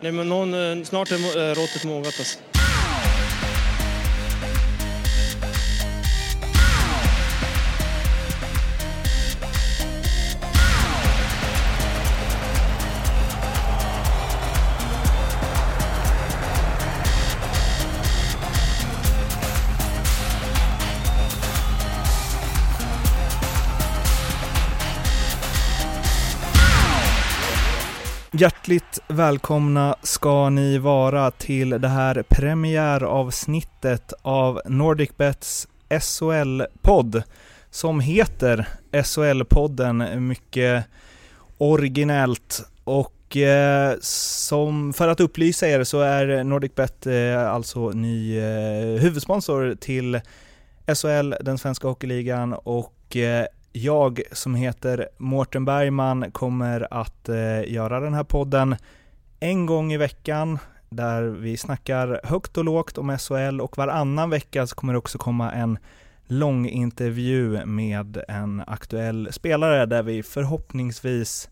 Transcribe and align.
Nej, 0.00 0.12
men 0.12 0.28
någon, 0.28 0.54
eh, 0.78 0.84
snart 0.84 1.10
är 1.10 1.50
eh, 1.50 1.54
råttet 1.54 1.84
mogat 1.84 2.06
alltså. 2.18 2.38
Hjärtligt 28.38 28.98
välkomna 29.08 29.96
ska 30.02 30.50
ni 30.50 30.78
vara 30.78 31.30
till 31.30 31.70
det 31.70 31.88
här 31.88 32.22
premiäravsnittet 32.28 34.12
av 34.22 34.60
NordicBets 34.66 35.68
SHL-podd 36.00 37.22
som 37.70 38.00
heter 38.00 38.68
SHL-podden 38.92 40.20
mycket 40.20 40.84
originellt. 41.58 42.62
Och 42.84 43.36
eh, 43.36 43.96
som 44.00 44.92
för 44.92 45.08
att 45.08 45.20
upplysa 45.20 45.68
er 45.68 45.84
så 45.84 46.00
är 46.00 46.44
NordicBet 46.44 47.06
eh, 47.06 47.50
alltså 47.50 47.90
ny 47.90 48.38
eh, 48.38 49.00
huvudsponsor 49.00 49.74
till 49.74 50.20
SHL, 50.86 51.34
den 51.40 51.58
svenska 51.58 51.88
hockeyligan. 51.88 52.52
Och 52.52 53.16
eh, 53.16 53.46
jag 53.84 54.22
som 54.32 54.54
heter 54.54 55.08
Mårten 55.18 55.64
Bergman 55.64 56.30
kommer 56.30 56.88
att 56.90 57.28
eh, 57.28 57.72
göra 57.72 58.00
den 58.00 58.14
här 58.14 58.24
podden 58.24 58.76
en 59.40 59.66
gång 59.66 59.92
i 59.92 59.96
veckan 59.96 60.58
där 60.90 61.22
vi 61.22 61.56
snackar 61.56 62.20
högt 62.24 62.58
och 62.58 62.64
lågt 62.64 62.98
om 62.98 63.18
SHL 63.18 63.60
och 63.60 63.78
varannan 63.78 64.30
vecka 64.30 64.66
så 64.66 64.74
kommer 64.74 64.92
det 64.92 64.98
också 64.98 65.18
komma 65.18 65.52
en 65.52 65.78
lång 66.26 66.68
intervju 66.68 67.66
med 67.66 68.24
en 68.28 68.62
aktuell 68.66 69.28
spelare 69.32 69.86
där 69.86 70.02
vi 70.02 70.22
förhoppningsvis, 70.22 71.50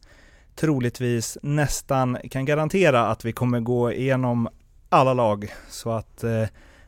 troligtvis, 0.54 1.38
nästan 1.42 2.18
kan 2.30 2.44
garantera 2.44 3.06
att 3.06 3.24
vi 3.24 3.32
kommer 3.32 3.60
gå 3.60 3.92
igenom 3.92 4.48
alla 4.88 5.14
lag 5.14 5.52
så 5.68 5.90
att 5.90 6.24
eh, 6.24 6.44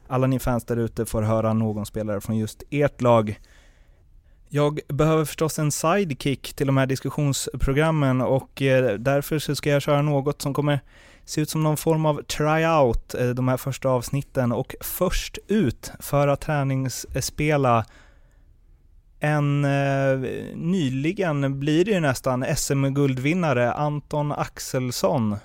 alla 0.09 0.27
ni 0.27 0.39
fans 0.39 0.65
där 0.65 0.77
ute 0.77 1.07
får 1.07 1.23
höra 1.23 1.53
någon 1.53 1.87
spelare 1.87 2.21
från 2.21 2.37
just 2.37 2.63
ert 2.71 3.01
lag. 3.01 3.39
Jag 4.49 4.81
behöver 4.89 5.25
förstås 5.25 5.59
en 5.59 5.73
sidekick 5.73 6.55
till 6.55 6.67
de 6.67 6.77
här 6.77 6.87
diskussionsprogrammen 6.87 8.21
och 8.21 8.63
eh, 8.63 8.95
därför 8.95 9.39
så 9.39 9.55
ska 9.55 9.71
jag 9.71 9.83
köra 9.83 10.03
något 10.03 10.43
som 10.43 10.55
kommer 10.55 10.81
se 11.25 11.41
ut 11.41 11.51
som 11.51 11.63
någon 11.63 11.77
form 11.77 12.07
av 12.07 12.23
tryout 12.23 13.15
eh, 13.15 13.29
de 13.29 13.49
här 13.49 13.57
första 13.57 13.89
avsnitten 13.89 14.53
och 14.53 14.75
först 14.81 15.39
ut 15.49 15.93
för 16.01 16.29
att 16.29 16.41
träningsspela 16.41 17.85
en 19.21 19.65
eh, 19.65 20.19
nyligen 20.55 21.61
blir 21.61 21.85
det 21.85 21.91
ju 21.91 22.01
nästan 22.01 22.45
SM-guldvinnare 22.57 23.73
Anton 23.73 24.33
Axelsson. 24.33 25.37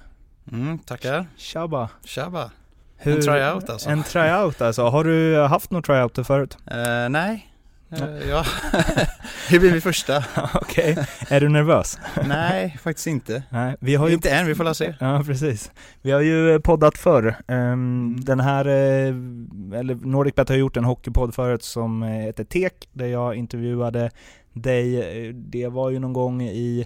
Mm, 0.51 0.79
tackar. 0.79 1.25
Tjaba! 1.37 1.89
Tjaba. 2.03 2.51
Hur, 2.97 3.15
En 3.15 3.21
tryout 3.21 3.69
alltså? 3.69 3.89
En 3.89 4.03
tryout 4.03 4.61
alltså. 4.61 4.83
Har 4.83 5.03
du 5.03 5.37
haft 5.37 5.71
några 5.71 5.83
tryouter 5.83 6.23
förut? 6.23 6.57
Eh, 6.65 7.09
nej. 7.09 7.52
Eh, 8.01 8.29
ja. 8.29 8.45
det 9.49 9.59
blir 9.59 9.71
min 9.71 9.81
första. 9.81 10.23
Okej. 10.53 10.97
Är 11.29 11.41
du 11.41 11.49
nervös? 11.49 11.99
nej, 12.27 12.77
faktiskt 12.81 13.07
inte. 13.07 13.43
Nej, 13.49 13.75
vi 13.79 13.95
har 13.95 14.07
ju 14.07 14.13
Inte 14.13 14.29
än, 14.31 14.47
vi 14.47 14.55
får 14.55 14.63
la 14.63 14.73
se. 14.73 14.93
Ja, 14.99 15.23
precis. 15.25 15.71
Vi 16.01 16.11
har 16.11 16.21
ju 16.21 16.59
poddat 16.59 16.97
förr. 16.97 17.35
Ehm, 17.47 18.15
Den 18.21 18.39
här, 18.39 18.65
eh, 18.65 19.79
eller 19.79 19.95
NordicBet 20.07 20.49
har 20.49 20.55
gjort 20.55 20.77
en 20.77 20.83
hockeypodd 20.83 21.35
förut 21.35 21.63
som 21.63 22.03
eh, 22.03 22.09
heter 22.09 22.43
Tek, 22.43 22.89
där 22.93 23.07
jag 23.07 23.35
intervjuade 23.35 24.11
dig. 24.53 24.99
Eh, 25.27 25.33
Det 25.33 25.67
var 25.67 25.89
ju 25.89 25.99
någon 25.99 26.13
gång 26.13 26.41
i 26.41 26.85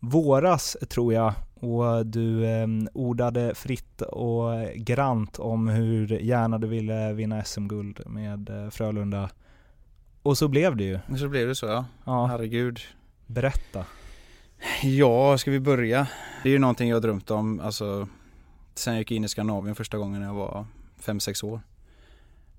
våras, 0.00 0.76
tror 0.88 1.14
jag, 1.14 1.32
och 1.60 2.06
du 2.06 2.46
eh, 2.46 2.66
ordade 2.92 3.54
fritt 3.54 4.02
och 4.02 4.50
grant 4.76 5.38
om 5.38 5.68
hur 5.68 6.08
gärna 6.08 6.58
du 6.58 6.66
ville 6.66 7.12
vinna 7.12 7.44
SM-guld 7.44 8.00
med 8.06 8.50
eh, 8.50 8.70
Frölunda. 8.70 9.28
Och 10.22 10.38
så 10.38 10.48
blev 10.48 10.76
det 10.76 10.84
ju. 10.84 10.98
Så 11.18 11.28
blev 11.28 11.48
det 11.48 11.54
så 11.54 11.66
ja. 11.66 11.84
Ja, 12.04 12.26
Herregud. 12.26 12.80
berätta. 13.26 13.84
Ja, 14.82 15.38
ska 15.38 15.50
vi 15.50 15.60
börja? 15.60 16.06
Det 16.42 16.48
är 16.48 16.52
ju 16.52 16.58
någonting 16.58 16.88
jag 16.88 17.02
drömt 17.02 17.30
om, 17.30 17.60
alltså 17.60 18.08
sen 18.74 18.94
jag 18.94 19.00
gick 19.00 19.10
in 19.10 19.24
i 19.24 19.28
Skandinavien 19.28 19.74
första 19.74 19.98
gången 19.98 20.20
när 20.20 20.26
jag 20.28 20.34
var 20.34 20.66
5-6 21.02 21.44
år. 21.44 21.60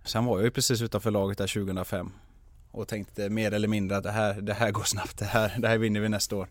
Sen 0.04 0.26
var 0.26 0.38
jag 0.38 0.44
ju 0.44 0.52
precis 0.52 0.82
utanför 0.82 1.12
laget 1.12 1.38
där 1.38 1.48
2005 1.48 2.12
och 2.72 2.88
tänkte 2.88 3.30
mer 3.30 3.52
eller 3.54 3.68
mindre 3.68 3.98
att 3.98 4.04
det 4.04 4.12
här, 4.12 4.42
det 4.42 4.54
här 4.54 4.72
går 4.72 4.84
snabbt, 4.84 5.18
det 5.18 5.26
här, 5.26 5.54
det 5.58 5.68
här 5.68 5.78
vinner 5.78 6.00
vi 6.00 6.10
nästa 6.10 6.36
år. 6.36 6.48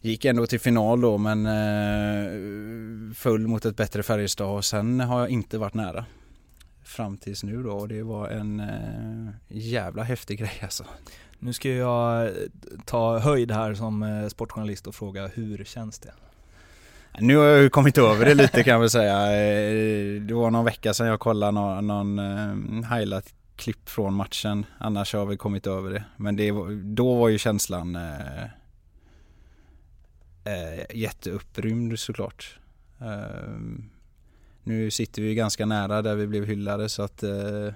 Gick 0.00 0.24
ändå 0.24 0.46
till 0.46 0.60
final 0.60 1.00
då 1.00 1.18
men 1.18 1.46
eh, 1.46 3.14
föll 3.14 3.46
mot 3.46 3.64
ett 3.64 3.76
bättre 3.76 4.02
Färjestad 4.02 4.46
och 4.56 4.64
sen 4.64 5.00
har 5.00 5.20
jag 5.20 5.28
inte 5.28 5.58
varit 5.58 5.74
nära. 5.74 6.04
Fram 6.90 7.16
tills 7.16 7.42
nu 7.44 7.62
då 7.62 7.70
och 7.70 7.88
det 7.88 8.02
var 8.02 8.28
en 8.28 8.60
eh, 8.60 9.28
jävla 9.48 10.02
häftig 10.02 10.38
grej 10.38 10.52
alltså. 10.62 10.84
Nu 11.38 11.52
ska 11.52 11.68
jag 11.68 12.26
eh, 12.26 12.32
ta 12.84 13.18
höjd 13.18 13.50
här 13.52 13.74
som 13.74 14.02
eh, 14.02 14.28
sportjournalist 14.28 14.86
och 14.86 14.94
fråga 14.94 15.26
hur 15.26 15.64
känns 15.64 15.98
det? 15.98 16.12
Nu 17.18 17.36
har 17.36 17.44
jag 17.44 17.72
kommit 17.72 17.98
över 17.98 18.24
det 18.26 18.34
lite 18.34 18.62
kan 18.62 18.72
jag 18.72 18.80
väl 18.80 18.90
säga. 18.90 19.22
Eh, 19.32 20.22
Det 20.22 20.34
var 20.34 20.50
någon 20.50 20.64
vecka 20.64 20.94
sedan 20.94 21.06
jag 21.06 21.20
kollade 21.20 21.52
någon, 21.52 21.86
någon 21.86 22.18
eh, 22.18 22.92
highlight-klipp 22.96 23.88
från 23.88 24.14
matchen. 24.14 24.66
Annars 24.78 25.14
har 25.14 25.26
vi 25.26 25.36
kommit 25.36 25.66
över 25.66 25.90
det. 25.90 26.04
Men 26.16 26.36
det, 26.36 26.52
då 26.82 27.14
var 27.14 27.28
ju 27.28 27.38
känslan 27.38 27.96
eh, 27.96 28.42
eh, 30.44 30.84
jätteupprymd 30.96 31.98
såklart. 31.98 32.58
Eh, 33.00 33.54
nu 34.70 34.90
sitter 34.90 35.22
vi 35.22 35.34
ganska 35.34 35.66
nära 35.66 36.02
där 36.02 36.14
vi 36.14 36.26
blev 36.26 36.44
hyllade 36.44 36.88
så 36.88 37.02
att 37.02 37.22
eh, 37.22 37.74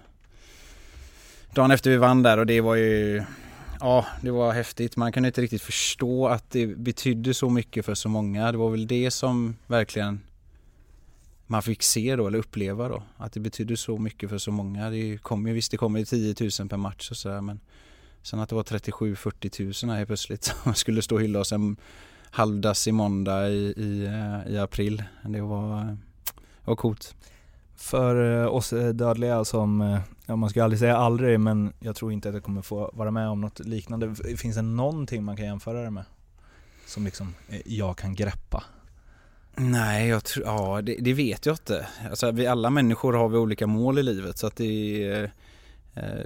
dagen 1.54 1.70
efter 1.70 1.90
vi 1.90 1.96
vann 1.96 2.22
där 2.22 2.38
och 2.38 2.46
det 2.46 2.60
var 2.60 2.74
ju 2.74 3.24
Ja, 3.80 4.06
det 4.22 4.30
var 4.30 4.52
häftigt. 4.52 4.96
Man 4.96 5.12
kunde 5.12 5.26
inte 5.26 5.40
riktigt 5.40 5.62
förstå 5.62 6.28
att 6.28 6.50
det 6.50 6.66
betydde 6.66 7.34
så 7.34 7.50
mycket 7.50 7.84
för 7.84 7.94
så 7.94 8.08
många. 8.08 8.52
Det 8.52 8.58
var 8.58 8.70
väl 8.70 8.86
det 8.86 9.10
som 9.10 9.56
verkligen 9.66 10.20
man 11.46 11.62
fick 11.62 11.82
se 11.82 12.16
då, 12.16 12.26
eller 12.26 12.38
uppleva 12.38 12.88
då. 12.88 13.02
Att 13.16 13.32
det 13.32 13.40
betydde 13.40 13.76
så 13.76 13.98
mycket 13.98 14.30
för 14.30 14.38
så 14.38 14.50
många. 14.50 14.90
Det 14.90 15.18
kom 15.18 15.46
ju, 15.46 15.52
visst 15.52 15.70
det 15.70 15.76
kommer 15.76 15.98
ju 15.98 16.04
10 16.04 16.34
000 16.60 16.68
per 16.68 16.76
match 16.76 17.10
och 17.10 17.16
sådär 17.16 17.40
men 17.40 17.60
sen 18.22 18.40
att 18.40 18.48
det 18.48 18.54
var 18.54 18.62
37-40 18.62 19.84
000 19.84 19.90
här 19.90 19.98
helt 19.98 20.08
plötsligt 20.08 20.44
som 20.64 20.74
skulle 20.74 21.02
stå 21.02 21.14
och 21.14 21.22
hylla 21.22 21.40
oss 21.40 21.52
en 21.52 21.76
halvdassig 22.30 22.94
måndag 22.94 23.48
i, 23.48 23.74
i, 23.76 24.04
eh, 24.04 24.52
i 24.54 24.58
april. 24.58 25.02
Det 25.22 25.40
var, 25.40 25.96
var 26.64 26.76
coolt. 26.76 27.14
För 27.76 28.42
eh, 28.42 28.54
oss 28.54 28.72
eh, 28.72 28.88
dödliga 28.88 29.44
som, 29.44 29.80
eh, 29.80 29.98
ja 30.26 30.36
man 30.36 30.50
ska 30.50 30.64
aldrig 30.64 30.78
säga 30.80 30.96
aldrig 30.96 31.40
men 31.40 31.72
jag 31.80 31.96
tror 31.96 32.12
inte 32.12 32.28
att 32.28 32.34
jag 32.34 32.44
kommer 32.44 32.62
få 32.62 32.90
vara 32.94 33.10
med 33.10 33.28
om 33.28 33.40
något 33.40 33.58
liknande. 33.58 34.14
Finns 34.36 34.56
det 34.56 34.62
någonting 34.62 35.24
man 35.24 35.36
kan 35.36 35.46
jämföra 35.46 35.82
det 35.82 35.90
med? 35.90 36.04
Som 36.86 37.04
liksom 37.04 37.34
jag 37.64 37.96
kan 37.96 38.14
greppa? 38.14 38.64
Nej, 39.56 40.08
jag 40.08 40.24
tror, 40.24 40.46
ja 40.46 40.82
det, 40.82 40.96
det 41.00 41.12
vet 41.12 41.46
jag 41.46 41.52
inte. 41.52 41.86
Alltså 42.10 42.30
vi 42.30 42.46
alla 42.46 42.70
människor 42.70 43.12
har 43.12 43.28
vi 43.28 43.36
olika 43.38 43.66
mål 43.66 43.98
i 43.98 44.02
livet 44.02 44.38
så 44.38 44.46
att 44.46 44.56
det 44.56 45.30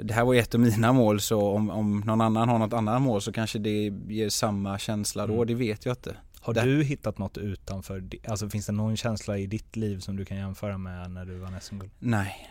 det 0.03 0.15
här 0.15 0.25
var 0.25 0.33
ju 0.33 0.39
ett 0.41 0.55
av 0.55 0.61
mina 0.61 0.93
mål 0.93 1.21
så 1.21 1.49
om, 1.49 1.71
om 1.71 2.01
någon 2.07 2.21
annan 2.21 2.49
har 2.49 2.59
något 2.59 2.73
annat 2.73 3.03
mål 3.03 3.23
så 3.23 3.33
kanske 3.33 3.59
det 3.59 3.93
ger 4.09 4.29
samma 4.29 4.79
känsla 4.79 5.27
då, 5.27 5.35
Mm. 5.35 5.47
det 5.47 5.55
vet 5.55 5.87
jag 5.87 5.93
inte. 5.93 6.17
Har 6.49 6.55
Det- 6.55 6.63
du 6.77 6.83
hittat 6.85 7.19
något 7.19 7.39
utanför, 7.39 8.03
alltså 8.29 8.49
finns 8.51 8.67
det 8.67 8.73
någon 8.73 8.97
känsla 8.97 9.39
i 9.39 9.47
ditt 9.47 9.77
liv 9.77 9.99
som 9.99 10.17
du 10.17 10.25
kan 10.25 10.37
jämföra 10.37 10.79
med 10.79 11.11
när 11.11 11.25
du 11.25 11.39
vann 11.39 11.61
SM-guld? 11.61 11.91
Nej. 11.99 12.49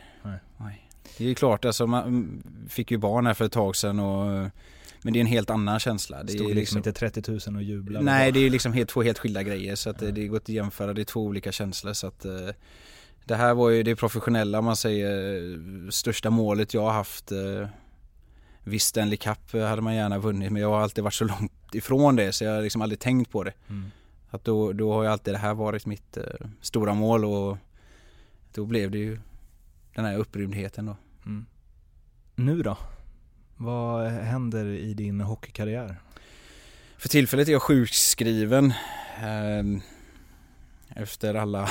Nej. 0.60 0.89
Det 1.18 1.30
är 1.30 1.33
klart, 1.33 1.66
alltså 1.66 1.88
man 1.88 2.04
mm, 2.07 2.44
fick 2.69 2.92
ju 2.92 2.98
barn 2.98 3.25
här 3.25 3.33
för 3.33 3.45
ett 3.45 3.51
tag 3.51 3.75
sedan 3.75 4.00
och 4.00 4.50
men 5.01 5.13
det 5.13 5.19
är 5.19 5.22
en 5.22 5.27
helt 5.27 5.50
annan 5.50 5.80
känsla. 5.80 6.24
Det 6.24 6.31
Stod 6.33 6.51
är 6.51 6.56
liksom 6.56 6.77
inte 6.77 6.92
30 6.94 7.31
000 7.50 7.56
och 7.56 7.63
jublade? 7.63 8.06
Nej, 8.06 8.31
det 8.31 8.39
är 8.39 8.42
ju 8.42 8.50
liksom 8.50 8.74
helt, 8.74 8.89
två 8.89 9.01
helt 9.04 9.19
skilda 9.19 9.44
grejer 9.44 9.75
så 9.75 9.89
att 9.89 10.01
Ja. 10.01 10.12
det, 10.12 10.27
går 10.27 10.38
att 10.38 10.50
jämföra, 10.50 10.94
det 10.94 11.01
är 11.01 11.06
två 11.06 11.22
olika 11.24 11.51
känslor 11.51 11.94
så 11.94 12.07
att 12.07 12.25
eh, 12.25 12.31
Det 13.25 13.36
här 13.36 13.54
var 13.54 13.69
ju 13.69 13.83
det 13.83 13.95
professionella 13.95 14.62
man 14.62 14.75
säger 14.75 15.42
eh, 15.54 15.89
största 15.89 16.30
målet 16.30 16.74
jag 16.74 16.81
har 16.81 16.92
haft 16.92 17.31
eh, 17.31 17.68
Visst 18.63 18.88
Stanley 18.88 19.18
Cup 19.18 19.54
eh, 19.54 19.62
hade 19.66 19.81
man 19.81 19.95
gärna 19.95 20.19
vunnit 20.19 20.51
men 20.51 20.62
jag 20.62 20.69
har 20.69 20.80
alltid 20.81 21.04
varit 21.04 21.13
så 21.13 21.25
långt 21.25 21.51
ifrån 21.75 22.16
det 22.16 22.31
så 22.31 22.44
jag 22.44 22.56
har 22.56 22.62
liksom 22.62 22.81
aldrig 22.81 23.00
tänkt 23.00 23.31
på 23.31 23.44
det. 23.44 23.54
Mm. 23.69 23.92
Att 24.30 24.44
då, 24.44 24.74
då 24.74 24.94
har 24.94 25.04
ju 25.04 25.10
alltid 25.10 25.34
det 25.34 25.38
här 25.38 25.54
varit 25.54 25.86
mitt 25.86 26.18
eh, 26.18 26.24
stora 26.62 26.94
mål 26.94 27.25
och 27.25 27.58
då 28.54 28.66
blev 28.66 28.92
det 28.92 28.98
ju 28.98 29.19
den 29.96 30.06
här 30.06 30.18
upprymdheten 30.18 30.86
då. 30.86 30.96
Mm. 31.25 31.46
Nu 32.36 32.62
då? 32.62 32.78
Vad 33.58 34.08
händer 34.10 34.66
i 34.66 34.94
din 34.94 35.22
hockeykarriär? 35.22 35.96
För 36.98 37.10
tillfället 37.10 37.48
är 37.48 37.52
jag 37.52 37.62
sjukskriven. 37.62 38.74
Ehm, 39.22 39.81
efter 40.90 41.36
alla 41.36 41.70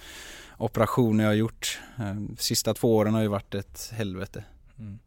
operationer 0.58 1.24
jag 1.24 1.30
har 1.30 1.34
gjort. 1.34 1.80
Eh, 1.98 2.16
sista 2.38 2.74
två 2.74 2.96
åren 2.96 3.14
har 3.14 3.22
ju 3.22 3.28
varit 3.28 3.54
ett 3.54 3.90
helvete. 3.94 4.44
Mm. 4.78 4.98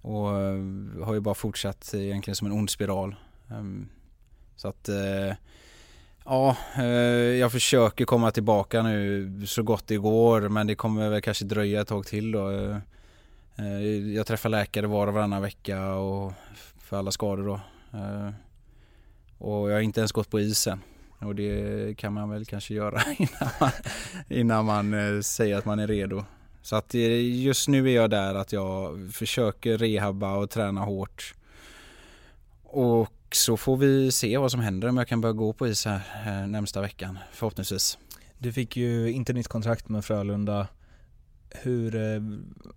Och 0.00 0.40
eh, 0.40 1.04
har 1.04 1.14
ju 1.14 1.20
bara 1.20 1.34
fortsatt 1.34 1.94
egentligen 1.94 2.36
som 2.36 2.46
en 2.46 2.52
ond 2.52 2.70
spiral. 2.70 3.16
Ehm, 3.50 3.88
så 4.56 4.68
att 4.68 4.88
eh, 4.88 5.34
Ja, 6.28 6.56
eh, 6.76 6.84
jag 7.38 7.52
försöker 7.52 8.04
komma 8.04 8.30
tillbaka 8.30 8.82
nu 8.82 9.30
så 9.46 9.62
gott 9.62 9.86
det 9.86 9.96
går 9.96 10.48
men 10.48 10.66
det 10.66 10.74
kommer 10.74 11.08
väl 11.08 11.22
kanske 11.22 11.44
dröja 11.44 11.80
ett 11.80 11.88
tag 11.88 12.06
till 12.06 12.32
då. 12.32 12.50
Eh, 13.56 13.86
jag 14.14 14.26
träffar 14.26 14.48
läkare 14.48 14.86
var 14.86 15.06
och 15.06 15.14
varannan 15.14 15.42
vecka 15.42 15.94
och 15.94 16.32
för 16.78 16.98
alla 16.98 17.10
skador 17.10 17.46
då. 17.46 17.60
Och 19.38 19.70
jag 19.70 19.74
har 19.74 19.80
inte 19.80 20.00
ens 20.00 20.12
gått 20.12 20.30
på 20.30 20.40
isen. 20.40 20.80
Och 21.18 21.34
det 21.34 21.98
kan 21.98 22.12
man 22.12 22.30
väl 22.30 22.44
kanske 22.44 22.74
göra 22.74 23.02
innan 23.18 23.50
man, 23.60 23.70
innan 24.28 24.64
man 24.64 25.22
säger 25.22 25.56
att 25.56 25.64
man 25.64 25.78
är 25.78 25.86
redo. 25.86 26.24
Så 26.62 26.76
att 26.76 26.94
just 26.94 27.68
nu 27.68 27.90
är 27.90 27.94
jag 27.94 28.10
där 28.10 28.34
att 28.34 28.52
jag 28.52 28.98
försöker 29.12 29.78
rehabba 29.78 30.36
och 30.36 30.50
träna 30.50 30.80
hårt. 30.80 31.34
Och 32.62 33.15
så 33.34 33.56
får 33.56 33.76
vi 33.76 34.12
se 34.12 34.38
vad 34.38 34.50
som 34.50 34.60
händer 34.60 34.88
om 34.88 34.96
jag 34.96 35.08
kan 35.08 35.20
börja 35.20 35.32
gå 35.32 35.52
på 35.52 35.68
is 35.68 35.84
här 35.84 36.00
eh, 36.26 36.48
närmsta 36.48 36.80
veckan 36.80 37.18
förhoppningsvis. 37.32 37.98
Du 38.38 38.52
fick 38.52 38.76
ju 38.76 39.12
inte 39.12 39.32
nytt 39.32 39.48
kontrakt 39.48 39.88
med 39.88 40.04
Frölunda. 40.04 40.68
Hur, 41.50 42.22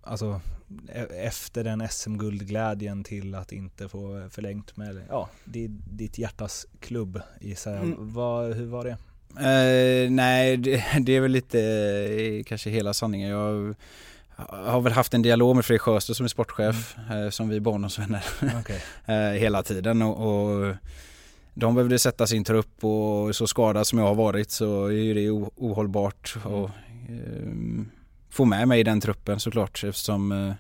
alltså 0.02 0.42
E- 0.88 1.26
efter 1.26 1.64
den 1.64 1.88
SM-guldglädjen 1.90 3.04
till 3.04 3.36
att 3.36 3.52
inte 3.52 3.90
få 3.90 4.30
förlängt 4.32 4.78
med 4.78 5.02
ja, 5.10 5.30
ditt 5.90 6.18
hjärtas 6.18 6.66
klubb 6.80 7.22
gissar 7.42 7.72
jag. 7.72 7.84
Mm. 7.84 8.14
Vad, 8.14 8.54
hur 8.54 8.66
var 8.66 8.84
det? 8.84 8.98
Eh, 9.30 10.12
nej, 10.12 10.58
det, 10.58 10.84
det, 11.02 11.16
är 11.16 11.22
väl 11.22 11.32
lite 11.32 11.62
eh, 11.62 12.44
kanske 12.44 12.70
hela 12.70 12.94
sanningen. 12.94 13.30
Jag 13.30 13.76
har 14.48 14.82
väl 14.82 14.94
haft 14.94 15.14
en 15.14 15.22
dialog 15.22 15.56
med 15.56 15.66
Fredrik 15.66 15.82
Sjöström 15.82 16.16
som 16.16 16.24
är 16.24 16.28
sportchef, 16.28 16.96
mm. 16.98 17.24
eh, 17.24 17.30
som 17.30 17.50
vi 17.50 17.56
är 17.56 17.60
barndomsvänner 17.60 18.24
okay. 18.60 18.80
eh, 19.06 19.40
hela 19.40 19.64
tiden. 19.64 20.02
Och, 20.02 20.68
och, 20.68 20.76
de 21.54 21.76
behövde 21.76 22.00
sätta 22.00 22.28
sin 22.28 22.44
trupp 22.44 22.84
och 22.84 23.36
så 23.36 23.48
skadad 23.48 23.88
som 23.88 24.00
jag 24.00 24.06
har 24.06 24.16
varit 24.16 24.52
så 24.52 24.92
är 24.92 25.16
det 25.16 25.30
ohållbart. 25.56 26.36
Mm. 26.36 26.58
Och, 26.58 26.70
eh, 27.10 27.86
få 28.30 28.46
med 28.46 28.68
mig 28.68 28.80
i 28.80 28.84
den 28.84 29.02
truppen 29.02 29.40
såklart 29.40 29.84
eftersom 29.84 30.32
eh, 30.32 30.54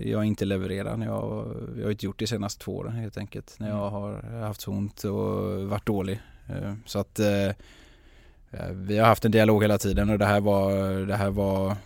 jag 0.00 0.24
inte 0.24 0.44
levererar. 0.44 1.04
Jag, 1.04 1.56
jag 1.76 1.84
har 1.84 1.90
inte 1.90 2.06
gjort 2.06 2.18
det 2.18 2.24
de 2.24 2.28
senaste 2.28 2.64
två 2.64 2.76
åren 2.76 2.92
helt 2.92 3.18
enkelt. 3.18 3.56
När 3.58 3.68
jag 3.68 3.78
mm. 3.78 3.92
har 3.92 4.40
haft 4.40 4.60
så 4.60 4.70
ont 4.70 5.04
och 5.04 5.68
varit 5.68 5.86
dålig. 5.86 6.20
Eh, 6.48 6.74
så 6.86 6.98
att 6.98 7.18
eh, 7.18 7.50
vi 8.72 8.98
har 8.98 9.06
haft 9.06 9.24
en 9.24 9.30
dialog 9.30 9.62
hela 9.62 9.78
tiden 9.78 10.10
och 10.10 10.18
det 10.18 10.26
här 10.26 10.40
var, 10.40 10.92
det 11.06 11.16
här 11.16 11.30
var 11.30 11.76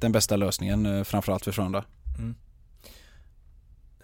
den 0.00 0.12
bästa 0.12 0.36
lösningen 0.36 1.04
framförallt 1.04 1.44
för 1.44 1.52
Frölunda. 1.52 1.84
Mm. 2.18 2.34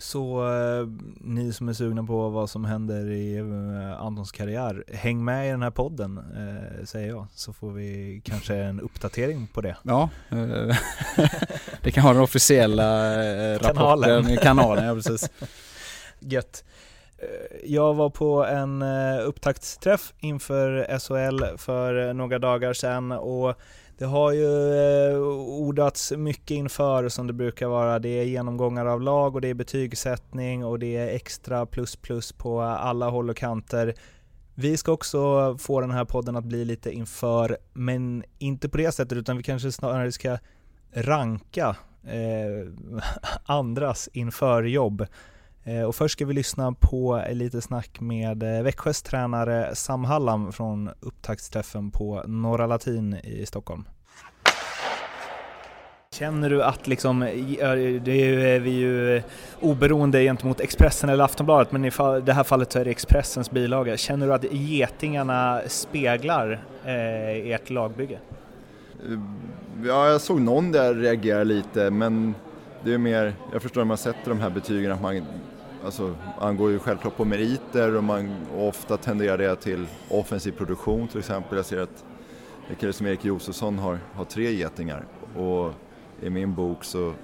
Så 0.03 0.53
eh, 0.53 0.87
ni 1.21 1.53
som 1.53 1.69
är 1.69 1.73
sugna 1.73 2.05
på 2.05 2.29
vad 2.29 2.51
som 2.51 2.65
händer 2.65 3.11
i 3.11 3.37
eh, 3.37 4.03
Antons 4.03 4.33
karriär, 4.33 4.85
häng 4.93 5.25
med 5.25 5.49
i 5.49 5.51
den 5.51 5.63
här 5.63 5.71
podden 5.71 6.19
eh, 6.19 6.85
säger 6.85 7.09
jag, 7.09 7.27
så 7.35 7.53
får 7.53 7.73
vi 7.73 8.23
kanske 8.25 8.55
en 8.55 8.81
uppdatering 8.81 9.47
på 9.47 9.61
det. 9.61 9.77
Ja, 9.83 10.09
eh, 10.31 10.39
det 11.83 11.91
kan 11.91 12.05
vara 12.05 12.15
den 12.15 12.23
officiella 12.23 13.15
eh, 13.25 13.59
rapporten, 13.59 14.37
kanalen. 14.37 14.85
ja 14.89 14.95
precis. 14.95 15.31
Gött. 16.21 16.65
Eh, 17.19 17.59
jag 17.65 17.95
var 17.95 18.11
på 18.11 18.45
en 18.45 18.83
upptaktsträff 19.23 20.13
inför 20.19 20.99
SHL 20.99 21.59
för 21.59 22.13
några 22.13 22.39
dagar 22.39 22.73
sedan 22.73 23.13
och 23.13 23.59
det 23.99 24.05
har 24.05 24.33
ju 24.33 24.75
eh, 24.75 25.19
ordats 25.39 26.13
mycket 26.17 26.51
inför 26.51 27.09
som 27.09 27.27
det 27.27 27.33
brukar 27.33 27.67
vara. 27.67 27.99
Det 27.99 28.09
är 28.09 28.25
genomgångar 28.25 28.87
av 28.87 29.01
lag 29.01 29.35
och 29.35 29.41
det 29.41 29.49
är 29.49 29.55
betygssättning 29.55 30.65
och 30.65 30.79
det 30.79 30.97
är 30.97 31.09
extra 31.09 31.67
plus 31.67 31.97
plus 31.97 32.33
på 32.33 32.61
alla 32.61 33.11
håll 33.11 33.31
och 33.31 33.37
kanter. 33.37 33.95
Vi 34.55 34.77
ska 34.77 34.93
också 34.93 35.57
få 35.59 35.81
den 35.81 35.91
här 35.91 36.05
podden 36.05 36.37
att 36.37 36.45
bli 36.45 36.65
lite 36.65 36.93
inför, 36.93 37.59
men 37.73 38.25
inte 38.39 38.69
på 38.69 38.79
det 38.79 38.93
sättet 38.93 39.19
utan 39.19 39.37
vi 39.37 39.43
kanske 39.43 39.73
snarare 39.73 40.13
ska 40.13 40.39
ranka 40.93 41.77
eh, 42.05 42.73
andras 43.45 44.09
införjobb. 44.13 45.01
Eh, 45.01 45.07
och 45.87 45.95
först 45.95 46.13
ska 46.13 46.27
vi 46.27 46.35
lyssna 46.35 46.73
på 46.73 47.25
lite 47.31 47.61
snack 47.61 48.01
med 48.01 48.43
eh, 48.43 48.63
Växjös 48.63 49.03
tränare 49.03 49.75
Sam 49.75 50.05
Hallam 50.05 50.53
från 50.53 50.91
upptaktsträffen 51.01 51.91
på 51.91 52.23
Norra 52.27 52.67
Latin 52.67 53.15
i 53.25 53.47
Stockholm. 53.47 53.85
Känner 56.15 56.51
du 56.51 56.63
att 56.63 56.87
liksom, 56.87 57.21
det 57.21 57.61
är 57.61 57.77
ju, 57.77 58.59
vi 58.59 58.71
ju 58.71 59.23
oberoende 59.61 60.23
gentemot 60.23 60.61
Expressen 60.61 61.11
eller 61.11 61.25
Aftonbladet, 61.25 61.73
men 61.73 61.85
i 61.85 61.91
det 62.25 62.33
här 62.33 62.45
fallet 62.45 62.73
så 62.73 62.79
är 62.79 62.85
det 62.85 62.91
Expressens 62.91 63.51
bilaga. 63.51 63.97
Känner 63.97 64.27
du 64.27 64.35
att 64.35 64.45
getingarna 64.53 65.61
speglar 65.67 66.65
eh, 66.85 67.51
ert 67.53 67.71
lagbygge? 67.71 68.19
Ja, 69.85 70.09
jag 70.09 70.21
såg 70.21 70.41
någon 70.41 70.73
där 70.73 70.95
reagera 70.95 71.45
lite, 71.45 71.91
men 71.91 72.35
det 72.85 72.95
är 72.95 72.99
mer, 72.99 73.35
jag 73.53 73.63
förstår 73.63 73.81
när 73.81 73.87
man 73.87 73.97
sätter 73.97 74.29
de 74.29 74.41
här 74.41 74.51
betygen 74.51 74.93
att 74.93 75.03
man 75.03 75.27
alltså, 75.85 76.15
angår 76.39 76.71
ju 76.71 76.79
självklart 76.79 77.17
på 77.17 77.25
meriter 77.25 77.97
och 77.97 78.05
man 78.05 78.47
ofta 78.57 78.97
tenderar 78.97 79.39
det 79.39 79.57
till 79.57 79.87
offensiv 80.09 80.53
produktion 80.53 81.09
till 81.09 81.19
exempel. 81.19 81.57
Jag 81.57 81.67
ser 81.67 81.81
att 81.81 82.05
en 82.69 82.77
kille 82.77 82.93
som 82.93 83.07
Erik 83.07 83.25
Josefsson 83.25 83.79
har, 83.79 83.99
har 84.15 84.25
tre 84.25 84.53
getingar 84.53 85.05
och 85.37 85.73
i 86.23 86.31
min 86.31 86.55
bok 86.55 86.85
så 86.85 87.15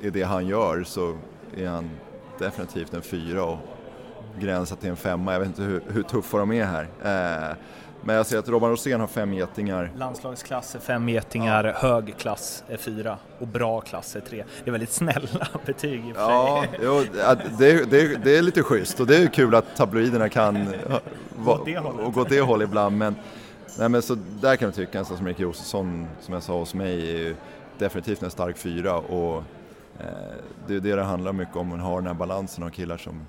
är 0.00 0.10
det 0.10 0.22
han 0.22 0.46
gör 0.46 0.84
så 0.84 1.18
är 1.56 1.68
han 1.68 1.90
definitivt 2.38 2.94
en 2.94 3.02
fyra 3.02 3.44
och 3.44 3.58
gränsar 4.38 4.76
till 4.76 4.90
en 4.90 4.96
femma. 4.96 5.32
Jag 5.32 5.40
vet 5.40 5.48
inte 5.48 5.62
hur, 5.62 5.82
hur 5.88 6.02
tuffa 6.02 6.38
de 6.38 6.52
är 6.52 6.64
här. 6.64 6.88
Eh, 7.50 7.56
men 8.02 8.16
jag 8.16 8.26
ser 8.26 8.38
att 8.38 8.48
Robban 8.48 8.70
Rosén 8.70 9.00
har 9.00 9.06
fem 9.06 9.32
getingar. 9.32 9.92
Landslagsklass 9.96 10.74
är 10.74 10.78
fem 10.78 11.08
getingar, 11.08 11.64
ja. 11.64 11.72
hög 11.72 12.14
klass 12.18 12.64
är 12.68 12.76
fyra 12.76 13.18
och 13.38 13.46
bra 13.46 13.80
klass 13.80 14.16
är 14.16 14.20
tre. 14.20 14.44
Det 14.64 14.70
är 14.70 14.72
väldigt 14.72 14.92
snälla 14.92 15.48
betyg 15.66 16.00
i 16.00 16.12
Ja, 16.16 16.64
jo, 16.82 17.04
det, 17.58 17.90
det, 17.90 18.24
det, 18.24 18.38
är 18.38 18.42
lite 18.42 18.62
schysst 18.62 19.00
och 19.00 19.06
det 19.06 19.16
är 19.16 19.26
kul 19.26 19.54
att 19.54 19.76
tabloiderna 19.76 20.28
kan 20.28 20.64
va, 21.36 21.58
och 22.04 22.14
gå 22.14 22.20
åt 22.20 22.28
det 22.28 22.40
hållet 22.40 22.68
ibland. 22.68 22.98
Men, 22.98 23.16
nej, 23.78 23.88
men 23.88 24.02
så 24.02 24.16
där 24.40 24.56
kan 24.56 24.66
jag 24.66 24.74
tycka 24.74 24.98
en 24.98 25.04
sån 25.04 25.16
som 25.16 25.26
Erik 25.26 25.40
Josefsson, 25.40 26.06
som 26.20 26.34
jag 26.34 26.42
sa 26.42 26.58
hos 26.58 26.74
mig, 26.74 27.10
är 27.10 27.18
ju 27.18 27.36
definitivt 27.78 28.22
en 28.22 28.30
stark 28.30 28.58
fyra 28.58 28.96
och 28.96 29.36
eh, 29.98 30.04
det 30.66 30.74
är 30.74 30.80
det 30.80 30.96
det 30.96 31.02
handlar 31.02 31.32
mycket 31.32 31.56
om, 31.56 31.72
att 31.72 31.80
ha 31.80 31.96
den 31.96 32.06
här 32.06 32.14
balansen 32.14 32.64
av 32.64 32.70
killar 32.70 32.96
som, 32.96 33.26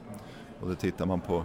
och 0.61 0.69
då 0.69 0.75
tittar 0.75 1.05
man 1.05 1.19
på, 1.19 1.43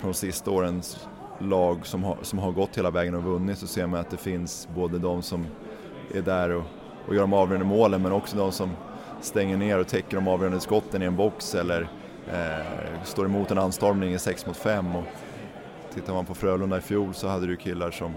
på 0.00 0.06
de 0.06 0.14
sista 0.14 0.50
årens 0.50 1.08
lag 1.38 1.86
som 1.86 2.04
har, 2.04 2.16
som 2.22 2.38
har 2.38 2.52
gått 2.52 2.78
hela 2.78 2.90
vägen 2.90 3.14
och 3.14 3.22
vunnit 3.22 3.58
så 3.58 3.66
ser 3.66 3.86
man 3.86 4.00
att 4.00 4.10
det 4.10 4.16
finns 4.16 4.68
både 4.74 4.98
de 4.98 5.22
som 5.22 5.46
är 6.14 6.22
där 6.22 6.50
och, 6.50 6.64
och 7.06 7.14
gör 7.14 7.20
de 7.20 7.32
avgörande 7.32 7.66
målen 7.66 8.02
men 8.02 8.12
också 8.12 8.36
de 8.36 8.52
som 8.52 8.70
stänger 9.20 9.56
ner 9.56 9.78
och 9.78 9.88
täcker 9.88 10.16
de 10.16 10.28
avgörande 10.28 10.60
skotten 10.60 11.02
i 11.02 11.04
en 11.04 11.16
box 11.16 11.54
eller 11.54 11.88
eh, 12.32 13.02
står 13.04 13.24
emot 13.24 13.50
en 13.50 13.58
anstormning 13.58 14.14
i 14.14 14.18
6 14.18 14.46
mot 14.46 14.56
5. 14.56 14.96
Och 14.96 15.04
tittar 15.94 16.14
man 16.14 16.26
på 16.26 16.34
Frölunda 16.34 16.78
i 16.78 16.80
fjol 16.80 17.14
så 17.14 17.28
hade 17.28 17.46
du 17.46 17.56
killar 17.56 17.90
som 17.90 18.14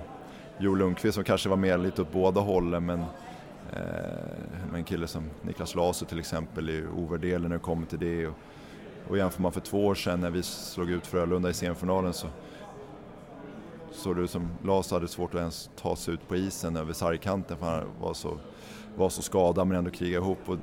Joel 0.58 0.80
Lundqvist 0.80 1.16
som 1.16 1.24
kanske 1.24 1.50
var 1.50 1.58
med 1.58 1.80
lite 1.80 2.02
åt 2.02 2.12
båda 2.12 2.42
hållen 2.42 2.86
men 2.86 3.00
eh, 3.74 4.76
en 4.76 4.84
kille 4.84 5.08
som 5.08 5.30
Niklas 5.42 5.76
Lasu 5.76 6.06
till 6.06 6.20
exempel 6.20 6.70
är 6.70 6.90
ovärderlig 6.90 7.50
när 7.50 7.56
det 7.56 7.64
kommer 7.64 7.86
till 7.86 8.00
det. 8.00 8.28
Och, 8.28 8.34
och 9.08 9.18
jämför 9.18 9.42
man 9.42 9.52
för 9.52 9.62
två 9.62 9.86
år 9.86 9.96
sedan 9.96 10.20
när 10.20 10.30
vi 10.30 10.44
slog 10.44 10.92
ut 10.92 11.08
Frölunda 11.08 11.50
i 11.50 11.54
semifinalen 11.54 12.14
så 12.14 12.28
såg 13.92 14.16
det 14.16 14.22
ut 14.22 14.32
som 14.32 14.50
Lars 14.64 14.92
hade 14.92 15.08
svårt 15.08 15.34
att 15.34 15.40
ens 15.40 15.70
ta 15.76 15.96
sig 15.96 16.14
ut 16.14 16.28
på 16.28 16.36
isen 16.36 16.76
över 16.76 16.94
sargkanten 16.94 17.58
för 17.58 17.66
han 17.66 17.84
var 18.02 18.14
så, 18.14 18.38
var 18.96 19.10
så 19.10 19.22
skadad 19.22 19.68
men 19.68 19.78
ändå 19.78 19.92
kriga 19.92 20.18
ihop. 20.18 20.40
Och 20.46 20.58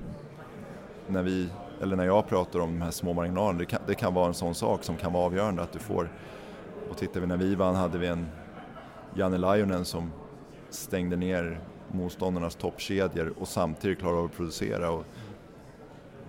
när, 1.08 1.22
vi, 1.22 1.48
eller 1.82 1.96
när 1.96 2.04
jag 2.04 2.28
pratar 2.28 2.60
om 2.60 2.78
de 2.78 2.82
här 2.84 2.90
små 2.90 3.12
marginalerna, 3.12 3.58
det 3.58 3.64
kan, 3.64 3.80
det 3.86 3.94
kan 3.94 4.14
vara 4.14 4.26
en 4.26 4.34
sån 4.34 4.54
sak 4.54 4.84
som 4.84 4.96
kan 4.96 5.12
vara 5.12 5.24
avgörande 5.24 5.62
att 5.62 5.72
du 5.72 5.78
får. 5.78 6.12
Och 6.90 6.96
tittar 6.96 7.20
vi 7.20 7.26
när 7.26 7.36
vi 7.36 7.54
vann 7.54 7.74
hade 7.74 7.98
vi 7.98 8.06
en 8.06 8.26
Janne 9.14 9.38
Lajonen 9.38 9.84
som 9.84 10.12
stängde 10.70 11.16
ner 11.16 11.60
motståndarnas 11.92 12.54
toppkedjor 12.54 13.34
och 13.38 13.48
samtidigt 13.48 13.98
klarade 13.98 14.18
av 14.18 14.24
att 14.24 14.36
producera. 14.36 14.90
Och 14.90 15.04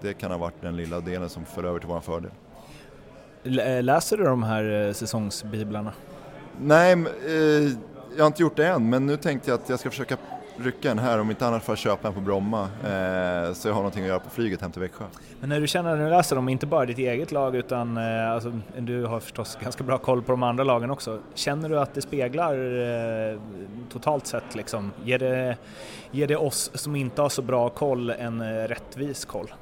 det 0.01 0.13
kan 0.13 0.31
ha 0.31 0.37
varit 0.37 0.61
den 0.61 0.75
lilla 0.77 0.99
delen 0.99 1.29
som 1.29 1.45
föll 1.45 1.65
över 1.65 1.79
till 1.79 1.89
vår 1.89 1.99
fördel. 1.99 2.31
Läser 3.83 4.17
du 4.17 4.23
de 4.23 4.43
här 4.43 4.87
eh, 4.87 4.93
säsongsbiblarna? 4.93 5.93
Nej, 6.61 6.93
eh, 7.27 7.33
jag 8.15 8.23
har 8.23 8.27
inte 8.27 8.41
gjort 8.41 8.55
det 8.55 8.67
än, 8.67 8.89
men 8.89 9.05
nu 9.05 9.17
tänkte 9.17 9.49
jag 9.49 9.59
att 9.59 9.69
jag 9.69 9.79
ska 9.79 9.89
försöka 9.89 10.17
rycka 10.57 10.91
en 10.91 10.99
här, 10.99 11.19
om 11.19 11.29
inte 11.29 11.47
annat 11.47 11.63
för 11.63 11.73
att 11.73 11.79
köpa 11.79 12.07
en 12.07 12.13
på 12.13 12.21
Bromma. 12.21 12.61
Eh, 12.61 13.53
så 13.53 13.67
jag 13.67 13.73
har 13.73 13.79
någonting 13.79 14.03
att 14.03 14.07
göra 14.07 14.19
på 14.19 14.29
flyget 14.29 14.61
hem 14.61 14.71
till 14.71 14.81
Växjö. 14.81 15.05
Men 15.39 15.49
när 15.49 15.61
du 15.61 15.67
känner 15.67 15.95
när 15.95 16.03
du 16.03 16.09
läser 16.09 16.37
om 16.37 16.49
inte 16.49 16.65
bara 16.65 16.85
ditt 16.85 16.97
eget 16.97 17.31
lag 17.31 17.55
utan 17.55 17.97
eh, 17.97 18.31
alltså, 18.31 18.59
du 18.77 19.05
har 19.05 19.19
förstås 19.19 19.57
ganska 19.61 19.83
bra 19.83 19.97
koll 19.97 20.21
på 20.21 20.31
de 20.31 20.43
andra 20.43 20.63
lagen 20.63 20.91
också. 20.91 21.19
Känner 21.33 21.69
du 21.69 21.79
att 21.79 21.93
det 21.93 22.01
speglar 22.01 22.53
eh, 22.53 23.39
totalt 23.91 24.27
sett 24.27 24.55
liksom? 24.55 24.91
Ger 25.03 25.19
det, 25.19 25.57
ger 26.11 26.27
det 26.27 26.35
oss 26.35 26.71
som 26.73 26.95
inte 26.95 27.21
har 27.21 27.29
så 27.29 27.41
bra 27.41 27.69
koll 27.69 28.09
en 28.09 28.41
eh, 28.41 28.67
rättvis 28.67 29.25
koll? 29.25 29.53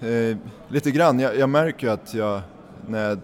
Eh, 0.00 0.36
lite 0.68 0.90
grann, 0.90 1.20
jag, 1.20 1.36
jag 1.38 1.48
märker 1.48 1.86
ju 1.86 1.92
att 1.92 2.14
jag 2.14 2.40
när 2.86 3.08
jag 3.08 3.18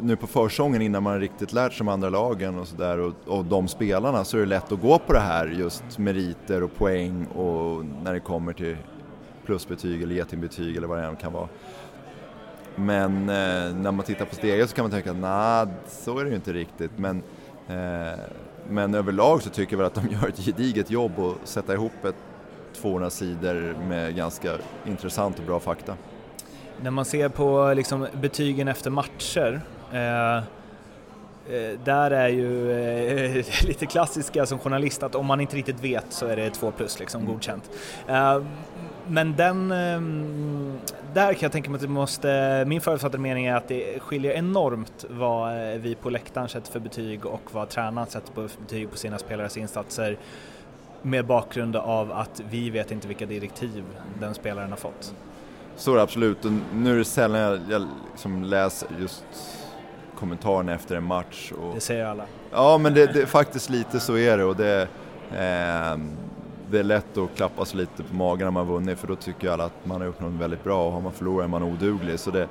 nu 0.00 0.16
på 0.16 0.26
försången 0.26 0.82
innan 0.82 1.02
man 1.02 1.20
riktigt 1.20 1.52
lärt 1.52 1.72
sig 1.72 1.78
de 1.78 1.88
andra 1.88 2.08
lagen 2.08 2.58
och 2.58 2.68
sådär 2.68 2.98
och, 2.98 3.12
och 3.26 3.44
de 3.44 3.68
spelarna 3.68 4.24
så 4.24 4.36
är 4.36 4.40
det 4.40 4.46
lätt 4.46 4.72
att 4.72 4.80
gå 4.80 4.98
på 4.98 5.12
det 5.12 5.20
här 5.20 5.46
just 5.46 5.98
meriter 5.98 6.62
och 6.62 6.74
poäng 6.74 7.26
och 7.26 7.84
när 8.02 8.14
det 8.14 8.20
kommer 8.20 8.52
till 8.52 8.76
plusbetyg 9.46 10.02
eller 10.02 10.14
getingbetyg 10.14 10.76
eller 10.76 10.86
vad 10.86 10.98
det 10.98 11.04
än 11.04 11.16
kan 11.16 11.32
vara. 11.32 11.48
Men 12.76 13.28
eh, 13.28 13.76
när 13.76 13.92
man 13.92 14.04
tittar 14.04 14.24
på 14.24 14.34
steget 14.34 14.70
så 14.70 14.76
kan 14.76 14.84
man 14.84 14.90
tänka 14.90 15.10
att 15.10 15.16
nah, 15.16 15.68
så 15.88 16.18
är 16.18 16.24
det 16.24 16.30
ju 16.30 16.36
inte 16.36 16.52
riktigt. 16.52 16.90
Men, 16.96 17.22
eh, 17.68 18.18
men 18.68 18.94
överlag 18.94 19.42
så 19.42 19.50
tycker 19.50 19.72
jag 19.72 19.78
väl 19.78 19.86
att 19.86 19.94
de 19.94 20.08
gör 20.08 20.28
ett 20.28 20.44
gediget 20.44 20.90
jobb 20.90 21.18
och 21.18 21.34
sätta 21.44 21.74
ihop 21.74 22.04
ett 22.04 22.16
200 22.76 23.10
sidor 23.10 23.74
med 23.88 24.16
ganska 24.16 24.52
intressant 24.86 25.38
och 25.38 25.44
bra 25.44 25.60
fakta. 25.60 25.96
När 26.82 26.90
man 26.90 27.04
ser 27.04 27.28
på 27.28 27.72
liksom 27.74 28.06
betygen 28.20 28.68
efter 28.68 28.90
matcher 28.90 29.62
Eh, 29.92 30.36
eh, 30.36 31.78
där 31.84 32.10
är 32.10 32.28
ju 32.28 32.72
eh, 32.72 33.44
lite 33.66 33.86
klassiska 33.86 34.46
som 34.46 34.58
journalist 34.58 35.02
att 35.02 35.14
om 35.14 35.26
man 35.26 35.40
inte 35.40 35.56
riktigt 35.56 35.84
vet 35.84 36.06
så 36.08 36.26
är 36.26 36.36
det 36.36 36.50
två 36.50 36.70
plus 36.70 36.98
liksom 36.98 37.20
mm. 37.20 37.32
godkänt. 37.32 37.70
Eh, 38.08 38.42
men 39.08 39.36
den, 39.36 39.70
eh, 39.70 40.00
där 41.14 41.32
kan 41.32 41.40
jag 41.40 41.52
tänka 41.52 41.70
mig 41.70 41.76
att 41.76 41.82
det 41.82 41.88
måste, 41.88 42.64
min 42.66 42.80
förutfattade 42.80 43.22
mening 43.22 43.46
är 43.46 43.54
att 43.54 43.68
det 43.68 44.02
skiljer 44.02 44.32
enormt 44.32 45.04
vad 45.08 45.72
eh, 45.72 45.78
vi 45.78 45.94
på 45.94 46.10
läktaren 46.10 46.48
sätter 46.48 46.72
för 46.72 46.80
betyg 46.80 47.26
och 47.26 47.42
vad 47.52 47.68
tränaren 47.68 48.08
sätter 48.08 48.32
på 48.32 48.48
betyg 48.60 48.90
på 48.90 48.96
sina 48.96 49.18
spelares 49.18 49.56
insatser 49.56 50.18
med 51.06 51.26
bakgrund 51.26 51.76
av 51.76 52.12
att 52.12 52.42
vi 52.50 52.70
vet 52.70 52.90
inte 52.90 53.08
vilka 53.08 53.26
direktiv 53.26 53.84
den 54.20 54.34
spelaren 54.34 54.70
har 54.70 54.76
fått. 54.76 55.14
Så 55.76 55.92
är 55.92 55.96
det 55.96 56.02
absolut 56.02 56.44
och 56.44 56.52
nu 56.74 56.94
är 56.94 56.98
det 56.98 57.04
sällan 57.04 57.40
jag, 57.40 57.60
jag 57.70 57.88
liksom 58.12 58.44
läser 58.44 58.88
just 59.00 59.24
kommentarerna 60.18 60.74
efter 60.74 60.96
en 60.96 61.04
match. 61.04 61.52
Och, 61.52 61.74
det 61.74 61.80
säger 61.80 62.06
alla. 62.06 62.24
Ja, 62.52 62.78
men 62.78 62.94
det, 62.94 63.06
det, 63.06 63.26
faktiskt 63.26 63.70
lite 63.70 64.00
så 64.00 64.16
är 64.16 64.38
det 64.38 64.44
och 64.44 64.56
det, 64.56 64.82
eh, 65.30 65.98
det 66.70 66.78
är 66.78 66.82
lätt 66.82 67.18
att 67.18 67.36
klappa 67.36 67.64
sig 67.64 67.78
lite 67.78 68.02
på 68.02 68.14
magen 68.14 68.44
när 68.44 68.50
man 68.50 68.66
vunnit 68.66 68.98
för 68.98 69.06
då 69.06 69.16
tycker 69.16 69.50
alla 69.50 69.64
att 69.64 69.86
man 69.86 70.00
har 70.00 70.06
gjort 70.06 70.20
något 70.20 70.40
väldigt 70.40 70.64
bra 70.64 70.86
och 70.86 70.92
har 70.92 71.00
man 71.00 71.12
förlorat 71.12 71.44
är 71.44 71.48
man 71.48 71.62
oduglig. 71.62 72.20
Så 72.20 72.30
det, 72.30 72.48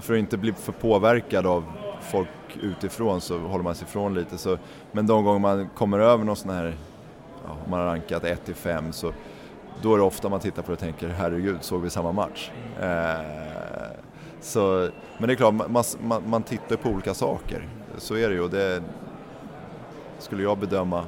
för 0.00 0.14
att 0.14 0.18
inte 0.18 0.36
bli 0.36 0.52
för 0.52 0.72
påverkad 0.72 1.46
av 1.46 1.64
folk 2.00 2.28
utifrån 2.62 3.20
så 3.20 3.38
håller 3.38 3.64
man 3.64 3.74
sig 3.74 3.86
ifrån 3.88 4.14
lite. 4.14 4.38
Så, 4.38 4.58
men 4.92 5.06
de 5.06 5.24
gånger 5.24 5.38
man 5.38 5.68
kommer 5.68 5.98
över 5.98 6.24
någon 6.24 6.36
sån 6.36 6.50
här, 6.50 6.74
om 7.44 7.70
man 7.70 7.80
har 7.80 7.86
rankat 7.86 8.24
1 8.24 8.44
till 8.44 8.54
5 8.54 8.92
så 8.92 9.12
då 9.82 9.94
är 9.94 9.98
det 9.98 10.04
ofta 10.04 10.28
man 10.28 10.40
tittar 10.40 10.62
på 10.62 10.68
det 10.68 10.72
och 10.72 10.78
tänker 10.78 11.08
herregud, 11.08 11.56
såg 11.60 11.82
vi 11.82 11.90
samma 11.90 12.12
match? 12.12 12.50
Eh, 12.80 13.20
så, 14.40 14.88
men 15.18 15.28
det 15.28 15.34
är 15.34 15.36
klart, 15.36 15.54
man, 15.54 15.84
man, 16.00 16.22
man 16.26 16.42
tittar 16.42 16.76
på 16.76 16.88
olika 16.88 17.14
saker. 17.14 17.68
Så 17.98 18.16
är 18.16 18.28
det 18.28 18.34
ju. 18.34 18.48
Det, 18.48 18.82
skulle 20.18 20.42
jag 20.42 20.58
bedöma 20.58 21.04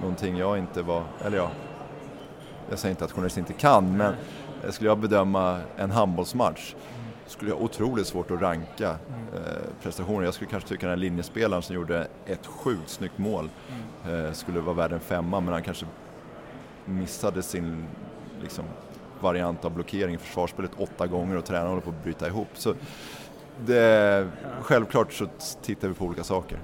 någonting 0.00 0.36
jag 0.36 0.58
inte 0.58 0.82
var, 0.82 1.02
eller 1.24 1.36
ja, 1.36 1.50
jag 2.70 2.78
säger 2.78 2.90
inte 2.90 3.04
att 3.04 3.12
journalister 3.12 3.40
inte 3.40 3.52
kan, 3.52 3.96
men 3.96 4.14
skulle 4.70 4.90
jag 4.90 4.98
bedöma 4.98 5.60
en 5.76 5.90
handbollsmatch 5.90 6.74
skulle 7.30 7.50
jag 7.50 7.56
ha 7.56 7.64
otroligt 7.64 8.06
svårt 8.06 8.30
att 8.30 8.40
ranka 8.40 8.90
eh, 9.34 9.72
prestationer. 9.82 10.24
Jag 10.24 10.34
skulle 10.34 10.50
kanske 10.50 10.68
tycka 10.68 10.86
den 10.86 10.90
här 10.90 10.96
linjespelaren 10.96 11.62
som 11.62 11.74
gjorde 11.74 12.06
ett 12.26 12.46
sjukt 12.46 12.88
snyggt 12.88 13.18
mål 13.18 13.48
eh, 14.08 14.32
skulle 14.32 14.60
vara 14.60 14.76
värd 14.76 14.92
en 14.92 15.00
femma, 15.00 15.40
men 15.40 15.52
han 15.52 15.62
kanske 15.62 15.86
missade 16.84 17.42
sin 17.42 17.84
liksom, 18.42 18.64
variant 19.20 19.64
av 19.64 19.74
blockering 19.74 20.14
i 20.14 20.18
försvarsspelet 20.18 20.70
åtta 20.76 21.06
gånger 21.06 21.36
och 21.36 21.44
tränaren 21.44 21.68
håller 21.68 21.82
på 21.82 21.90
att 21.90 22.04
bryta 22.04 22.26
ihop. 22.26 22.48
Så 22.54 22.74
det, 23.66 24.28
självklart 24.60 25.12
så 25.12 25.26
tittar 25.62 25.88
vi 25.88 25.94
på 25.94 26.04
olika 26.04 26.24
saker. 26.24 26.58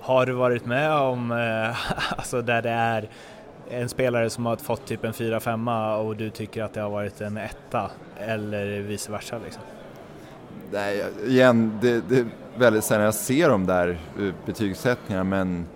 Har 0.00 0.26
du 0.26 0.32
varit 0.32 0.66
med 0.66 0.92
om, 0.92 1.32
eh, 1.32 1.76
alltså 2.18 2.42
där 2.42 2.62
det 2.62 2.70
är 2.70 3.08
en 3.70 3.88
spelare 3.88 4.30
som 4.30 4.46
har 4.46 4.56
fått 4.56 4.86
typ 4.86 5.04
en 5.04 5.12
4-5 5.12 5.96
och 5.96 6.16
du 6.16 6.30
tycker 6.30 6.62
att 6.62 6.74
det 6.74 6.80
har 6.80 6.90
varit 6.90 7.20
en 7.20 7.36
etta 7.36 7.90
eller 8.18 8.80
vice 8.80 9.12
versa 9.12 9.38
liksom? 9.44 9.62
Nej, 10.72 11.04
igen, 11.26 11.78
det, 11.80 12.08
det 12.08 12.18
är 12.18 12.26
väldigt 12.58 12.84
sällan 12.84 13.04
jag 13.04 13.14
ser 13.14 13.48
de 13.48 13.66
där 13.66 14.00
eh, 14.18 14.34
betygssättningarna 14.46 15.24
men 15.24 15.66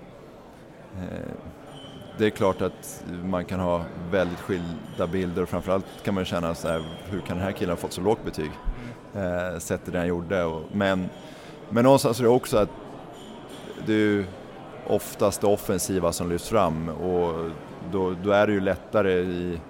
eh, 0.97 1.31
det 2.19 2.27
är 2.27 2.31
klart 2.31 2.63
att 2.63 3.05
man 3.25 3.45
kan 3.45 3.61
ha 3.61 3.85
väldigt 4.11 4.41
skilda 4.41 5.07
bilder 5.13 5.43
och 5.43 5.49
framförallt 5.49 5.87
kan 6.05 6.15
man 6.15 6.25
känna 6.25 6.55
så 6.55 6.69
här, 6.69 6.83
hur 7.11 7.21
kan 7.21 7.37
den 7.37 7.47
här 7.47 7.53
killen 7.53 7.71
ha 7.71 7.77
fått 7.77 7.93
så 7.93 8.01
lågt 8.01 8.25
betyg? 8.25 8.51
Eh, 9.15 9.59
sett 9.59 9.81
det 9.85 9.99
han 9.99 10.07
gjorde. 10.07 10.45
Och, 10.45 10.63
men, 10.73 11.09
men 11.71 11.85
någonstans 11.85 12.19
är 12.19 12.25
det 12.25 12.31
också 12.31 12.57
att 12.57 12.71
det 13.87 13.93
är 13.93 14.25
oftast 14.87 15.41
det 15.41 15.47
offensiva 15.47 16.13
som 16.13 16.29
lyfts 16.29 16.49
fram 16.49 16.89
och 16.89 17.51
då, 17.93 18.15
då 18.25 18.31
är 18.31 18.47
det 18.47 18.53
ju 18.53 18.61
lättare 18.61 19.13
i, 19.13 19.61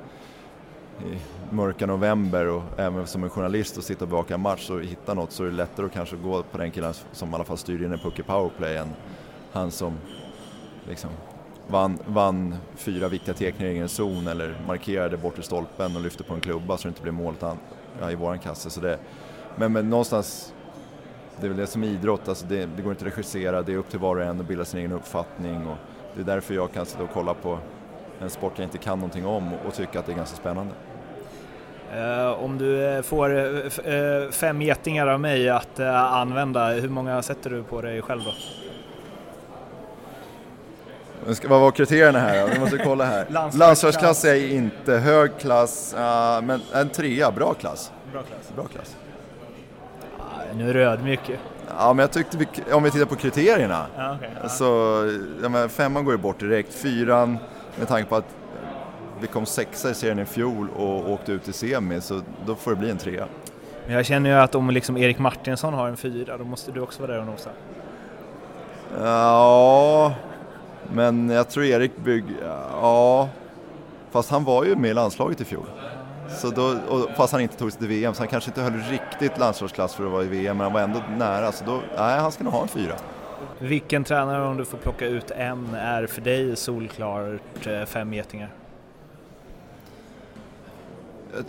i 1.00 1.18
mörka 1.54 1.86
november 1.86 2.48
och 2.48 2.62
även 2.76 3.06
som 3.06 3.24
en 3.24 3.30
journalist 3.30 3.78
och 3.78 3.84
sitta 3.84 4.04
och 4.04 4.08
bevaka 4.08 4.34
en 4.34 4.40
match 4.40 4.70
och 4.70 4.82
hitta 4.82 5.14
något 5.14 5.32
så 5.32 5.44
är 5.44 5.46
det 5.46 5.52
lättare 5.52 5.86
att 5.86 5.92
kanske 5.92 6.16
gå 6.16 6.42
på 6.42 6.58
den 6.58 6.70
killen 6.70 6.94
som 7.12 7.30
i 7.30 7.34
alla 7.34 7.44
fall 7.44 7.58
styr 7.58 7.82
in 7.84 7.92
en 7.92 7.98
puck 7.98 8.18
i 8.18 8.22
powerplay 8.22 8.76
än 8.76 8.88
han 9.52 9.70
som 9.70 9.92
liksom 10.88 11.10
vann, 11.68 11.98
vann 12.06 12.54
fyra 12.74 13.08
viktiga 13.08 13.34
tekningar 13.34 13.72
i 13.72 13.74
egen 13.74 13.88
zon 13.88 14.26
eller 14.26 14.56
markerade 14.66 15.16
bortre 15.16 15.42
stolpen 15.42 15.96
och 15.96 16.02
lyfte 16.02 16.24
på 16.24 16.34
en 16.34 16.40
klubba 16.40 16.76
så 16.76 16.82
det 16.82 16.88
inte 16.88 17.02
blev 17.02 17.14
målet 17.14 17.44
ja, 18.00 18.10
i 18.10 18.14
våran 18.14 18.38
kasse. 18.38 18.70
Så 18.70 18.80
det, 18.80 18.98
men, 19.56 19.72
men 19.72 19.90
någonstans, 19.90 20.54
det 21.40 21.46
är 21.46 21.48
väl 21.48 21.58
det 21.58 21.66
som 21.66 21.84
är 21.84 21.88
idrott, 21.88 22.28
alltså 22.28 22.46
det, 22.46 22.66
det, 22.76 22.82
går 22.82 22.92
inte 22.92 23.06
att 23.06 23.12
regissera, 23.12 23.62
det 23.62 23.72
är 23.72 23.76
upp 23.76 23.90
till 23.90 23.98
var 23.98 24.16
och 24.16 24.22
en 24.22 24.40
att 24.40 24.48
bilda 24.48 24.64
sin 24.64 24.80
egen 24.80 24.92
uppfattning 24.92 25.66
och 25.66 25.76
det 26.14 26.20
är 26.20 26.24
därför 26.24 26.54
jag 26.54 26.72
kan 26.72 26.86
sitta 26.86 27.02
och 27.02 27.10
kolla 27.12 27.34
på 27.34 27.58
en 28.22 28.30
sport 28.30 28.52
jag 28.56 28.66
inte 28.66 28.78
kan 28.78 28.98
någonting 28.98 29.26
om 29.26 29.52
och, 29.66 29.74
tycka 29.74 29.98
att 29.98 30.06
det 30.06 30.12
är 30.12 30.16
ganska 30.16 30.36
spännande. 30.36 30.74
Uh, 31.96 32.44
om 32.44 32.58
du 32.58 32.84
eh, 32.84 33.02
får 33.02 33.30
uh, 33.34 34.30
fem 34.30 34.62
getingar 34.62 35.06
av 35.06 35.20
mig 35.20 35.48
att 35.48 35.80
använda, 35.80 36.68
hur 36.68 36.88
många 36.88 37.22
sätter 37.22 37.50
du 37.50 37.62
på 37.62 37.80
dig 37.82 38.02
själv 38.02 38.20
då? 38.24 38.32
vad 41.48 41.60
var 41.60 41.70
kriterierna 41.70 42.18
här 42.18 42.48
Vi 42.52 42.60
måste 42.60 42.78
kolla 42.78 43.04
här. 43.04 43.26
Landslagsklass 43.52 44.24
är 44.24 44.52
inte 44.52 44.92
hög 44.92 45.38
klass, 45.38 45.94
men 46.42 46.60
en 46.74 46.88
trea, 46.88 47.30
bra 47.30 47.54
klass. 47.54 47.92
Bra 48.12 48.22
klass. 48.22 48.52
Bra 48.56 48.64
klass. 48.64 48.96
Ah, 50.18 50.54
nu 50.54 50.70
är 50.70 50.74
du 50.74 50.82
ödmjuk 50.82 51.30
Ja, 51.78 51.92
men 51.92 51.98
jag 51.98 52.10
tyckte, 52.10 52.36
vi, 52.36 52.46
om 52.72 52.82
vi 52.82 52.90
tittar 52.90 53.06
på 53.06 53.16
kriterierna, 53.16 53.86
ja, 53.96 54.14
okay, 54.14 54.28
ja. 54.42 54.48
så 54.48 54.64
ja, 55.42 55.68
femman 55.68 56.04
går 56.04 56.14
ju 56.14 56.18
bort 56.18 56.40
direkt. 56.40 56.74
Fyran, 56.74 57.38
med 57.78 57.88
tanke 57.88 58.08
på 58.08 58.16
att 58.16 58.36
vi 59.20 59.26
kom 59.26 59.46
sexa 59.46 59.90
i 59.90 59.94
serien 59.94 60.18
i 60.18 60.24
fjol 60.24 60.68
och 60.76 61.10
åkte 61.10 61.32
ut 61.32 61.48
i 61.48 61.52
semi, 61.52 62.00
så 62.00 62.20
då 62.46 62.54
får 62.54 62.70
det 62.70 62.76
bli 62.76 62.90
en 62.90 62.98
trea. 62.98 63.26
Men 63.86 63.96
jag 63.96 64.06
känner 64.06 64.30
ju 64.30 64.36
att 64.36 64.54
om 64.54 64.70
liksom 64.70 64.96
Erik 64.96 65.18
Martinsson 65.18 65.74
har 65.74 65.88
en 65.88 65.96
fyra, 65.96 66.36
då 66.36 66.44
måste 66.44 66.72
du 66.72 66.80
också 66.80 67.02
vara 67.02 67.12
där 67.12 67.20
och 67.20 67.26
nosa. 67.26 67.50
Ja, 69.00 70.12
men 70.92 71.30
jag 71.30 71.48
tror 71.48 71.64
Erik 71.64 71.96
bygg... 71.96 72.24
Ja... 72.80 73.28
Fast 74.10 74.30
han 74.30 74.44
var 74.44 74.64
ju 74.64 74.76
med 74.76 74.90
i 74.90 74.94
landslaget 74.94 75.40
i 75.40 75.44
fjol. 75.44 75.66
Så 76.28 76.50
då, 76.50 76.76
och 76.88 77.08
fast 77.16 77.32
han 77.32 77.42
inte 77.42 77.56
tog 77.56 77.72
sig 77.72 77.78
till 77.78 77.88
VM, 77.88 78.14
så 78.14 78.20
han 78.20 78.28
kanske 78.28 78.50
inte 78.50 78.62
höll 78.62 78.72
riktigt 78.72 79.38
landslagsklass 79.38 79.94
för 79.94 80.06
att 80.06 80.12
vara 80.12 80.22
i 80.22 80.26
VM, 80.26 80.56
men 80.56 80.64
han 80.64 80.72
var 80.72 80.80
ändå 80.80 81.00
nära. 81.18 81.52
Så 81.52 81.64
då, 81.64 81.80
nej, 81.98 82.18
han 82.18 82.32
ska 82.32 82.44
nog 82.44 82.52
ha 82.52 82.62
en 82.62 82.68
fyra. 82.68 82.94
Vilken 83.58 84.04
tränare, 84.04 84.46
om 84.46 84.56
du 84.56 84.64
får 84.64 84.78
plocka 84.78 85.06
ut 85.06 85.30
en, 85.30 85.74
är 85.74 86.06
för 86.06 86.20
dig 86.20 86.56
solklart 86.56 87.66
eh, 87.66 87.84
fem 87.84 88.12
getingar? 88.12 88.50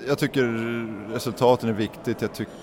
Jag 0.07 0.17
tycker 0.17 0.43
resultaten 1.13 1.69
är 1.69 1.73
viktigt. 1.73 2.21
Jag 2.21 2.33
tycker, 2.33 2.53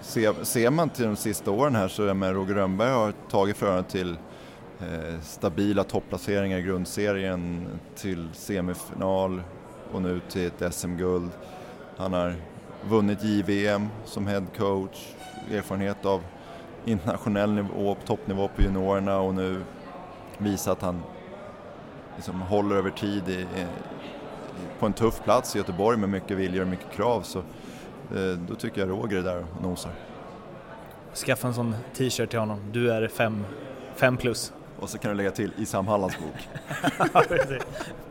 ser, 0.00 0.44
ser 0.44 0.70
man 0.70 0.88
till 0.88 1.04
de 1.04 1.16
sista 1.16 1.50
åren 1.50 1.74
här 1.74 1.88
så 1.88 2.06
är 2.06 2.14
med 2.14 2.34
Roger 2.34 2.54
Rönnberg 2.54 2.90
har 2.90 3.12
tagit 3.30 3.56
föraren 3.56 3.84
till 3.84 4.16
Eh, 4.80 5.20
stabila 5.20 5.84
topplaceringar 5.84 6.58
i 6.58 6.62
grundserien 6.62 7.68
till 7.96 8.28
semifinal 8.32 9.42
och 9.92 10.02
nu 10.02 10.20
till 10.28 10.46
ett 10.46 10.74
SM-guld. 10.74 11.30
Han 11.96 12.12
har 12.12 12.34
vunnit 12.88 13.24
JVM 13.24 13.88
som 14.04 14.26
head 14.26 14.46
coach, 14.56 15.14
erfarenhet 15.52 16.06
av 16.06 16.22
internationell 16.84 17.52
nivå, 17.52 17.96
toppnivå 18.06 18.48
på 18.48 18.62
juniorerna 18.62 19.18
och 19.18 19.34
nu 19.34 19.62
visat 20.38 20.76
att 20.76 20.82
han 20.82 21.02
liksom 22.16 22.40
håller 22.40 22.76
över 22.76 22.90
tid 22.90 23.28
i, 23.28 23.32
i, 23.32 23.66
på 24.78 24.86
en 24.86 24.92
tuff 24.92 25.20
plats 25.24 25.56
i 25.56 25.58
Göteborg 25.58 25.98
med 25.98 26.08
mycket 26.08 26.36
vilja 26.36 26.62
och 26.62 26.68
mycket 26.68 26.92
krav 26.92 27.22
så 27.22 27.38
eh, 27.38 28.38
då 28.48 28.54
tycker 28.54 28.80
jag 28.80 28.90
Roger 28.90 29.18
är 29.18 29.22
där 29.22 29.44
och 29.56 29.62
nosar. 29.62 29.92
Skaffa 31.14 31.48
en 31.48 31.54
sån 31.54 31.74
t-shirt 31.96 32.30
till 32.30 32.38
honom. 32.38 32.60
Du 32.72 32.92
är 32.92 33.08
fem, 33.08 33.44
fem 33.94 34.16
plus. 34.16 34.52
Och 34.78 34.88
så 34.88 34.98
kan 34.98 35.10
du 35.10 35.16
lägga 35.16 35.30
till 35.30 35.52
i 35.56 35.66
Sam 35.66 35.86
Hallands 35.86 36.16
bok. 36.18 36.48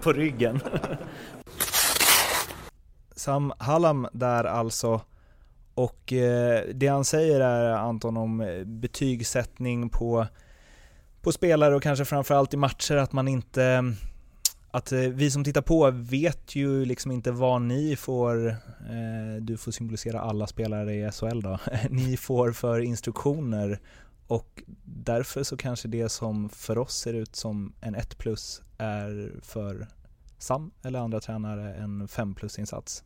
på 0.01 0.13
ryggen. 0.13 0.61
Sam 3.15 3.53
Hallam 3.57 4.07
där 4.11 4.43
alltså. 4.43 5.01
Och 5.77 6.13
eh, 6.13 6.63
det 6.73 6.87
han 6.87 7.05
säger 7.05 7.39
är 7.39 7.71
Anton 7.71 8.17
om 8.17 8.41
eh, 8.41 8.63
betygssättning 8.63 9.89
på, 9.89 10.27
på 11.21 11.31
spelare 11.31 11.75
och 11.75 11.83
kanske 11.83 12.05
framförallt 12.05 12.53
i 12.53 12.57
matcher 12.57 12.95
att 12.95 13.13
man 13.13 13.27
inte 13.27 13.93
att 14.71 14.91
eh, 14.91 14.99
vi 14.99 15.31
som 15.31 15.43
tittar 15.43 15.61
på 15.61 15.91
vet 15.91 16.55
ju 16.55 16.85
liksom 16.85 17.11
inte 17.11 17.31
vad 17.31 17.61
ni 17.61 17.95
får, 17.95 18.47
eh, 18.49 19.41
du 19.41 19.57
får 19.57 19.71
symbolisera 19.71 20.21
alla 20.21 20.47
spelare 20.47 20.95
i 20.95 21.11
SHL 21.11 21.41
då, 21.41 21.59
ni 21.89 22.17
får 22.17 22.51
för 22.51 22.79
instruktioner 22.79 23.79
och 24.27 24.63
därför 24.83 25.43
så 25.43 25.57
kanske 25.57 25.87
det 25.87 26.09
som 26.09 26.49
för 26.49 26.77
oss 26.77 26.95
ser 26.95 27.13
ut 27.13 27.35
som 27.35 27.73
en 27.81 27.95
1 27.95 28.17
plus 28.17 28.61
är 28.77 29.31
för 29.41 29.87
Sam 30.37 30.71
eller 30.83 30.99
andra 30.99 31.19
tränare 31.19 31.75
en 31.75 32.07
5 32.07 32.35
plus 32.35 32.59
insats. 32.59 33.03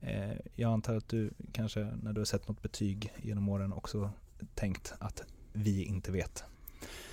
Eh, 0.00 0.36
jag 0.56 0.72
antar 0.72 0.94
att 0.94 1.08
du 1.08 1.30
kanske 1.52 1.80
när 2.02 2.12
du 2.12 2.20
har 2.20 2.24
sett 2.24 2.48
något 2.48 2.62
betyg 2.62 3.12
genom 3.22 3.48
åren 3.48 3.72
också 3.72 4.10
tänkt 4.54 4.94
att 4.98 5.22
vi 5.52 5.84
inte 5.84 6.12
vet. 6.12 6.44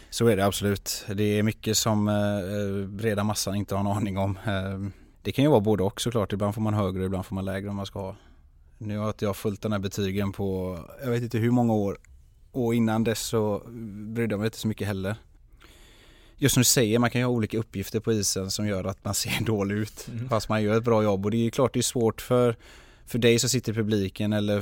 Så 0.10 0.28
är 0.28 0.36
det 0.36 0.46
absolut. 0.46 1.06
Det 1.16 1.24
är 1.24 1.44
mycket 1.44 1.78
som 1.78 2.08
eh, 2.08 2.88
breda 2.88 3.24
massan 3.24 3.56
inte 3.56 3.76
har 3.76 3.80
en 3.80 3.88
aning 3.98 4.18
om. 4.18 4.38
Eh, 4.46 4.90
det 5.22 5.32
kan 5.32 5.44
ju 5.44 5.50
vara 5.50 5.62
både 5.62 5.84
och 5.84 6.02
såklart. 6.02 6.34
Ibland 6.34 6.56
får 6.56 6.62
man 6.62 6.74
högre, 6.74 7.06
ibland 7.06 7.26
får 7.26 7.36
man 7.36 7.46
lägre 7.46 7.70
om 7.70 7.76
man 7.76 7.86
ska 7.86 8.00
ha. 8.00 8.16
Nu 8.78 8.98
har 8.98 9.14
jag 9.20 9.36
följt 9.36 9.62
den 9.62 9.72
här 9.72 9.80
betygen 9.80 10.32
på, 10.32 10.80
jag 11.04 11.12
vet 11.12 11.24
inte 11.24 11.38
hur 11.38 11.52
många 11.52 11.74
år. 11.74 11.98
Och 12.52 12.76
innan 12.76 13.04
dess 13.04 13.20
så 13.20 13.62
brydde 14.14 14.34
jag 14.34 14.40
mig 14.40 14.48
inte 14.48 14.58
så 14.58 14.68
mycket 14.68 14.88
heller. 14.88 15.16
Just 16.38 16.54
som 16.54 16.62
du 16.62 16.66
säger, 16.66 17.00
man 17.00 17.10
kan 17.10 17.22
ju 17.22 17.26
ha 17.26 17.34
olika 17.34 17.58
uppgifter 17.58 18.00
på 18.00 18.14
isen 18.14 18.52
som 18.52 18.68
gör 18.68 18.84
att 18.84 19.06
man 19.06 19.14
ser 19.16 19.44
dålig 19.44 19.76
ut. 19.76 20.08
Mm. 20.12 20.30
Fast 20.30 20.50
man 20.50 20.64
gör 20.64 20.78
ett 20.78 20.84
bra 20.84 21.04
jobb 21.04 21.26
och 21.26 21.32
det 21.32 21.38
är 21.38 21.50
klart 21.50 21.74
det 21.74 21.80
är 21.80 21.82
svårt 21.82 22.22
för, 22.22 22.56
för 23.06 23.20
dig 23.20 23.40
som 23.40 23.50
sitter 23.50 23.72
i 23.72 23.76
publiken 23.76 24.34
eller 24.34 24.62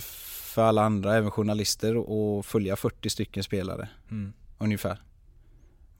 för 0.53 0.63
alla 0.63 0.83
andra, 0.83 1.15
även 1.15 1.31
journalister, 1.31 1.95
att 2.39 2.45
följa 2.45 2.75
40 2.75 3.09
stycken 3.09 3.43
spelare. 3.43 3.89
Mm. 4.11 4.33
Ungefär 4.57 4.99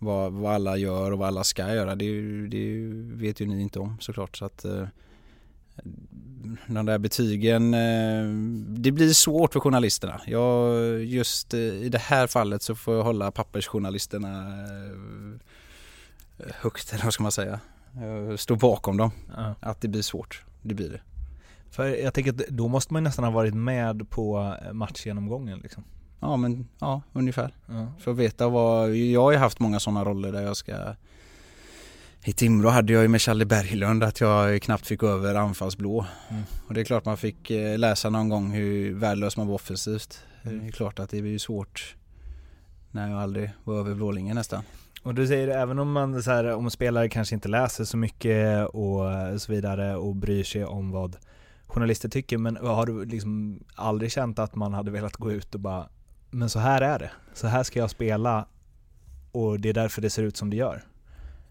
vad, 0.04 0.34
vad 0.34 0.54
alla 0.54 0.78
gör 0.78 1.12
och 1.12 1.20
vad 1.20 1.28
alla 1.28 1.44
ska 1.44 1.74
göra. 1.74 1.96
Det, 1.96 2.22
det 2.48 2.90
vet 3.16 3.40
ju 3.40 3.46
ni 3.46 3.62
inte 3.62 3.80
om 3.80 3.98
såklart. 4.00 4.38
Så 4.38 4.46
att, 4.46 4.66
eh, 4.66 4.88
de 6.68 6.86
där 6.86 6.98
betygen, 6.98 7.74
eh, 7.74 8.26
det 8.68 8.92
blir 8.92 9.14
svårt 9.14 9.54
för 9.54 9.60
journalisterna. 9.60 10.22
Jag, 10.26 11.04
just 11.04 11.54
eh, 11.54 11.60
i 11.60 11.90
det 11.90 11.98
här 11.98 12.28
fallet 12.28 12.62
så 12.62 12.76
får 12.76 12.96
jag 12.96 13.04
hålla 13.04 13.32
pappersjournalisterna 13.32 14.54
högt, 16.38 16.94
eller 16.94 17.04
vad 17.04 17.14
ska 17.14 17.24
man 17.24 17.32
säga. 17.32 17.60
Jag 18.02 18.40
står 18.40 18.56
bakom 18.56 18.98
dem. 18.98 19.12
Ja. 19.36 19.56
Att 19.60 19.82
det 19.82 19.88
blir 19.88 20.02
svårt, 20.02 20.44
det 20.62 20.74
blir 20.74 20.90
det. 20.90 21.02
För 21.70 21.86
jag 21.86 22.14
tänker 22.14 22.32
att 22.32 22.38
då 22.38 22.68
måste 22.68 22.94
man 22.94 23.04
nästan 23.04 23.26
ha 23.26 23.32
varit 23.32 23.54
med 23.54 24.10
på 24.10 24.56
matchgenomgången 24.72 25.60
liksom. 25.60 25.84
Ja 26.20 26.38
men 26.38 26.68
ja, 26.80 27.02
ungefär. 27.14 27.56
Ja. 27.66 27.88
För 28.00 28.12
att 28.12 28.18
veta 28.18 28.50
vad, 28.50 28.96
jag 28.96 29.22
har 29.22 29.32
ju 29.32 29.38
haft 29.38 29.60
många 29.60 29.80
sådana 29.80 30.04
roller 30.04 30.32
där 30.32 30.42
jag 30.42 30.58
ska 30.58 30.96
i 32.26 32.34
Timrå 32.34 32.70
hade 32.70 32.94
jag 32.94 33.02
ju 33.02 33.08
med 33.08 33.22
Charlie 33.22 33.46
Berglund 33.46 34.04
att 34.04 34.22
jag 34.22 34.62
knappt 34.62 34.88
fick 34.88 35.04
över 35.04 35.36
anfallsblå. 35.36 36.06
Mm. 36.30 36.44
Och 36.68 36.74
det 36.74 36.82
är 36.82 36.86
klart 36.86 37.06
man 37.06 37.18
fick 37.18 37.52
eh, 37.52 37.78
läsa 37.78 38.10
någon 38.10 38.30
gång 38.30 38.52
hur 38.52 38.94
värdelös 38.94 39.38
man 39.38 39.48
var 39.48 39.56
offensivt. 39.56 40.20
Mm. 40.44 40.60
Det 40.60 40.68
är 40.68 40.72
klart 40.72 41.00
att 41.00 41.10
det 41.10 41.22
blir 41.22 41.38
svårt 41.38 41.96
när 42.92 43.10
jag 43.10 43.22
aldrig 43.22 43.52
var 43.64 43.80
över 43.80 43.96
blålinjen 43.96 44.36
nästan. 44.36 44.64
Och 45.04 45.16
du 45.16 45.28
säger 45.28 45.48
även 45.48 45.80
om 45.80 45.92
man 45.92 46.24
så 46.24 46.32
här, 46.32 46.54
om 46.54 46.72
spelare 46.72 47.10
kanske 47.10 47.36
inte 47.36 47.50
läser 47.50 47.84
så 47.84 47.98
mycket 47.98 48.68
och 48.68 49.02
så 49.42 49.52
vidare 49.52 49.96
och 49.96 50.16
bryr 50.16 50.44
sig 50.44 50.66
om 50.66 50.92
vad 50.92 51.18
journalister 51.68 52.10
tycker 52.10 52.38
men 52.38 52.58
har 52.58 52.86
du 52.86 53.06
liksom 53.06 53.60
aldrig 53.76 54.12
känt 54.12 54.40
att 54.40 54.56
man 54.56 54.74
hade 54.74 54.92
velat 54.92 55.16
gå 55.16 55.32
ut 55.32 55.56
och 55.56 55.62
bara 55.62 55.90
men 56.30 56.50
så 56.50 56.60
här 56.60 56.82
är 56.82 57.00
det. 57.00 57.12
Så 57.34 57.48
här 57.48 57.64
ska 57.64 57.80
jag 57.80 57.90
spela 57.90 58.46
och 59.32 59.60
det 59.60 59.70
är 59.70 59.74
därför 59.74 60.02
det 60.02 60.10
ser 60.10 60.24
ut 60.24 60.38
som 60.38 60.50
det 60.50 60.56
gör. 60.56 60.84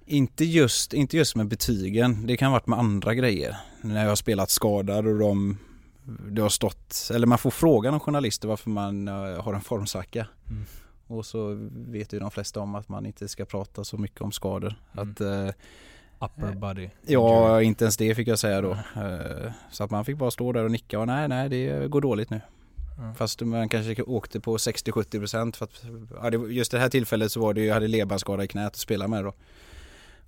Inte 0.07 0.45
just, 0.45 0.93
inte 0.93 1.17
just 1.17 1.37
med 1.37 1.49
betygen, 1.49 2.27
det 2.27 2.37
kan 2.37 2.47
ha 2.47 2.53
varit 2.53 2.67
med 2.67 2.79
andra 2.79 3.15
grejer. 3.15 3.57
När 3.81 4.03
jag 4.03 4.09
har 4.09 4.17
spelat 4.17 4.51
skadad 4.51 5.07
och 5.07 5.19
de, 5.19 5.59
det 6.31 6.43
har 6.43 6.49
stått, 6.49 7.11
eller 7.15 7.27
man 7.27 7.39
får 7.39 7.51
frågan 7.51 7.95
av 7.95 8.01
journalister 8.01 8.49
varför 8.49 8.71
man 8.71 9.09
eh, 9.09 9.15
har 9.15 9.55
en 9.55 9.61
formsvacka. 9.61 10.27
Mm. 10.51 10.65
Och 11.13 11.27
så 11.27 11.69
vet 11.73 12.13
ju 12.13 12.19
de 12.19 12.31
flesta 12.31 12.61
om 12.61 12.75
att 12.75 12.89
man 12.89 13.07
inte 13.07 13.29
ska 13.29 13.45
prata 13.45 13.85
så 13.85 13.99
mycket 13.99 14.21
om 14.21 14.33
skador. 14.33 14.75
Mm. 14.93 15.11
Att, 15.11 15.21
uh, 15.21 15.51
Upper 16.19 16.55
body? 16.55 16.89
Ja, 17.07 17.63
inte 17.63 17.85
ens 17.85 17.97
det 17.97 18.15
fick 18.15 18.29
jag 18.29 18.39
säga 18.39 18.61
då. 18.61 18.71
Uh, 18.71 19.53
så 19.71 19.85
att 19.85 19.91
man 19.91 20.05
fick 20.05 20.17
bara 20.17 20.31
stå 20.31 20.53
där 20.53 20.65
och 20.65 20.71
nicka 20.71 20.99
och 20.99 21.07
nej, 21.07 21.29
nej 21.29 21.49
det 21.49 21.91
går 21.91 22.01
dåligt 22.01 22.31
nu. 22.31 22.41
Mm. 22.99 23.15
Fast 23.15 23.41
man 23.41 23.69
kanske 23.69 24.03
åkte 24.03 24.41
på 24.41 24.57
60-70% 24.57 25.57
för 25.57 25.65
att 25.65 25.85
ja, 26.33 26.47
just 26.49 26.73
det 26.73 26.79
här 26.79 26.89
tillfället 26.89 27.33
så 27.33 27.41
var 27.41 27.55
det 27.55 27.61
ju, 27.61 27.67
jag 27.67 27.75
hade 27.75 27.89
ledbandsskada 27.89 28.45
i 28.45 28.49
knät 28.49 28.67
att 28.67 28.77
spela 28.77 29.09
med 29.09 29.25
då. 29.25 29.33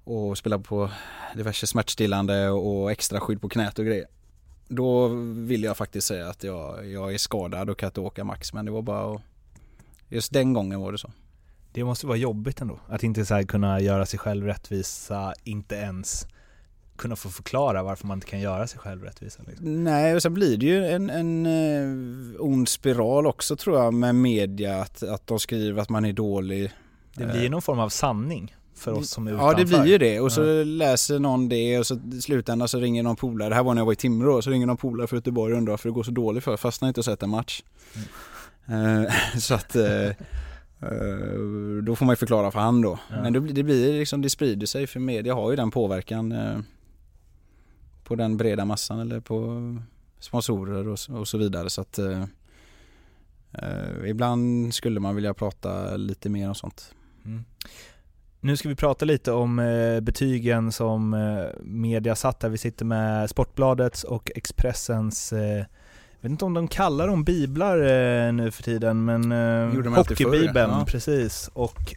Och 0.04 0.38
spela 0.38 0.58
på 0.58 0.90
diverse 1.36 1.66
smärtstillande 1.66 2.50
och 2.50 2.92
extra 2.92 3.20
skydd 3.20 3.40
på 3.40 3.48
knät 3.48 3.78
och 3.78 3.84
grejer. 3.84 4.06
Då 4.68 5.08
vill 5.34 5.62
jag 5.62 5.76
faktiskt 5.76 6.06
säga 6.06 6.28
att 6.28 6.44
jag, 6.44 6.86
jag 6.86 7.14
är 7.14 7.18
skadad 7.18 7.70
och 7.70 7.78
kan 7.78 7.86
inte 7.86 8.00
åka 8.00 8.24
max 8.24 8.52
men 8.52 8.64
det 8.64 8.70
var 8.70 8.82
bara 8.82 9.14
att, 9.14 9.22
Just 10.08 10.32
den 10.32 10.52
gången 10.52 10.80
var 10.80 10.92
det 10.92 10.98
så. 10.98 11.12
Det 11.72 11.84
måste 11.84 12.06
vara 12.06 12.16
jobbigt 12.16 12.60
ändå, 12.60 12.78
att 12.88 13.02
inte 13.02 13.26
så 13.26 13.46
kunna 13.46 13.80
göra 13.80 14.06
sig 14.06 14.18
själv 14.18 14.46
rättvisa, 14.46 15.34
inte 15.44 15.74
ens 15.74 16.26
kunna 16.96 17.16
få 17.16 17.28
förklara 17.28 17.82
varför 17.82 18.06
man 18.06 18.16
inte 18.18 18.26
kan 18.26 18.40
göra 18.40 18.66
sig 18.66 18.78
själv 18.78 19.02
rättvisa. 19.02 19.42
Liksom. 19.46 19.84
Nej, 19.84 20.14
och 20.14 20.22
sen 20.22 20.34
blir 20.34 20.56
det 20.56 20.66
ju 20.66 20.86
en, 20.86 21.10
en 21.10 21.46
uh, 21.46 22.36
ond 22.38 22.68
spiral 22.68 23.26
också 23.26 23.56
tror 23.56 23.78
jag 23.78 23.94
med 23.94 24.14
media, 24.14 24.82
att, 24.82 25.02
att 25.02 25.26
de 25.26 25.38
skriver 25.38 25.82
att 25.82 25.88
man 25.88 26.04
är 26.04 26.12
dålig. 26.12 26.72
Det 27.14 27.26
blir 27.26 27.42
ju 27.42 27.48
någon 27.48 27.62
form 27.62 27.78
av 27.78 27.88
sanning 27.88 28.56
för 28.74 28.92
oss 28.92 29.10
som 29.10 29.26
är 29.26 29.30
utanför. 29.30 29.46
Ja 29.46 29.58
det 29.58 29.64
blir 29.64 29.86
ju 29.86 29.98
det 29.98 30.20
och 30.20 30.32
så 30.32 30.44
ja. 30.44 30.64
läser 30.64 31.18
någon 31.18 31.48
det 31.48 31.78
och 31.78 31.86
så 31.86 32.00
i 32.12 32.20
slutändan 32.20 32.68
så 32.68 32.78
ringer 32.78 33.02
någon 33.02 33.16
polare, 33.16 33.48
det 33.48 33.54
här 33.54 33.62
var 33.62 33.74
när 33.74 33.80
jag 33.80 33.86
var 33.86 33.92
i 33.92 33.96
Timrå, 33.96 34.42
så 34.42 34.50
ringer 34.50 34.66
någon 34.66 34.76
polare 34.76 35.06
för 35.06 35.16
Göteborg 35.16 35.52
och 35.52 35.58
undrar 35.58 35.72
varför 35.72 35.88
det 35.88 35.92
går 35.92 36.02
så 36.02 36.10
dåligt 36.10 36.44
för, 36.44 36.56
fast 36.56 36.80
han 36.80 36.88
inte 36.88 37.02
sett 37.02 37.22
en 37.22 37.30
match. 37.30 37.62
Mm. 37.94 38.08
Uh, 38.70 39.10
så 39.38 39.54
att 39.54 39.76
uh, 39.76 40.10
då 41.82 41.96
får 41.96 42.04
man 42.06 42.12
ju 42.12 42.16
förklara 42.16 42.50
för 42.50 42.60
han 42.60 42.82
då. 42.82 42.98
Ja. 43.10 43.22
Men 43.22 43.32
det 43.32 43.40
blir, 43.40 43.54
det 43.54 43.62
blir 43.62 43.98
liksom, 43.98 44.22
det 44.22 44.30
sprider 44.30 44.66
sig 44.66 44.86
för 44.86 45.00
media 45.00 45.34
har 45.34 45.50
ju 45.50 45.56
den 45.56 45.70
påverkan 45.70 46.34
på 48.04 48.14
den 48.14 48.36
breda 48.36 48.64
massan 48.64 49.00
eller 49.00 49.20
på 49.20 49.60
sponsorer 50.24 50.88
och, 50.88 51.20
och 51.20 51.28
så 51.28 51.38
vidare. 51.38 51.70
Så 51.70 51.80
att 51.80 51.98
eh, 51.98 52.22
eh, 53.52 54.10
ibland 54.10 54.74
skulle 54.74 55.00
man 55.00 55.14
vilja 55.14 55.34
prata 55.34 55.96
lite 55.96 56.28
mer 56.28 56.48
om 56.48 56.54
sånt. 56.54 56.94
Mm. 57.24 57.44
Nu 58.40 58.56
ska 58.56 58.68
vi 58.68 58.74
prata 58.74 59.04
lite 59.04 59.32
om 59.32 59.58
eh, 59.58 60.00
betygen 60.00 60.72
som 60.72 61.14
eh, 61.14 61.60
media 61.62 62.14
satt 62.14 62.42
här. 62.42 62.50
Vi 62.50 62.58
sitter 62.58 62.84
med 62.84 63.30
Sportbladets 63.30 64.04
och 64.04 64.30
Expressens 64.34 65.32
eh, 65.32 65.64
vet 66.24 66.30
inte 66.30 66.44
om 66.44 66.54
de 66.54 66.68
kallar 66.68 67.06
dem 67.06 67.24
biblar 67.24 67.78
eh, 67.78 68.32
nu 68.32 68.50
för 68.50 68.62
tiden, 68.62 69.04
men 69.04 69.32
eh, 69.32 69.94
Hockeybibeln, 69.94 70.70
ja. 70.70 70.84
precis. 70.88 71.50
Och 71.52 71.94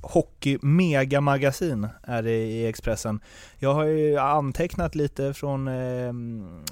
Hockey 0.00 0.58
Mega 0.62 1.20
Magasin 1.20 1.88
är 2.02 2.22
det 2.22 2.36
i 2.36 2.66
Expressen. 2.66 3.20
Jag 3.58 3.74
har 3.74 3.84
ju 3.84 4.16
antecknat 4.16 4.94
lite 4.94 5.34
från 5.34 5.68
eh, 5.68 6.12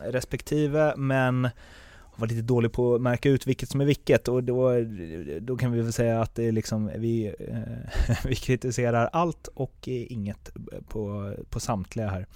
respektive 0.02 0.94
men 0.96 1.48
var 2.16 2.26
lite 2.26 2.42
dålig 2.42 2.72
på 2.72 2.94
att 2.94 3.00
märka 3.00 3.28
ut 3.28 3.46
vilket 3.46 3.68
som 3.68 3.80
är 3.80 3.84
vilket 3.84 4.28
och 4.28 4.44
då, 4.44 4.72
då 5.40 5.56
kan 5.56 5.72
vi 5.72 5.80
väl 5.80 5.92
säga 5.92 6.20
att 6.20 6.34
det 6.34 6.44
är 6.44 6.52
liksom, 6.52 6.90
vi, 6.96 7.34
eh, 7.38 8.16
vi 8.24 8.34
kritiserar 8.34 9.10
allt 9.12 9.48
och 9.54 9.88
inget 9.88 10.50
på, 10.88 11.34
på 11.50 11.60
samtliga 11.60 12.08
här. 12.08 12.26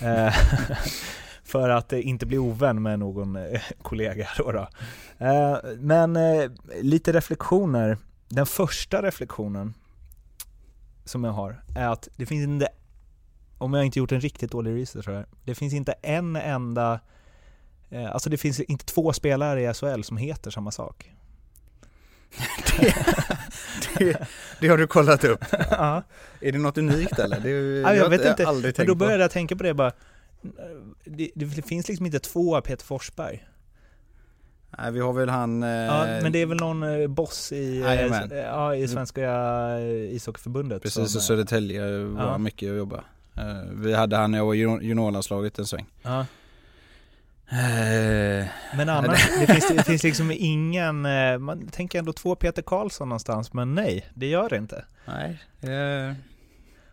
Eh, 1.54 1.60
för 1.60 1.68
att 1.68 1.92
inte 1.92 2.26
bli 2.26 2.38
ovän 2.38 2.82
med 2.82 2.98
någon 2.98 3.36
eh, 3.36 3.60
kollega 3.82 4.28
då. 4.38 4.52
då. 4.52 4.68
Eh, 5.26 5.58
men 5.78 6.16
eh, 6.16 6.50
lite 6.82 7.12
reflektioner. 7.12 7.98
Den 8.28 8.46
första 8.46 9.02
reflektionen 9.02 9.74
som 11.04 11.24
jag 11.24 11.32
har 11.32 11.62
är 11.76 11.88
att 11.88 12.08
det 12.16 12.26
finns 12.26 12.44
inte, 12.44 12.68
om 13.58 13.74
jag 13.74 13.84
inte 13.84 13.98
gjort 13.98 14.12
en 14.12 14.20
riktigt 14.20 14.50
dålig 14.50 14.82
research 14.82 15.08
här, 15.08 15.26
det 15.44 15.54
finns 15.54 15.74
inte 15.74 15.92
en 16.02 16.36
enda, 16.36 17.00
eh, 17.90 18.12
alltså 18.12 18.30
det 18.30 18.36
finns 18.36 18.60
inte 18.60 18.84
två 18.84 19.12
spelare 19.12 19.62
i 19.62 19.74
SHL 19.74 20.02
som 20.02 20.16
heter 20.16 20.50
samma 20.50 20.70
sak. 20.70 21.10
det, 22.78 22.94
det, 23.98 24.28
det 24.60 24.68
har 24.68 24.78
du 24.78 24.86
kollat 24.86 25.24
upp? 25.24 25.44
ja. 25.70 26.02
Är 26.40 26.52
det 26.52 26.58
något 26.58 26.78
unikt 26.78 27.18
eller? 27.18 27.40
Det, 27.40 27.50
ja, 27.80 27.94
jag 27.94 28.10
vet 28.10 28.24
inte, 28.24 28.46
aldrig 28.46 28.74
men 28.78 28.86
då 28.86 28.94
började 28.94 29.22
jag 29.22 29.30
tänka 29.30 29.56
på 29.56 29.62
det 29.62 29.74
bara. 29.74 29.92
Det, 31.04 31.30
det, 31.34 31.62
finns 31.62 31.88
liksom 31.88 32.06
inte 32.06 32.18
två 32.18 32.60
Peter 32.60 32.84
Forsberg. 32.84 33.44
Nej, 34.78 34.92
vi 34.92 35.00
har 35.00 35.12
väl 35.12 35.28
han... 35.28 35.62
Eh... 35.62 35.68
Ja, 35.68 36.06
men 36.22 36.32
det 36.32 36.42
är 36.42 36.46
väl 36.46 36.56
någon 36.56 36.82
eh, 36.82 37.08
boss 37.08 37.52
i, 37.52 37.80
eh, 37.80 38.38
ja, 38.38 38.74
i 38.74 38.88
Svenska 38.88 39.30
ishockeyförbundet. 39.80 40.82
Precis, 40.82 41.10
som, 41.10 41.18
och 41.18 41.22
Södertälje 41.22 42.04
var 42.04 42.22
ja. 42.22 42.38
mycket 42.38 42.70
att 42.70 42.76
jobba. 42.76 43.04
Eh, 43.36 43.70
vi 43.72 43.94
hade 43.94 44.16
han 44.16 44.34
i 44.34 44.38
juniorlandslaget 44.58 45.58
en 45.58 45.66
sväng. 45.66 45.86
Ja. 46.02 46.26
Eh, 47.48 48.46
men 48.76 48.88
annars, 48.88 49.30
det 49.40 49.46
finns, 49.46 49.68
det 49.68 49.82
finns 49.82 50.02
liksom 50.02 50.30
ingen, 50.30 51.06
eh, 51.06 51.38
man 51.38 51.68
tänker 51.68 51.98
ändå 51.98 52.12
två 52.12 52.34
Peter 52.34 52.62
Karlsson 52.62 53.08
någonstans, 53.08 53.52
men 53.52 53.74
nej, 53.74 54.06
det 54.14 54.26
gör 54.26 54.48
det 54.48 54.56
inte. 54.56 54.84
Nej. 55.04 55.42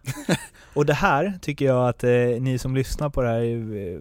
Eh. 0.04 0.36
och 0.74 0.86
det 0.86 0.94
här 0.94 1.40
tycker 1.42 1.66
jag 1.66 1.90
att 1.90 2.04
eh, 2.04 2.12
ni 2.40 2.58
som 2.58 2.76
lyssnar 2.76 3.10
på 3.10 3.22
det 3.22 3.28
här, 3.28 3.44
eh, 3.44 4.00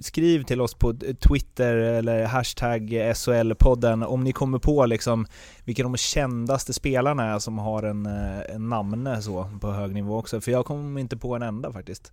skriv 0.00 0.42
till 0.42 0.60
oss 0.60 0.74
på 0.74 0.94
Twitter 1.28 1.76
eller 1.76 2.24
hashtag 2.24 2.92
SHL-podden 2.92 4.04
om 4.04 4.24
ni 4.24 4.32
kommer 4.32 4.58
på 4.58 4.86
liksom 4.86 5.26
vilka 5.64 5.82
de 5.82 5.96
kändaste 5.96 6.72
spelarna 6.72 7.34
är 7.34 7.38
som 7.38 7.58
har 7.58 7.82
en, 7.82 8.06
en 8.06 8.68
namne 8.68 9.22
så 9.22 9.50
på 9.60 9.72
hög 9.72 9.94
nivå 9.94 10.18
också, 10.18 10.40
för 10.40 10.52
jag 10.52 10.66
kommer 10.66 11.00
inte 11.00 11.16
på 11.16 11.36
en 11.36 11.42
enda 11.42 11.72
faktiskt. 11.72 12.12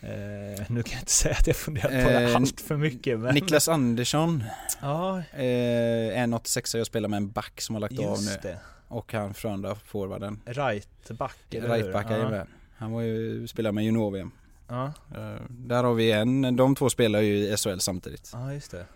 Eh, 0.00 0.64
nu 0.68 0.82
kan 0.82 0.92
jag 0.92 1.02
inte 1.02 1.12
säga 1.12 1.34
att 1.34 1.46
jag 1.46 1.56
funderat 1.56 1.90
på 1.90 2.10
det 2.10 2.30
eh, 2.30 2.36
allt 2.36 2.60
för 2.60 2.76
mycket 2.76 3.18
men... 3.18 3.34
Niklas 3.34 3.68
Andersson 3.68 4.44
ja. 4.80 5.18
eh, 5.18 6.22
En 6.22 6.34
86 6.34 6.74
jag 6.74 6.86
spelar 6.86 7.08
med 7.08 7.16
en 7.16 7.30
back 7.30 7.60
som 7.60 7.74
har 7.74 7.80
lagt 7.80 7.94
Just 7.94 8.06
av 8.06 8.22
nu 8.22 8.30
det. 8.42 8.58
Och 8.88 9.12
han 9.12 9.34
Frölunda 9.34 9.74
forwarden 9.74 10.40
Rightback 10.44 11.54
eller 11.54 11.68
Rightback, 11.68 12.06
ja. 12.10 12.44
Han 12.76 12.92
var 12.92 13.00
ju, 13.00 13.46
spelade 13.46 13.72
med 13.72 13.84
junior-VM 13.84 14.30
ja. 14.68 14.92
eh, 15.14 15.42
Där 15.48 15.84
har 15.84 15.94
vi 15.94 16.12
en, 16.12 16.56
de 16.56 16.74
två 16.74 16.90
spelar 16.90 17.20
ju 17.20 17.34
i 17.34 17.56
SHL 17.56 17.78
samtidigt 17.78 18.30
Ja 18.32 18.52
just 18.52 18.70
det 18.70 18.86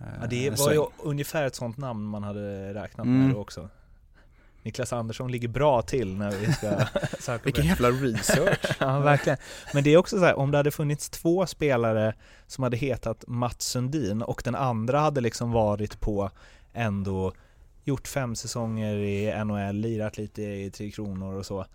eh, 0.00 0.06
Ja 0.20 0.26
det 0.26 0.58
var 0.58 0.72
ju 0.72 0.84
ungefär 1.02 1.44
ett 1.44 1.54
sånt 1.54 1.76
namn 1.76 2.04
man 2.04 2.22
hade 2.22 2.74
räknat 2.74 3.06
med 3.06 3.24
mm. 3.24 3.36
också 3.36 3.68
Niklas 4.66 4.92
Andersson 4.92 5.32
ligger 5.32 5.48
bra 5.48 5.82
till 5.82 6.16
när 6.16 6.30
vi 6.30 6.52
ska 6.52 6.86
söka 7.20 7.44
Vilken 7.44 7.66
jävla 7.66 7.90
research! 7.90 8.76
ja, 8.80 9.00
verkligen. 9.00 9.38
Men 9.74 9.84
det 9.84 9.90
är 9.90 9.96
också 9.96 10.18
så 10.18 10.24
här, 10.24 10.38
om 10.38 10.50
det 10.50 10.56
hade 10.56 10.70
funnits 10.70 11.10
två 11.10 11.46
spelare 11.46 12.14
som 12.46 12.64
hade 12.64 12.76
hetat 12.76 13.24
Mats 13.26 13.66
Sundin 13.66 14.22
och 14.22 14.42
den 14.44 14.54
andra 14.54 15.00
hade 15.00 15.20
liksom 15.20 15.52
varit 15.52 16.00
på 16.00 16.30
ändå 16.72 17.32
gjort 17.84 18.08
fem 18.08 18.34
säsonger 18.34 18.94
i 18.96 19.44
NHL, 19.44 19.76
lirat 19.76 20.18
lite 20.18 20.42
i 20.42 20.70
Tre 20.70 20.90
Kronor 20.90 21.34
och 21.34 21.46
så. 21.46 21.66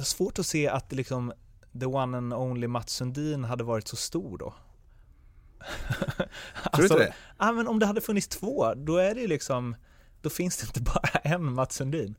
Det 0.00 0.02
är 0.02 0.06
svårt 0.06 0.38
att 0.38 0.46
se 0.46 0.68
att 0.68 0.92
liksom 0.92 1.32
the 1.80 1.86
one 1.86 2.16
and 2.16 2.34
only 2.34 2.66
Mats 2.66 2.92
Sundin 2.92 3.44
hade 3.44 3.64
varit 3.64 3.88
så 3.88 3.96
stor 3.96 4.38
då. 4.38 4.54
Tror 6.14 6.28
alltså, 6.62 6.80
du 6.80 6.84
inte 6.84 6.98
det? 6.98 7.14
Ja 7.38 7.52
men 7.52 7.68
om 7.68 7.78
det 7.78 7.86
hade 7.86 8.00
funnits 8.00 8.28
två, 8.28 8.74
då 8.74 8.96
är 8.96 9.14
det 9.14 9.20
ju 9.20 9.26
liksom 9.26 9.76
då 10.22 10.30
finns 10.30 10.56
det 10.56 10.66
inte 10.66 10.80
bara 10.92 11.20
en 11.22 11.52
Mats 11.52 11.74
Sundin. 11.74 12.14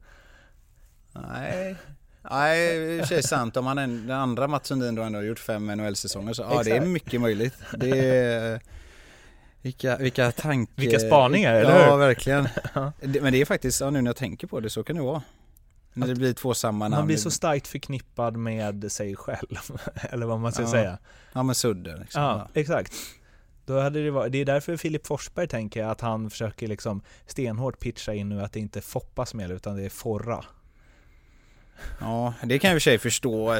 Nej, 1.11 1.75
Nej, 2.29 2.77
det 2.77 3.11
är 3.11 3.21
sant. 3.21 3.57
Om 3.57 3.65
han 3.65 3.77
är, 3.77 3.87
den 3.87 4.11
andra 4.11 4.47
Mats 4.47 4.67
Sundin 4.67 4.95
då 4.95 5.01
ändå 5.01 5.19
har 5.19 5.23
gjort 5.23 5.39
fem 5.39 5.67
NHL-säsonger 5.67 6.33
så 6.33 6.41
ja, 6.41 6.63
det 6.63 6.71
är 6.71 6.81
mycket 6.81 7.21
möjligt. 7.21 7.53
Det 7.77 7.99
är, 7.99 8.61
vilka, 9.61 9.97
vilka 9.97 10.31
tankar... 10.31 10.73
Vilka 10.75 10.99
spaningar, 10.99 11.55
eller 11.55 11.73
hur? 11.73 11.79
Ja, 11.87 11.95
verkligen. 11.95 12.47
Men 13.21 13.33
det 13.33 13.41
är 13.41 13.45
faktiskt, 13.45 13.81
ja, 13.81 13.89
nu 13.89 14.01
när 14.01 14.09
jag 14.09 14.15
tänker 14.15 14.47
på 14.47 14.59
det, 14.59 14.69
så 14.69 14.83
kan 14.83 14.95
det 14.95 15.01
vara. 15.01 15.21
När 15.93 16.07
det 16.07 16.15
blir 16.15 16.33
två 16.33 16.53
samma 16.53 16.85
namn. 16.85 16.95
Man 16.95 17.07
blir 17.07 17.17
så 17.17 17.31
starkt 17.31 17.67
förknippad 17.67 18.37
med 18.37 18.91
sig 18.91 19.15
själv, 19.15 19.57
eller 20.09 20.25
vad 20.25 20.39
man 20.39 20.51
ska 20.51 20.61
ja. 20.61 20.71
säga. 20.71 20.97
Ja, 21.33 21.43
men 21.43 21.55
Sudden 21.55 21.99
liksom. 21.99 22.21
Ja, 22.21 22.47
exakt. 22.53 22.93
Då 23.65 23.79
hade 23.79 24.03
det, 24.03 24.11
varit, 24.11 24.31
det 24.31 24.37
är 24.37 24.45
därför 24.45 24.77
Filip 24.77 25.07
Forsberg 25.07 25.47
tänker 25.47 25.83
att 25.83 26.01
han 26.01 26.29
försöker 26.29 26.67
liksom 26.67 27.01
stenhårt 27.25 27.79
pitcha 27.79 28.13
in 28.13 28.29
nu 28.29 28.41
att 28.41 28.53
det 28.53 28.59
inte 28.59 28.79
är 28.79 28.81
Foppas 28.81 29.33
med 29.33 29.51
utan 29.51 29.75
det 29.75 29.85
är 29.85 29.89
Forra. 29.89 30.45
Ja, 31.99 32.33
det 32.43 32.59
kan 32.59 32.69
jag 32.69 32.75
i 32.75 32.77
och 32.77 32.81
för 32.81 32.89
sig 32.89 32.97
förstå. 32.97 33.55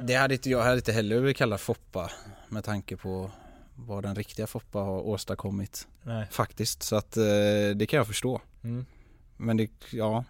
Det 0.00 0.14
hade 0.14 0.34
inte, 0.34 0.50
jag 0.50 0.62
hade 0.62 0.76
inte 0.76 0.92
heller 0.92 1.20
velat 1.20 1.36
kalla 1.36 1.58
Foppa 1.58 2.10
med 2.48 2.64
tanke 2.64 2.96
på 2.96 3.30
vad 3.74 4.02
den 4.02 4.14
riktiga 4.14 4.46
Foppa 4.46 4.78
har 4.78 5.06
åstadkommit. 5.06 5.88
Nej. 6.02 6.26
Faktiskt, 6.30 6.82
så 6.82 6.96
att 6.96 7.16
eh, 7.16 7.24
det 7.74 7.86
kan 7.88 7.96
jag 7.96 8.06
förstå. 8.06 8.40
Mm. 8.62 8.86
Men 9.36 9.56
det, 9.56 9.70
ja, 9.92 10.24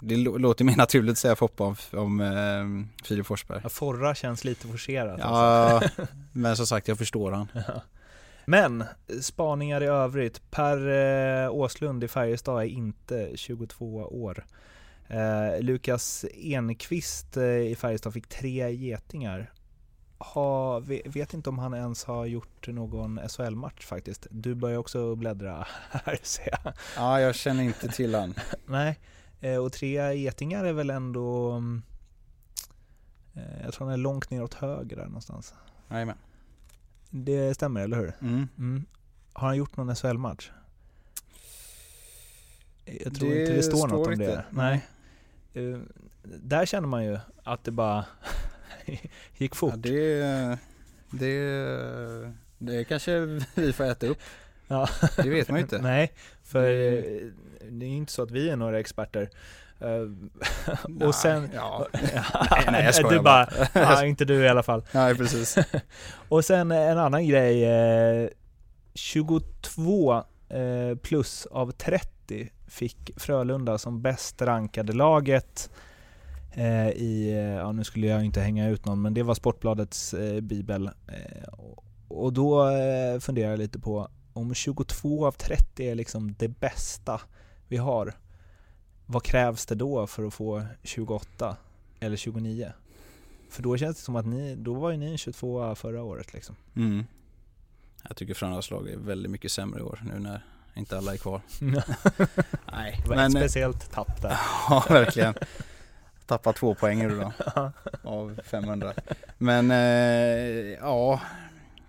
det 0.00 0.16
låter 0.16 0.64
mer 0.64 0.76
naturligt 0.76 1.12
att 1.12 1.18
säga 1.18 1.36
Foppa 1.36 1.64
om, 1.64 1.76
om 1.92 2.20
eh, 2.20 3.04
Filip 3.04 3.26
Forsberg. 3.26 3.60
Ja, 3.62 3.68
Forra 3.68 4.14
känns 4.14 4.44
lite 4.44 4.66
forcerat. 4.68 5.18
Ja, 5.18 5.26
alltså. 5.26 6.06
men 6.32 6.56
som 6.56 6.66
sagt 6.66 6.88
jag 6.88 6.98
förstår 6.98 7.32
han. 7.32 7.48
Men 8.44 8.84
spaningar 9.20 9.82
i 9.82 9.86
övrigt. 9.86 10.50
Per 10.50 10.88
eh, 11.44 11.50
Åslund 11.50 12.04
i 12.04 12.08
Färjestad 12.08 12.62
är 12.62 12.66
inte 12.66 13.30
22 13.34 13.96
år. 13.96 14.44
Eh, 15.08 15.60
Lukas 15.60 16.24
Enqvist 16.34 17.36
eh, 17.36 17.44
i 17.44 17.76
Färjestad 17.78 18.12
fick 18.12 18.28
tre 18.28 18.70
getingar. 18.70 19.52
Ha, 20.18 20.78
vet 21.04 21.34
inte 21.34 21.50
om 21.50 21.58
han 21.58 21.74
ens 21.74 22.04
har 22.04 22.26
gjort 22.26 22.68
någon 22.68 23.20
SHL-match 23.28 23.86
faktiskt. 23.86 24.26
Du 24.30 24.54
börjar 24.54 24.78
också 24.78 25.14
bläddra 25.14 25.66
här 25.90 26.18
ser 26.22 26.48
jag. 26.50 26.72
Ja, 26.96 27.20
jag 27.20 27.34
känner 27.34 27.62
inte 27.62 27.88
till 27.88 28.14
han. 28.14 28.34
Nej. 28.66 28.98
Eh, 29.40 29.56
och 29.56 29.72
tre 29.72 30.14
getingar 30.14 30.64
är 30.64 30.72
väl 30.72 30.90
ändå, 30.90 31.56
eh, 33.34 33.62
jag 33.64 33.72
tror 33.72 33.86
han 33.86 33.94
är 33.94 33.98
långt 33.98 34.30
neråt 34.30 34.54
höger 34.54 34.96
där 34.96 35.04
någonstans. 35.04 35.54
Jajamän. 35.90 36.16
Det 37.10 37.54
stämmer, 37.54 37.80
eller 37.80 37.96
hur? 37.96 38.12
Mm. 38.20 38.48
Mm. 38.58 38.84
Har 39.32 39.46
han 39.46 39.56
gjort 39.56 39.76
någon 39.76 39.96
SHL-match? 39.96 40.50
Jag 42.84 43.14
tror 43.14 43.30
det 43.30 43.40
inte 43.40 43.52
det 43.52 43.62
står 43.62 43.88
något 43.88 44.06
om 44.06 44.12
inte. 44.12 44.26
det. 44.26 44.44
Nej. 44.50 44.86
Uh, 45.56 45.80
där 46.24 46.66
känner 46.66 46.88
man 46.88 47.04
ju 47.04 47.18
att 47.44 47.64
det 47.64 47.70
bara 47.70 48.04
gick 49.36 49.54
fort. 49.54 49.74
Ja, 49.74 49.80
det, 49.80 50.58
det, 51.10 52.32
det 52.58 52.84
kanske 52.84 53.40
vi 53.54 53.72
får 53.72 53.84
äta 53.84 54.06
upp. 54.06 54.18
Ja. 54.68 54.88
Det 55.16 55.30
vet 55.30 55.48
man 55.48 55.58
ju 55.58 55.62
inte. 55.62 55.78
Nej, 55.82 56.12
för 56.42 56.70
det 57.70 57.86
är 57.86 57.90
inte 57.90 58.12
så 58.12 58.22
att 58.22 58.30
vi 58.30 58.50
är 58.50 58.56
några 58.56 58.80
experter. 58.80 59.30
Uh, 59.82 61.06
och 61.06 61.14
sen... 61.14 61.50
Ja. 61.54 61.86
nej, 62.70 62.84
jag 62.84 62.94
skojar 62.94 63.12
Du 63.12 63.20
bara, 63.20 63.48
ja, 63.72 64.04
inte 64.04 64.24
du 64.24 64.34
i 64.34 64.48
alla 64.48 64.62
fall. 64.62 64.82
Nej, 64.92 65.14
precis. 65.14 65.58
och 66.28 66.44
sen 66.44 66.72
en 66.72 66.98
annan 66.98 67.26
grej. 67.26 67.64
Eh, 67.64 68.28
22 68.94 70.22
eh, 70.48 70.96
plus 71.02 71.46
av 71.46 71.70
30 71.70 72.50
fick 72.66 73.10
Frölunda 73.16 73.78
som 73.78 74.02
bäst 74.02 74.42
rankade 74.42 74.92
laget 74.92 75.70
eh, 76.52 76.88
i, 76.88 77.32
ja 77.58 77.72
nu 77.72 77.84
skulle 77.84 78.06
jag 78.06 78.24
inte 78.24 78.40
hänga 78.40 78.68
ut 78.68 78.84
någon, 78.84 79.02
men 79.02 79.14
det 79.14 79.22
var 79.22 79.34
Sportbladets 79.34 80.14
eh, 80.14 80.40
bibel. 80.40 80.86
Eh, 80.86 81.48
och 82.08 82.32
då 82.32 82.70
funderar 83.20 83.50
jag 83.50 83.58
lite 83.58 83.78
på 83.78 84.08
om 84.32 84.54
22 84.54 85.26
av 85.26 85.32
30 85.32 85.90
är 85.90 85.94
liksom 85.94 86.34
det 86.38 86.48
bästa 86.48 87.20
vi 87.68 87.76
har, 87.76 88.14
vad 89.06 89.22
krävs 89.22 89.66
det 89.66 89.74
då 89.74 90.06
för 90.06 90.26
att 90.26 90.34
få 90.34 90.66
28 90.82 91.56
eller 92.00 92.16
29? 92.16 92.72
För 93.50 93.62
då 93.62 93.76
känns 93.76 93.96
det 93.96 94.02
som 94.02 94.16
att 94.16 94.26
ni, 94.26 94.54
då 94.54 94.74
var 94.74 94.90
ju 94.90 94.96
ni 94.96 95.18
22 95.18 95.74
förra 95.74 96.02
året 96.02 96.32
liksom. 96.32 96.56
Mm. 96.76 97.04
Jag 98.08 98.16
tycker 98.16 98.34
Frölundas 98.34 98.70
lag 98.70 98.88
är 98.88 98.96
väldigt 98.96 99.30
mycket 99.32 99.52
sämre 99.52 99.80
i 99.80 99.82
år 99.82 100.00
nu 100.04 100.18
när 100.18 100.42
inte 100.74 100.98
alla 100.98 101.12
är 101.12 101.16
kvar. 101.16 101.40
Nej, 102.72 103.00
det 103.02 103.08
var 103.08 103.16
men, 103.16 103.36
ett 103.36 103.42
speciellt 103.42 103.90
tapp 103.90 104.22
där. 104.22 104.38
ja, 104.68 104.84
verkligen. 104.88 105.34
Tappa 106.26 106.52
två 106.52 106.74
poäng 106.74 107.08
de 107.08 107.32
av 108.02 108.40
500. 108.44 108.92
Men 109.38 109.70
eh, 109.70 109.76
ja, 110.80 111.20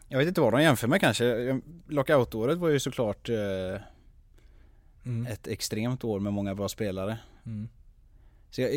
jag 0.07 0.17
vet 0.17 0.27
inte 0.27 0.41
vad 0.41 0.53
de 0.53 0.61
jämför 0.61 0.87
med 0.87 1.01
kanske. 1.01 1.59
Lockout-året 1.87 2.57
var 2.57 2.69
ju 2.69 2.79
såklart 2.79 3.29
eh, 3.29 3.81
mm. 5.09 5.31
ett 5.31 5.47
extremt 5.47 6.03
år 6.03 6.19
med 6.19 6.33
många 6.33 6.55
bra 6.55 6.69
spelare. 6.69 7.17
Mm. 7.45 7.69
Så 8.51 8.61
jag, 8.61 8.69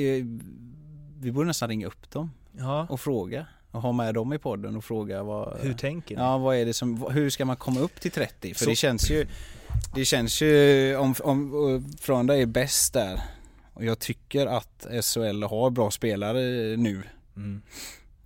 vi 1.21 1.33
borde 1.33 1.47
nästan 1.47 1.69
ringa 1.69 1.87
upp 1.87 2.11
dem 2.11 2.31
ja. 2.53 2.87
och 2.91 3.01
fråga 3.01 3.47
och 3.71 3.83
ha 3.83 3.93
med 3.93 4.15
dem 4.15 4.33
i 4.33 4.39
podden 4.39 4.77
och 4.77 4.85
fråga 4.85 5.23
vad 5.23 5.59
Hur 5.61 5.75
tänker 5.75 6.17
ni? 6.17 6.23
Ja, 6.23 6.39
vad 6.39 6.57
är 6.57 6.67
det 6.67 6.75
som, 6.75 7.07
hur 7.11 7.31
ska 7.31 7.45
man 7.45 7.57
komma 7.57 7.81
upp 7.81 8.01
till 8.01 8.11
30? 8.11 8.55
För 8.55 8.65
Så. 8.65 8.71
det 8.71 8.77
känns 8.77 9.11
ju 9.11 9.27
Det 9.95 10.05
känns 10.05 10.43
ju, 10.43 10.97
om, 10.97 11.15
om 11.23 11.85
Frölunda 12.01 12.37
är 12.37 12.47
bäst 12.47 12.93
där 12.93 13.21
och 13.73 13.85
jag 13.85 13.99
tycker 13.99 14.47
att 14.47 14.87
SHL 15.03 15.43
har 15.43 15.71
bra 15.71 15.91
spelare 15.91 16.41
nu 16.77 17.03
mm. 17.37 17.63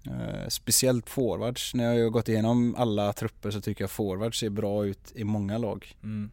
Uh, 0.06 0.48
speciellt 0.48 1.10
forwards. 1.10 1.74
När 1.74 1.94
jag 1.94 2.04
har 2.04 2.10
gått 2.10 2.28
igenom 2.28 2.74
alla 2.78 3.12
trupper 3.12 3.50
så 3.50 3.60
tycker 3.60 3.82
jag 3.82 3.90
forwards 3.90 4.38
ser 4.38 4.50
bra 4.50 4.86
ut 4.86 5.12
i 5.14 5.24
många 5.24 5.58
lag. 5.58 5.96
Mm. 6.02 6.30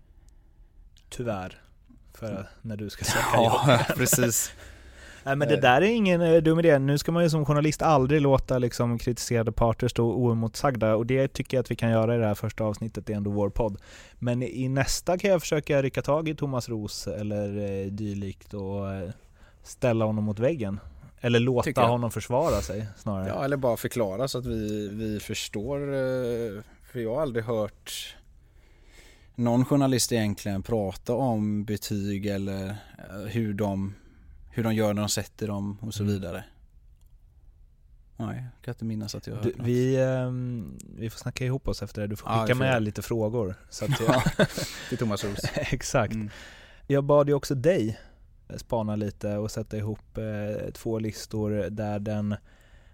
Tyvärr. 1.16 1.62
för 2.14 2.50
när 2.62 2.78
du 2.78 2.90
ska 2.90 3.06
söka 3.06 3.28
Ja, 3.34 3.80
precis. 3.96 4.52
Nej 5.26 5.36
men 5.36 5.48
det 5.48 5.62
där 5.62 5.82
är 5.82 5.86
ingen 5.86 6.22
eh, 6.22 6.42
dum 6.42 6.60
idé. 6.60 6.80
Nu 6.80 6.98
ska 6.98 7.12
man 7.12 7.24
ju 7.24 7.30
som 7.30 7.46
journalist 7.46 7.82
aldrig 7.82 8.22
låta 8.22 8.58
liksom 8.58 8.98
kritiserade 8.98 9.52
parter 9.52 9.88
stå 9.88 10.14
oemotsagda 10.14 10.96
och 10.96 11.06
det 11.06 11.28
tycker 11.28 11.58
jag 11.58 11.64
att 11.64 11.72
vi 11.72 11.76
kan 11.76 11.90
göra 11.92 12.16
i 12.16 12.18
det 12.18 12.26
här 12.26 12.36
första 12.36 12.64
avsnittet, 12.64 13.06
det 13.06 13.14
är 13.14 13.18
ändå 13.18 13.32
vår 13.32 13.50
podd. 13.50 13.78
Men 14.20 14.44
i 14.44 14.70
nästa 14.70 15.18
kan 15.18 15.32
jag 15.32 15.42
försöka 15.42 15.82
rycka 15.82 16.02
tag 16.02 16.30
i 16.30 16.36
Thomas 16.36 16.70
Ros 16.70 17.08
eller 17.08 17.58
eh, 17.58 17.88
dylikt 17.92 18.54
och 18.54 18.94
eh, 18.94 19.10
ställa 19.64 20.06
honom 20.06 20.24
mot 20.24 20.40
väggen. 20.40 20.80
Eller 21.22 21.40
låta 21.40 21.86
honom 21.86 22.12
försvara 22.12 22.62
sig 22.62 22.88
snarare. 22.98 23.28
Ja, 23.28 23.46
eller 23.46 23.58
bara 23.58 23.78
förklara 23.78 24.28
så 24.28 24.38
att 24.38 24.46
vi, 24.46 24.90
vi 24.90 25.20
förstår. 25.20 25.80
För 26.92 27.00
jag 27.00 27.16
har 27.16 27.22
aldrig 27.22 27.46
hört 27.46 28.16
någon 29.36 29.66
journalist 29.66 30.12
egentligen 30.12 30.64
prata 30.64 31.14
om 31.14 31.66
betyg 31.66 32.26
eller 32.26 32.66
eh, 33.10 33.20
hur 33.28 33.54
de, 33.54 33.94
hur 34.52 34.64
de 34.64 34.74
gör 34.76 34.94
när 34.94 35.02
de 35.02 35.10
sätter 35.10 35.48
dem 35.48 35.78
och 35.82 35.94
så 35.94 36.04
Mm. 36.04 36.14
vidare. 36.16 36.44
Nej, 38.18 38.36
jag 38.56 38.66
kan 38.66 38.72
inte 38.74 38.86
minnas 38.86 39.16
att 39.16 39.28
jag 39.28 39.36
har 39.36 39.44
Du, 39.44 39.50
hört 39.50 39.58
något. 39.58 39.68
vi, 39.68 40.02
ehm, 40.04 40.78
vi 40.98 41.10
får 41.10 41.18
snacka 41.20 41.46
ihop 41.46 41.68
oss 41.68 41.84
efter 41.84 42.02
det. 42.02 42.08
Du 42.08 42.16
får 42.16 42.30
skicka 42.30 42.56
får 42.56 42.60
med 42.60 42.76
det. 42.76 42.80
lite 42.80 43.02
frågor. 43.02 43.56
Så 43.70 43.86
att 43.86 44.00
jag, 44.08 44.48
Till 44.90 44.98
Thomas 44.98 45.24
Roos. 45.24 45.40
exakt. 45.56 46.14
Mm. 46.14 46.30
Jag 46.88 47.04
bad 47.04 47.28
ju 47.28 47.34
också 47.34 47.56
dig 47.56 48.00
spana 48.58 48.96
lite 48.96 49.38
och 49.38 49.52
sätta 49.52 49.78
ihop 49.78 50.18
eh, 50.18 50.72
två 50.74 51.00
listor 51.00 51.52
där 51.70 52.00
den 52.00 52.36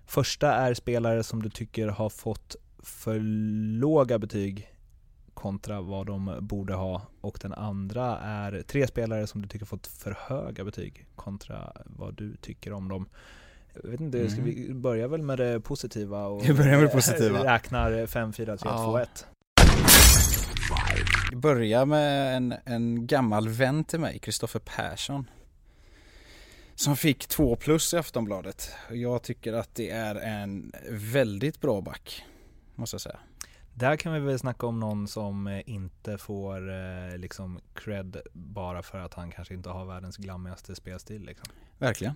första 0.06 0.54
är 0.54 0.74
spelare 0.74 1.24
som 1.24 1.42
du 1.44 1.50
tycker 1.50 1.88
har 1.88 2.10
fått 2.10 2.56
för 2.84 3.20
låga 3.80 4.20
betyg 4.20 4.68
kontra 5.40 5.82
vad 5.82 6.06
de 6.08 6.38
borde 6.42 6.74
ha 6.74 7.02
och 7.22 7.38
den 7.42 7.54
andra 7.54 8.18
är 8.20 8.62
tre 8.62 8.88
spelare 8.88 9.28
som 9.28 9.42
du 9.42 9.48
tycker 9.48 9.66
fått 9.66 9.88
för 9.88 10.18
höga 10.28 10.64
betyg 10.64 11.06
kontra 11.16 11.72
vad 11.86 12.14
du 12.16 12.36
tycker 12.36 12.74
om 12.74 12.88
dem. 12.90 13.10
Jag 13.84 13.90
vet 13.90 14.00
inte, 14.00 14.30
ska 14.30 14.42
Mm. 14.42 14.56
vi 14.56 14.74
börja 14.74 15.08
väl 15.08 15.22
med 15.22 15.38
det 15.38 15.60
positiva 15.60 16.26
och 16.28 16.50
Vi 16.50 16.54
börjar 16.54 16.72
med 16.76 16.84
det 16.84 16.88
positiva. 16.94 17.44
räknar 17.54 18.06
5, 18.06 18.34
4, 18.34 18.46
3, 18.58 18.58
2, 18.58 18.68
Ja. 18.70 19.02
1. 19.02 19.26
Börja 21.34 21.86
med 21.86 22.36
en, 22.38 22.54
en 22.66 23.08
gammal 23.08 23.50
vän 23.50 23.84
till 23.84 24.00
mig, 24.00 24.20
Kristoffer 24.20 24.60
Persson. 24.60 25.30
Som 26.76 26.96
fick 26.98 27.28
två 27.28 27.56
plus 27.56 27.94
i 27.94 27.98
Aftonbladet. 27.98 28.72
Jag 28.92 29.24
tycker 29.24 29.54
att 29.54 29.76
det 29.76 29.90
är 29.90 30.16
en 30.16 30.72
väldigt 30.92 31.62
bra 31.62 31.82
back. 31.82 32.26
Måste 32.76 32.94
jag 32.94 33.02
säga. 33.02 33.20
Där 33.80 33.96
kan 33.96 34.14
vi 34.14 34.20
väl 34.20 34.40
snacka 34.40 34.66
om 34.68 34.80
någon 34.80 35.08
som 35.08 35.48
eh, 35.48 35.62
inte 35.70 36.18
får 36.18 36.72
eh, 36.72 37.18
liksom 37.18 37.60
cred 37.74 38.18
bara 38.34 38.84
för 38.84 38.98
att 39.00 39.14
han 39.14 39.32
kanske 39.32 39.54
inte 39.54 39.70
har 39.70 39.86
världens 39.86 40.18
glammigaste 40.18 40.76
spelstil 40.76 41.26
liksom. 41.26 41.48
Verkligen. 41.78 42.14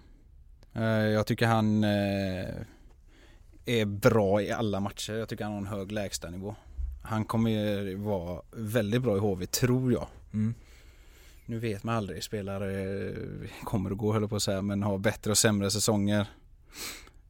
Eh, 0.73 0.83
Jag 0.83 1.27
tycker 1.27 1.47
han 1.47 1.83
eh, 1.83 2.55
är 3.65 3.85
bra 3.85 4.41
i 4.41 4.51
alla 4.51 4.79
matcher. 4.79 5.13
Jag 5.13 5.29
tycker 5.29 5.43
han 5.43 5.53
har 5.53 5.59
en 5.61 5.67
hög 5.67 5.91
lägstanivå. 5.91 6.55
Han 7.03 7.25
kommer 7.25 7.95
vara 7.95 8.41
väldigt 8.51 9.01
bra 9.01 9.15
i 9.17 9.19
HV, 9.19 9.45
tror 9.45 9.93
jag. 9.93 10.07
Nu 11.45 11.59
vet 11.59 11.83
man 11.83 11.95
aldrig, 11.95 12.23
spelare 12.23 13.13
kommer 13.63 13.91
och 13.91 13.97
går 13.97 14.13
höll 14.13 14.27
på 14.27 14.35
att 14.35 14.43
säga, 14.43 14.61
men 14.61 14.83
har 14.83 14.97
bättre 14.97 15.31
och 15.31 15.37
sämre 15.37 15.71
säsonger. 15.71 16.27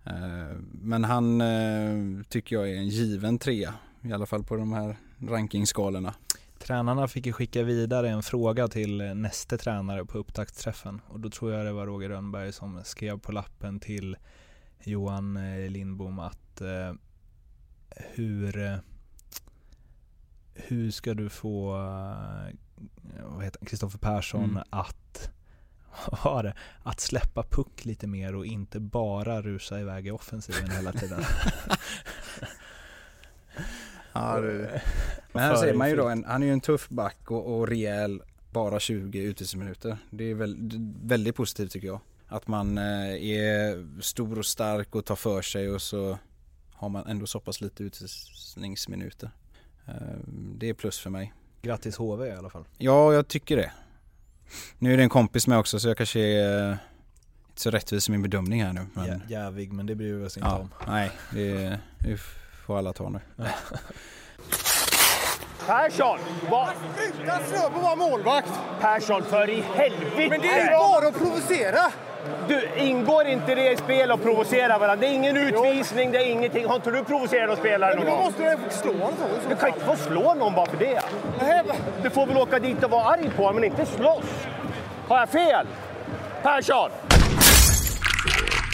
Eh, 0.04 0.58
Men 0.82 1.04
han 1.04 1.42
eh, 1.42 2.24
tycker 2.30 2.56
jag 2.56 2.70
är 2.72 2.76
en 2.76 2.88
given 2.88 3.40
trea, 3.40 3.74
i 4.04 4.14
alla 4.14 4.26
fall 4.26 4.44
på 4.44 4.56
de 4.56 4.74
här 4.74 4.98
rankingskalorna. 5.20 6.14
Tränarna 6.60 7.08
fick 7.08 7.26
ju 7.26 7.34
skicka 7.34 7.64
vidare 7.64 8.10
en 8.10 8.24
fråga 8.24 8.68
till 8.68 9.02
eh, 9.02 9.16
näste 9.16 9.58
tränare 9.58 10.06
på 10.06 10.18
upptaktsträffen 10.18 11.02
och 11.08 11.20
då 11.20 11.30
tror 11.30 11.54
jag 11.54 11.66
det 11.66 11.72
var 11.72 11.86
Roger 11.86 12.10
Rönnberg 12.10 12.54
som 12.54 12.82
skrev 12.84 13.20
på 13.20 13.32
lappen 13.32 13.80
till 13.80 14.18
Johan 14.84 15.38
eh, 15.38 15.70
Lindbom 15.70 16.20
att 16.20 16.62
eh, 16.62 16.94
hur 18.14 18.58
eh, 18.66 18.78
hur 20.56 20.92
ska 20.92 21.14
du 21.14 21.30
få 21.30 21.78
Kristoffer 23.66 23.98
Persson 24.00 24.44
Mm. 24.44 24.64
att 24.70 25.32
var 26.24 26.44
det? 26.44 26.54
Att 26.84 27.00
släppa 27.00 27.44
puck 27.44 27.86
lite 27.86 28.08
mer 28.08 28.36
och 28.36 28.46
inte 28.46 28.80
bara 28.80 29.42
rusa 29.42 29.80
iväg 29.80 30.08
i 30.08 30.12
offensiven 30.12 30.72
hela 30.72 30.92
tiden. 30.92 31.24
Ja, 34.14 34.40
det- 34.42 34.82
Men 35.32 35.44
här 35.44 35.56
ser 35.56 35.74
man 35.74 35.90
ju 35.90 35.96
då, 35.96 36.08
en, 36.10 36.24
han 36.28 36.44
är 36.44 36.48
ju 36.48 36.54
en 36.54 36.62
tuff 36.62 36.90
back 36.90 37.32
och, 37.32 37.56
och 37.60 37.68
rejäl, 37.68 38.22
bara 38.52 38.80
20 38.80 39.20
utvisningsminuter. 39.20 39.98
Det 40.10 40.24
är 40.32 40.36
väl, 40.36 40.54
är 40.54 41.08
väldigt 41.08 41.36
positivt 41.36 41.72
tycker 41.72 41.88
jag. 41.88 42.00
Att 42.28 42.48
man 42.48 42.78
eh, 42.78 43.14
är 43.32 44.02
stor 44.02 44.40
och 44.40 44.46
stark 44.46 44.96
och 44.96 45.06
tar 45.06 45.16
för 45.16 45.42
sig 45.42 45.70
och 45.70 45.82
så 45.82 46.18
har 46.74 46.90
man 46.90 47.08
ändå 47.08 47.26
så 47.26 47.40
pass 47.40 47.62
lite 47.62 47.84
utvisningsminuter. 47.84 49.30
Eh, 49.88 49.94
Det 50.58 50.70
är 50.70 50.74
plus 50.74 51.00
för 51.00 51.10
mig. 51.10 51.34
Grattis 51.62 51.98
HV 51.98 52.28
i 52.28 52.32
alla 52.32 52.50
fall. 52.50 52.66
Ja, 52.78 53.14
jag 53.14 53.28
tycker 53.28 53.58
det. 53.58 53.72
Nu 54.80 54.94
är 54.94 54.98
det 54.98 55.04
en 55.04 55.10
kompis 55.10 55.48
med 55.48 55.58
också 55.60 55.80
så 55.80 55.88
jag 55.88 55.98
kanske 55.98 56.20
är 56.20 56.70
eh, 56.72 56.78
inte 57.50 57.62
så 57.62 57.70
rättvis 57.72 58.10
i 58.10 58.12
min 58.12 58.22
bedömning 58.22 58.64
här 58.64 58.74
nu. 58.74 58.86
Men, 58.94 59.06
Jä- 59.06 59.22
Jävig, 59.30 59.74
men 59.74 59.86
det 59.86 59.96
bryr 59.96 60.14
vi 60.14 60.26
oss 60.26 60.38
inte 60.38 60.50
ja, 60.50 60.58
om. 60.60 60.70
nej, 60.88 61.12
det, 61.34 61.80
det 62.00 62.18
får 62.66 62.78
alla 62.78 62.94
ta 62.94 63.10
nu. 63.10 63.20
Persson! 65.68 66.20
Vad... 66.52 66.70
Utan 67.24 67.40
snö 67.44 67.70
på 67.70 67.80
vara 67.80 67.96
målvakt! 67.96 68.52
Persson, 68.82 69.24
för 69.24 69.50
i 69.50 69.62
helvete! 69.76 70.28
Men 70.30 70.42
det 70.42 70.48
är 70.48 70.64
ju 70.64 70.78
bara 70.78 71.08
att 71.08 71.18
provocera! 71.18 71.92
Du, 72.48 72.70
ingår 72.78 73.28
inte 73.28 73.56
det 73.56 73.72
i 73.72 73.78
spel 73.78 74.12
att 74.12 74.22
provocera 74.22 74.78
varandra? 74.78 74.96
Det 74.96 75.08
är 75.08 75.14
ingen 75.14 75.38
utvisning, 75.38 76.12
det 76.12 76.18
är 76.18 76.32
ingenting. 76.32 76.66
Har 76.66 76.76
inte 76.76 76.92
du 76.92 77.04
provocerat 77.04 77.48
någon 77.48 77.58
spelare 77.58 77.96
någon 77.96 78.06
Men 78.06 78.14
då 78.14 78.16
gång? 78.18 78.26
måste 78.26 78.56
du 78.56 78.58
slå 78.76 78.92
honom 78.94 79.14
så. 79.44 79.50
Du 79.50 79.56
kan 79.56 79.68
inte 79.70 79.80
få 79.86 79.96
slå 79.96 80.34
någon 80.34 80.56
bara 80.56 80.66
för 80.66 80.78
det. 80.78 81.02
Du 82.04 82.10
får 82.10 82.26
väl 82.28 82.38
åka 82.38 82.60
dit 82.60 82.84
och 82.84 82.92
vara 82.92 83.04
arg 83.04 83.32
på 83.36 83.42
honom, 83.44 83.56
men 83.56 83.64
inte 83.64 83.86
slåss. 83.86 84.26
Har 85.08 85.20
jag 85.20 85.30
fel? 85.30 85.68
Persson! 86.44 86.90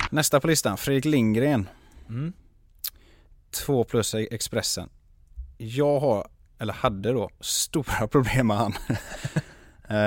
Nästa 0.09 0.39
på 0.39 0.47
listan, 0.47 0.77
Fredrik 0.77 1.05
Lindgren. 1.05 1.69
Mm. 2.09 2.33
Två 3.51 3.83
plus 3.83 4.15
Expressen. 4.15 4.89
Jag 5.57 5.99
har, 5.99 6.27
eller 6.59 6.73
hade 6.73 7.11
då, 7.13 7.29
stora 7.39 8.07
problem 8.11 8.47
med 8.47 8.57
han. 8.57 8.73
Eh, 9.91 9.97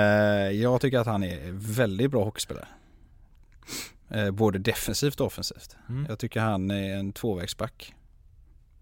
jag 0.51 0.81
tycker 0.81 0.99
att 0.99 1.07
han 1.07 1.23
är 1.23 1.39
väldigt 1.51 2.11
bra 2.11 2.23
hockeyspelare. 2.23 2.67
Eh, 4.09 4.31
Både 4.31 4.59
defensivt 4.59 5.19
och 5.19 5.27
offensivt. 5.27 5.75
Mm. 5.89 6.05
Jag 6.09 6.19
tycker 6.19 6.39
han 6.39 6.71
är 6.71 6.95
en 6.95 7.11
tvåvägsback. 7.13 7.93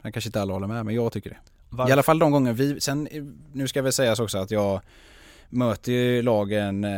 Han 0.02 0.12
kanske 0.12 0.28
inte 0.28 0.42
alla 0.42 0.54
håller 0.54 0.68
med 0.68 0.86
men 0.86 0.96
jag 0.96 1.12
tycker 1.12 1.30
det. 1.30 1.38
Varför- 1.70 1.90
I 1.90 1.94
alla 1.94 2.04
fall 2.04 2.20
de 2.20 2.32
gånger 2.32 2.54
vi, 2.54 2.82
sen 2.82 3.08
eh, 3.08 3.24
nu 3.54 3.68
ska 3.68 3.82
väl 3.82 3.94
sägas 3.94 4.20
också 4.20 4.38
att 4.38 4.52
jag 4.52 4.82
möter 5.50 5.92
ju 5.92 6.22
lagen 6.22 6.84
eh, 6.84 6.92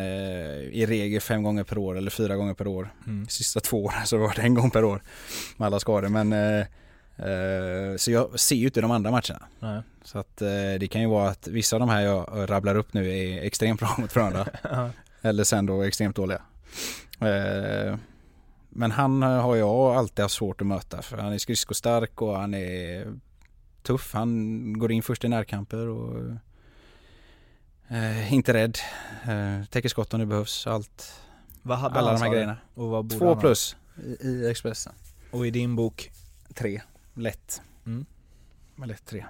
i 0.71 0.85
regel 0.89 1.21
fem 1.21 1.43
gånger 1.43 1.63
per 1.63 1.77
år 1.77 1.97
eller 1.97 2.11
fyra 2.11 2.35
gånger 2.35 2.53
per 2.53 2.67
år. 2.67 2.93
Mm. 3.07 3.27
Sista 3.27 3.59
två 3.59 3.83
åren 3.85 4.05
så 4.07 4.17
var 4.17 4.33
det 4.35 4.41
en 4.41 4.53
gång 4.53 4.71
per 4.71 4.83
år 4.83 5.01
med 5.57 5.65
alla 5.65 5.79
skador 5.79 6.09
men 6.09 6.33
eh, 6.33 6.65
så 7.97 8.11
jag 8.11 8.39
ser 8.39 8.55
ju 8.55 8.65
inte 8.65 8.81
de 8.81 8.91
andra 8.91 9.11
matcherna. 9.11 9.47
Nej. 9.59 9.81
Så 10.03 10.19
att 10.19 10.41
eh, 10.41 10.47
det 10.79 10.87
kan 10.91 11.01
ju 11.01 11.07
vara 11.07 11.29
att 11.29 11.47
vissa 11.47 11.75
av 11.75 11.79
de 11.79 11.89
här 11.89 12.01
jag 12.01 12.49
rabblar 12.49 12.75
upp 12.75 12.93
nu 12.93 13.17
är 13.17 13.41
extremt 13.41 13.79
bra 13.79 13.95
mot 13.97 14.15
varandra. 14.15 14.47
Eller 15.21 15.43
sen 15.43 15.65
då 15.65 15.81
extremt 15.81 16.15
dåliga. 16.15 16.41
Eh, 17.19 17.97
men 18.69 18.91
han 18.91 19.21
har 19.21 19.55
jag 19.55 19.95
alltid 19.95 20.23
haft 20.23 20.35
svårt 20.35 20.61
att 20.61 20.67
möta 20.67 21.01
för 21.01 21.17
han 21.17 21.33
är 21.33 21.37
skridskostark 21.37 22.21
och 22.21 22.37
han 22.37 22.53
är 22.53 23.07
tuff. 23.83 24.13
Han 24.13 24.79
går 24.79 24.91
in 24.91 25.03
först 25.03 25.23
i 25.23 25.27
närkamper 25.27 25.87
och 25.87 26.31
eh, 27.87 28.33
inte 28.33 28.53
rädd. 28.53 28.77
Eh, 29.23 29.65
täcker 29.65 29.89
skott 29.89 30.13
om 30.13 30.19
det 30.19 30.25
behövs. 30.25 30.67
Allt. 30.67 31.13
Alla 31.67 32.13
de 32.13 32.21
här 32.21 32.31
grejerna. 32.31 32.57
Två 33.17 33.35
plus 33.35 33.75
i, 34.05 34.27
i 34.27 34.49
Expressen. 34.49 34.93
Och 35.31 35.47
i 35.47 35.51
din 35.51 35.75
bok? 35.75 36.11
Tre. 36.53 36.81
Lätt. 37.13 37.61
Mm. 37.85 38.05
Med 38.75 38.87
lätt 38.87 39.05
tre. 39.05 39.25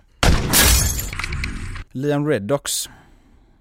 Liam 1.91 2.27
Reddox 2.27 2.89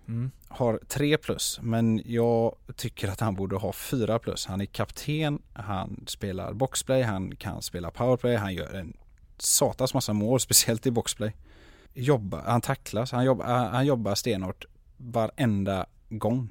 Mm. 0.09 0.31
har 0.49 0.81
tre 0.89 1.17
plus 1.19 1.59
men 1.63 2.03
jag 2.05 2.55
tycker 2.77 3.09
att 3.09 3.21
han 3.21 3.35
borde 3.35 3.57
ha 3.57 3.73
fyra 3.73 4.19
plus. 4.19 4.47
Han 4.47 4.61
är 4.61 4.65
kapten, 4.67 5.43
han 5.53 6.05
spelar 6.07 6.53
boxplay, 6.53 7.03
han 7.03 7.37
kan 7.37 7.63
spela 7.63 7.91
powerplay, 7.91 8.37
han 8.37 8.55
gör 8.55 8.75
en 8.75 8.97
satans 9.39 9.95
massa 9.95 10.13
mål, 10.13 10.41
speciellt 10.49 10.87
i 10.87 10.91
boxplay. 10.91 11.33
Jobba, 11.95 12.43
han 12.47 12.61
tacklas, 12.61 13.13
han 13.13 13.25
jobbar, 13.25 13.45
han 13.47 13.87
jobbar 13.87 14.15
stenhårt 14.15 14.65
varenda 14.97 15.87
gång. 16.09 16.49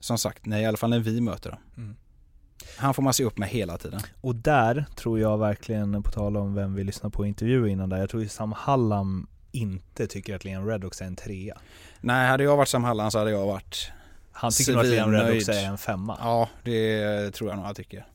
Som 0.00 0.18
sagt, 0.18 0.46
nej, 0.46 0.62
i 0.62 0.66
alla 0.66 0.76
fall 0.76 0.90
när 0.90 0.98
vi 1.00 1.20
möter 1.20 1.50
dem. 1.50 1.60
Mm. 1.76 1.96
Han 2.76 2.94
får 2.94 3.02
man 3.02 3.14
se 3.14 3.24
upp 3.24 3.38
med 3.38 3.48
hela 3.48 3.78
tiden. 3.78 4.00
Och 4.20 4.34
där 4.34 4.84
tror 4.96 5.20
jag 5.20 5.38
verkligen, 5.38 6.02
på 6.02 6.10
tal 6.10 6.36
om 6.36 6.54
vem 6.54 6.74
vi 6.74 6.84
lyssnar 6.84 7.10
på 7.10 7.26
intervju 7.26 7.68
innan 7.68 7.88
där, 7.88 7.96
jag 7.98 8.10
tror 8.10 8.22
ju 8.22 8.28
Sam 8.28 8.52
Hallam 8.52 9.26
inte 9.52 10.06
tycker 10.06 10.36
att 10.36 10.44
Liam 10.44 10.66
Reddox 10.66 11.00
är 11.00 11.04
en 11.04 11.16
trea. 11.16 11.58
Nej, 12.00 12.28
hade 12.28 12.44
jag 12.44 12.56
varit 12.56 12.68
Sam 12.68 12.84
Halland 12.84 13.12
så 13.12 13.18
hade 13.18 13.30
jag 13.30 13.46
varit 13.46 13.90
Han 14.32 14.50
tycker 14.52 14.72
nog 14.72 14.80
att 14.80 14.88
Leon 14.88 15.12
Red 15.12 15.20
Svinnöjd. 15.20 15.40
också 15.40 15.52
är 15.52 15.66
en 15.66 15.78
femma. 15.78 16.18
Ja, 16.20 16.48
det 16.64 17.30
tror 17.30 17.50
jag 17.50 17.56
nog 17.56 17.66
han 17.66 17.74
tycker. 17.74 18.06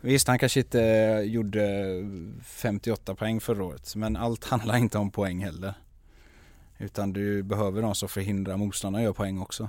Visst, 0.00 0.28
han 0.28 0.38
kanske 0.38 0.60
inte 0.60 0.78
gjorde 1.26 1.84
58 2.44 3.14
poäng 3.14 3.40
förra 3.40 3.64
året, 3.64 3.96
men 3.96 4.16
allt 4.16 4.44
handlar 4.44 4.76
inte 4.76 4.98
om 4.98 5.10
poäng 5.10 5.44
heller. 5.44 5.74
Utan 6.78 7.12
du 7.12 7.42
behöver 7.42 7.82
någon 7.82 7.94
som 7.94 8.08
förhindrar 8.08 8.56
motståndarna 8.56 8.98
att 8.98 9.04
göra 9.04 9.14
poäng 9.14 9.40
också. 9.40 9.68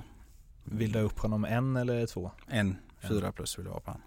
Vill 0.64 0.92
du 0.92 0.98
ha 0.98 1.06
upp 1.06 1.18
honom 1.18 1.44
en 1.44 1.76
eller 1.76 2.06
två? 2.06 2.30
En, 2.48 2.76
fyra 3.08 3.32
plus 3.32 3.58
vill 3.58 3.66
jag 3.66 3.72
ha 3.72 3.80
på 3.80 3.90
han. 3.90 4.00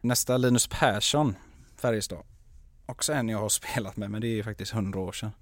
Nästa 0.00 0.36
Linus 0.36 0.66
Persson, 0.66 1.36
Färjestad. 1.76 2.24
Också 2.86 3.12
en 3.12 3.28
jag 3.28 3.38
har 3.38 3.48
spelat 3.48 3.96
med, 3.96 4.10
men 4.10 4.20
det 4.20 4.38
är 4.38 4.42
faktiskt 4.42 4.72
100 4.72 5.00
år 5.00 5.12
sedan. 5.12 5.32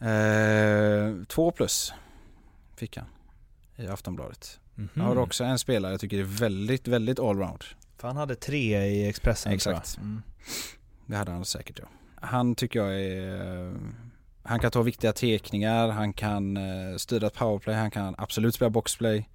Eh, 0.00 1.26
två 1.26 1.50
plus 1.50 1.92
fick 2.76 2.96
han 2.96 3.06
i 3.76 3.86
Aftonbladet. 3.86 4.60
Mhm. 4.74 4.88
Jag 4.94 5.02
har 5.02 5.16
också 5.18 5.44
en 5.44 5.58
spelare 5.58 5.92
jag 5.92 6.00
tycker 6.00 6.18
är 6.18 6.22
väldigt, 6.22 6.88
väldigt 6.88 7.18
allround. 7.18 7.64
För 7.96 8.08
han 8.08 8.16
hade 8.16 8.34
tre 8.34 8.84
i 8.84 9.08
Expressen 9.08 9.52
Exakt. 9.52 9.94
tror 9.94 10.04
jag. 10.04 10.10
Mm. 10.10 10.22
Det 11.06 11.16
hade 11.16 11.30
han 11.30 11.44
säkert 11.44 11.78
ja. 11.78 11.88
Han 12.20 12.54
tycker 12.54 12.78
jag 12.78 13.00
är... 13.00 13.74
Han 14.42 14.60
kan 14.60 14.70
ta 14.70 14.82
viktiga 14.82 15.12
tekningar, 15.12 15.88
han 15.88 16.12
kan 16.12 16.56
eh, 16.56 16.96
styra 16.96 17.26
ett 17.26 17.34
powerplay, 17.34 17.76
han 17.76 17.90
kan 17.90 18.14
absolut 18.18 18.54
spela 18.54 18.70
boxplay. 18.70 19.28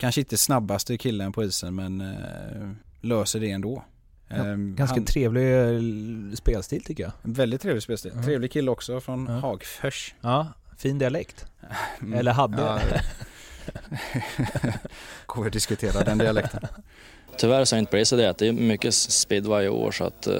Kanske 0.00 0.20
inte 0.20 0.38
snabbaste 0.38 0.98
killen 0.98 1.32
på 1.32 1.44
isen 1.44 1.74
men 1.74 2.00
eh, 2.00 2.70
löser 3.00 3.40
det 3.40 3.50
ändå. 3.50 3.84
Ja, 4.28 4.36
Ehm, 4.36 4.76
Ganska 4.76 4.96
han, 4.96 5.04
trevlig 5.04 5.54
eh, 5.54 5.80
spelstil 6.34 6.84
tycker 6.84 7.02
jag. 7.02 7.12
Väldigt 7.22 7.60
trevlig 7.60 7.82
spelstil. 7.82 8.12
Ja. 8.16 8.22
Trevlig 8.22 8.52
kille 8.52 8.70
också 8.70 9.00
från 9.00 9.26
Ja. 9.26 9.32
Hagfors. 9.32 10.14
Ja, 10.20 10.46
fin 10.78 10.98
dialekt. 10.98 11.46
Mm. 12.00 12.18
Eller 12.18 12.32
hade. 12.32 12.62
Ja. 12.62 12.80
Går 15.26 15.46
att 15.46 15.52
diskutera 15.52 16.04
den 16.04 16.18
dialekten. 16.18 16.60
Tyvärr 17.36 17.64
så 17.64 17.74
har 17.74 17.78
det 17.78 17.80
inte 17.80 17.90
blivit 17.90 18.08
så 18.08 18.16
det. 18.16 18.38
Det 18.38 18.48
är 18.48 18.52
mycket 18.52 18.94
speedway 18.94 19.64
i 19.64 19.68
år 19.68 19.90
så 19.92 20.04
att, 20.04 20.26
eh, 20.26 20.34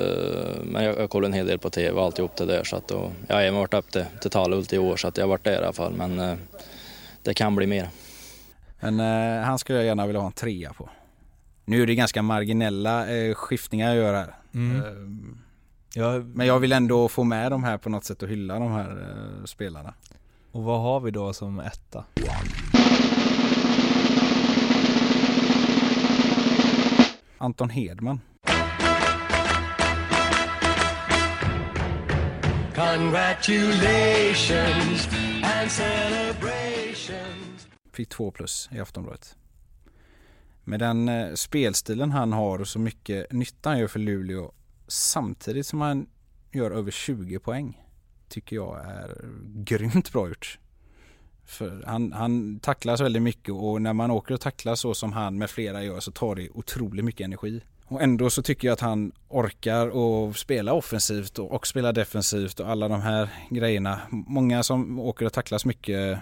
men 0.64 0.84
jag, 0.84 0.98
jag 0.98 1.10
kollar 1.10 1.26
en 1.26 1.32
hel 1.32 1.46
del 1.46 1.58
på 1.58 1.70
TV 1.70 1.90
och 1.90 2.04
alltihop 2.04 2.36
det 2.36 2.44
där 2.46 2.64
så 2.64 2.76
att 2.76 2.90
och, 2.90 3.12
jag 3.28 3.34
har 3.36 3.42
även 3.42 3.54
varit 3.60 3.74
upp 3.74 3.90
till, 3.90 4.04
till 4.20 4.30
Talhult 4.30 4.72
i 4.72 4.78
år 4.78 4.96
så 4.96 5.08
att 5.08 5.16
jag 5.16 5.24
har 5.24 5.28
varit 5.28 5.44
där 5.44 5.52
i 5.52 5.56
alla 5.56 5.72
fall 5.72 5.92
men 5.92 6.18
eh, 6.20 6.34
det 7.22 7.34
kan 7.34 7.56
bli 7.56 7.66
mer. 7.66 7.88
Men 8.80 9.00
eh, 9.00 9.44
han 9.44 9.58
skulle 9.58 9.78
jag 9.78 9.86
gärna 9.86 10.06
vilja 10.06 10.20
ha 10.20 10.26
en 10.26 10.32
trea 10.32 10.72
på. 10.72 10.88
Nu 11.64 11.82
är 11.82 11.86
det 11.86 11.94
ganska 11.94 12.22
marginella 12.22 13.16
eh, 13.16 13.34
skiftningar 13.34 13.88
jag 13.88 13.96
gör 13.96 14.14
här. 14.14 14.34
Mm. 14.54 14.82
Ehm, 14.84 15.38
Ja, 15.94 16.18
Men 16.18 16.46
jag 16.46 16.58
vill 16.58 16.72
ändå 16.72 17.08
få 17.08 17.24
med 17.24 17.52
de 17.52 17.64
här 17.64 17.78
på 17.78 17.88
något 17.88 18.04
sätt 18.04 18.22
och 18.22 18.28
hylla 18.28 18.58
de 18.58 18.72
här 18.72 18.90
eh, 19.40 19.44
spelarna. 19.44 19.94
Och 20.52 20.62
vad 20.62 20.80
har 20.80 21.00
vi 21.00 21.10
då 21.10 21.32
som 21.32 21.60
etta? 21.60 22.04
Anton 27.38 27.70
Hedman. 27.70 28.20
Congratulations 32.74 35.08
and 35.42 35.70
celebrations. 35.70 37.49
Fick 37.92 38.08
två 38.08 38.30
plus 38.30 38.68
i 38.72 38.80
Aftonbladet. 38.80 39.36
Med 40.64 40.80
den 40.80 41.08
eh, 41.08 41.34
spelstilen 41.34 42.10
han 42.10 42.32
har 42.32 42.58
och 42.58 42.68
så 42.68 42.78
mycket 42.78 43.32
nytta 43.32 43.68
han 43.68 43.78
gör 43.78 43.88
för 43.88 43.98
Luleå 43.98 44.52
samtidigt 44.88 45.66
som 45.66 45.80
han 45.80 46.06
gör 46.52 46.70
över 46.70 46.90
20 46.90 47.38
poäng 47.38 47.82
tycker 48.28 48.56
jag 48.56 48.84
är 48.86 49.24
grymt 49.54 50.12
bra 50.12 50.28
gjort. 50.28 50.58
För 51.44 51.82
han, 51.86 52.12
han 52.12 52.60
tacklas 52.60 53.00
väldigt 53.00 53.22
mycket 53.22 53.54
och 53.54 53.82
när 53.82 53.92
man 53.92 54.10
åker 54.10 54.34
och 54.34 54.40
tacklas 54.40 54.80
så 54.80 54.94
som 54.94 55.12
han 55.12 55.38
med 55.38 55.50
flera 55.50 55.84
gör 55.84 56.00
så 56.00 56.12
tar 56.12 56.34
det 56.34 56.50
otroligt 56.50 57.04
mycket 57.04 57.24
energi. 57.24 57.62
Och 57.84 58.02
ändå 58.02 58.30
så 58.30 58.42
tycker 58.42 58.68
jag 58.68 58.72
att 58.72 58.80
han 58.80 59.12
orkar 59.28 59.88
och 59.88 60.36
spela 60.36 60.72
offensivt 60.72 61.38
och, 61.38 61.52
och 61.52 61.66
spela 61.66 61.92
defensivt 61.92 62.60
och 62.60 62.68
alla 62.68 62.88
de 62.88 63.00
här 63.00 63.28
grejerna. 63.50 64.00
Många 64.10 64.62
som 64.62 65.00
åker 65.00 65.26
och 65.26 65.32
tacklas 65.32 65.64
mycket 65.64 66.18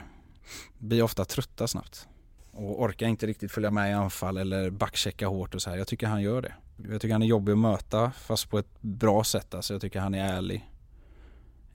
blir 0.79 1.03
ofta 1.03 1.25
trötta 1.25 1.67
snabbt. 1.67 2.09
Och 2.53 2.83
orkar 2.83 3.07
inte 3.07 3.27
riktigt 3.27 3.53
följa 3.53 3.71
med 3.71 3.91
i 3.91 3.93
anfall 3.93 4.37
eller 4.37 4.71
backchecka 4.71 5.27
hårt 5.27 5.55
och 5.55 5.63
så 5.63 5.71
här. 5.71 5.77
Jag 5.77 5.87
tycker 5.87 6.07
han 6.07 6.23
gör 6.23 6.43
det. 6.43 6.55
Jag 6.91 7.01
tycker 7.01 7.13
han 7.13 7.23
är 7.23 7.27
jobbig 7.27 7.53
att 7.53 7.59
möta 7.59 8.11
fast 8.11 8.51
på 8.51 8.59
ett 8.59 8.81
bra 8.81 9.25
sätt. 9.25 9.55
Alltså 9.55 9.75
jag 9.75 9.81
tycker 9.81 10.01
han 10.01 10.15
är 10.15 10.33
ärlig 10.33 10.71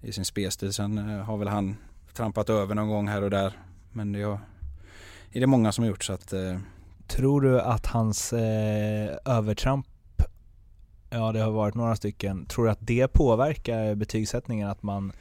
i 0.01 0.11
sin 0.11 0.25
spelstil. 0.25 0.73
Sen 0.73 0.97
eh, 0.97 1.25
har 1.25 1.37
väl 1.37 1.47
han 1.47 1.77
trampat 2.13 2.49
över 2.49 2.75
någon 2.75 2.89
gång 2.89 3.07
här 3.07 3.21
och 3.21 3.29
där. 3.29 3.59
Men 3.91 4.11
det 4.11 4.21
är 5.31 5.39
det 5.39 5.47
många 5.47 5.71
som 5.71 5.83
har 5.83 5.89
gjort 5.89 6.03
så 6.03 6.13
att 6.13 6.33
eh, 6.33 6.57
Tror 7.07 7.41
du 7.41 7.61
att 7.61 7.85
hans 7.85 8.33
eh, 8.33 9.17
övertramp, 9.25 9.87
ja 11.09 11.31
det 11.31 11.39
har 11.39 11.51
varit 11.51 11.75
några 11.75 11.95
stycken, 11.95 12.45
tror 12.45 12.65
du 12.65 12.71
att 12.71 12.87
det 12.87 13.07
påverkar 13.07 13.95
betygssättningen 13.95 14.69
att 14.69 14.83
man 14.83 15.13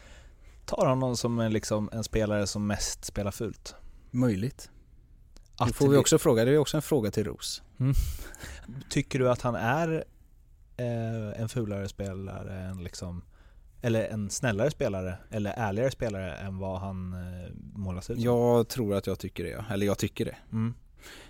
tar 0.77 0.87
honom 0.87 1.17
som 1.17 1.39
en, 1.39 1.53
liksom, 1.53 1.91
en 1.93 2.05
spelare 2.05 2.47
som 2.47 2.67
mest 2.67 3.05
spelar 3.05 3.31
fult? 3.31 3.75
möjligt. 4.13 4.71
Det 5.59 5.65
Att 5.65 5.77
får 5.77 5.89
vi 5.89 5.97
också 5.97 6.19
fråga. 6.19 6.45
Det 6.45 6.51
är 6.51 6.59
också 6.59 6.77
en 6.77 6.83
fråga 6.83 7.11
till 7.11 7.25
Ros. 7.25 7.63
Tycker 8.91 9.19
du 9.19 9.31
att 9.31 9.43
han 9.43 9.55
är 9.55 10.05
eh, 10.77 11.41
en 11.41 11.49
fulare 11.49 11.89
spelare 11.89 12.61
än 12.61 12.85
liksom, 12.85 13.25
eller 13.83 14.05
en 14.05 14.31
snällare 14.31 14.71
spelare, 14.71 15.19
eller 15.31 15.55
ärligare 15.57 15.91
spelare 15.91 16.35
än 16.35 16.59
vad 16.59 16.81
han 16.81 17.13
eh, 17.13 17.51
målas 17.75 18.11
ut 18.11 18.17
som? 18.17 18.25
Jag 18.25 18.69
tror 18.69 18.95
att 18.95 19.07
jag 19.07 19.19
tycker 19.19 19.45
det. 19.45 19.65
Eller 19.71 19.87
jag 19.87 19.99
tycker 19.99 20.25
det. 20.25 20.37
Mm. 20.53 20.75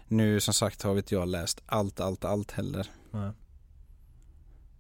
Nu 0.09 0.41
som 0.41 0.55
sagt 0.55 0.83
har 0.83 0.97
inte 0.97 1.15
jag 1.15 1.29
läst 1.29 1.63
allt, 1.67 2.01
allt, 2.01 2.25
allt 2.25 2.51
heller. 2.51 2.91
Nej. 3.11 3.31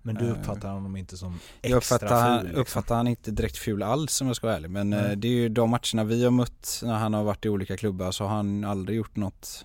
Men 0.03 0.15
du 0.15 0.25
Eh, 0.27 0.33
uppfattar 0.33 0.73
honom 0.73 0.97
inte 0.97 1.17
som 1.17 1.35
extra 1.35 1.71
Jag 1.71 1.77
uppfattar, 1.77 2.37
ful? 2.38 2.47
Liksom. 2.47 2.61
uppfattar 2.62 2.97
han 2.97 3.07
inte 3.09 3.31
direkt 3.31 3.57
ful 3.59 3.83
alls 3.83 4.21
om 4.21 4.27
jag 4.27 4.37
ska 4.37 4.47
vara 4.47 4.57
ärlig. 4.57 4.71
Men 4.71 4.93
eh, 4.93 5.11
det 5.12 5.29
är 5.29 5.33
ju 5.33 5.49
de 5.49 5.71
matcherna 5.71 6.05
vi 6.05 6.25
har 6.25 6.31
mött 6.31 6.81
när 6.85 6.95
han 6.95 7.15
har 7.15 7.25
varit 7.25 7.45
i 7.45 7.49
olika 7.49 7.77
klubbar 7.77 8.11
så 8.11 8.25
har 8.25 8.37
han 8.37 8.65
aldrig 8.65 8.97
gjort 8.99 9.17
något 9.17 9.65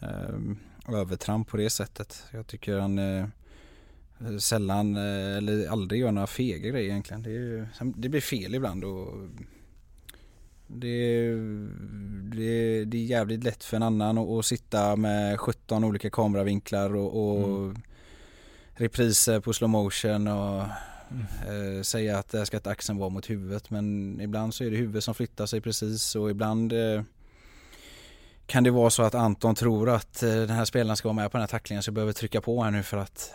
eh, 0.00 0.94
övertramp 0.94 1.48
på 1.48 1.56
det 1.56 1.70
sättet. 1.70 2.22
Jag 2.32 2.46
tycker 2.46 2.78
han 2.78 2.98
eh, 2.98 3.26
sällan 4.38 4.96
eller 4.96 5.68
aldrig 5.68 6.00
gör 6.00 6.12
några 6.12 6.26
fega 6.26 6.68
grejer 6.68 6.90
egentligen. 6.90 7.22
Det, 7.22 7.30
ju- 7.30 7.66
det 7.96 8.08
blir 8.08 8.20
fel 8.20 8.54
ibland 8.54 8.84
och 8.84 9.14
det, 10.66 11.30
det, 12.32 12.84
det 12.84 12.96
är 12.98 13.04
jävligt 13.04 13.44
lätt 13.44 13.64
för 13.64 13.76
en 13.76 13.82
annan 13.82 14.18
att, 14.18 14.28
att 14.28 14.46
sitta 14.46 14.96
med 14.96 15.40
17 15.40 15.84
olika 15.84 16.10
kameravinklar 16.10 16.94
och, 16.96 17.30
och 17.30 17.58
Mm. 17.64 17.82
Repriser 18.80 19.40
på 19.40 19.52
slow 19.52 19.70
motion 19.70 20.28
och 20.28 20.64
Mm. 21.12 21.76
eh, 21.76 21.82
säga 21.82 22.18
att 22.18 22.28
där 22.28 22.44
ska 22.44 22.56
ett 22.56 22.66
axeln 22.66 22.98
vara 22.98 23.08
mot 23.08 23.30
huvudet 23.30 23.70
men 23.70 24.20
ibland 24.20 24.54
så 24.54 24.64
är 24.64 24.70
det 24.70 24.76
huvudet 24.76 25.04
som 25.04 25.14
flyttar 25.14 25.46
sig 25.46 25.60
precis 25.60 26.16
och 26.16 26.30
ibland 26.30 26.72
eh, 26.72 27.02
kan 28.46 28.64
det 28.64 28.70
vara 28.70 28.90
så 28.90 29.02
att 29.02 29.14
Anton 29.14 29.54
tror 29.54 29.88
att 29.90 30.22
eh, 30.22 30.28
den 30.28 30.50
här 30.50 30.64
spelaren 30.64 30.96
ska 30.96 31.08
vara 31.08 31.14
med 31.16 31.30
på 31.32 31.36
den 31.38 31.42
här 31.42 31.48
tacklingen 31.48 31.82
så 31.82 31.88
jag 31.88 31.94
behöver 31.94 32.12
trycka 32.12 32.40
på 32.40 32.62
här 32.62 32.70
nu 32.70 32.82
för 32.82 32.96
att 32.96 33.32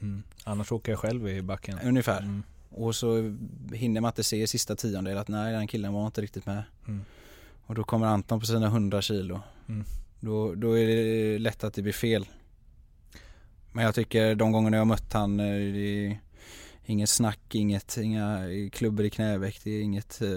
Mm. 0.00 0.22
Annars 0.44 0.72
åker 0.72 0.92
jag 0.92 0.98
själv 0.98 1.28
i 1.28 1.42
backen. 1.42 1.78
ungefär 1.84 2.18
Mm. 2.20 2.42
och 2.70 2.94
så 2.96 3.36
hinner 3.72 4.00
man 4.00 4.08
inte 4.10 4.24
se 4.24 4.42
i 4.42 4.46
sista 4.46 4.76
tiondel 4.76 5.18
att 5.18 5.28
nej 5.28 5.52
den 5.52 5.66
killen 5.66 5.92
var 5.92 6.06
inte 6.06 6.20
riktigt 6.20 6.46
med 6.46 6.62
Mm. 6.88 7.00
och 7.66 7.74
då 7.74 7.84
kommer 7.84 8.06
Anton 8.06 8.40
på 8.40 8.46
sina 8.46 8.66
100 8.66 9.02
kilo 9.02 9.40
Mm. 9.68 9.84
då, 10.20 10.54
då 10.54 10.78
är 10.78 10.86
det 10.86 11.38
lätt 11.38 11.64
att 11.64 11.74
det 11.74 11.82
blir 11.82 11.92
fel 11.92 12.26
men 13.76 13.84
jag 13.84 13.94
tycker 13.94 14.34
de 14.34 14.52
gångerna 14.52 14.76
jag 14.76 14.86
mött 14.86 15.12
han 15.12 15.40
eh, 15.40 15.46
det 15.46 16.06
är 16.06 16.18
inget 16.84 17.08
snack, 17.08 17.40
inget, 17.52 17.96
inga 17.96 18.48
klubbor 18.72 19.06
i 19.06 19.10
knäveck, 19.10 19.60
det 19.64 19.70
är 19.70 19.82
inget 19.82 20.22
eh, 20.22 20.28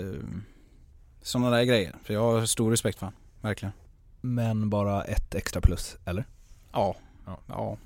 sådana 1.22 1.50
där 1.50 1.64
grejer. 1.64 1.96
För 2.04 2.14
jag 2.14 2.22
har 2.22 2.46
stor 2.46 2.72
respekt 2.72 3.00
för 3.00 3.06
han, 3.06 3.16
verkligen. 3.42 3.74
Men 4.22 4.70
bara 4.70 5.04
ett 5.04 5.36
extra 5.36 5.62
plus, 5.62 5.98
eller? 6.06 6.26
Ja. 6.72 6.96
Ja. 7.26 7.40
ja. 7.48 7.78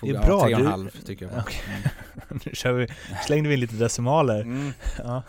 Det 0.00 0.08
är 0.08 0.12
bra, 0.12 0.40
Tre 0.40 0.54
och 0.54 0.60
en 0.60 0.64
du- 0.64 0.70
halv 0.70 0.90
tycker 1.04 1.26
jag. 1.26 1.38
Okej. 1.38 1.60
nu 2.44 2.54
kör 2.54 2.72
vi, 2.72 2.88
slängde 3.26 3.48
vi 3.48 3.54
in 3.54 3.60
lite 3.60 3.76
decimaler. 3.76 4.40
Mm. 4.40 4.72
Ja. 4.98 5.22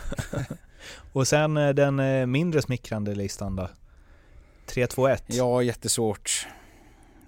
Och 1.13 1.27
sen 1.27 1.57
eh, 1.57 1.69
den 1.69 1.99
eh, 1.99 2.25
mindre 2.25 2.61
smickrande 2.61 3.15
listan 3.15 3.55
då? 3.55 3.69
3-2-1. 4.67 5.21
Ja, 5.27 5.61
jättesvårt. 5.61 6.47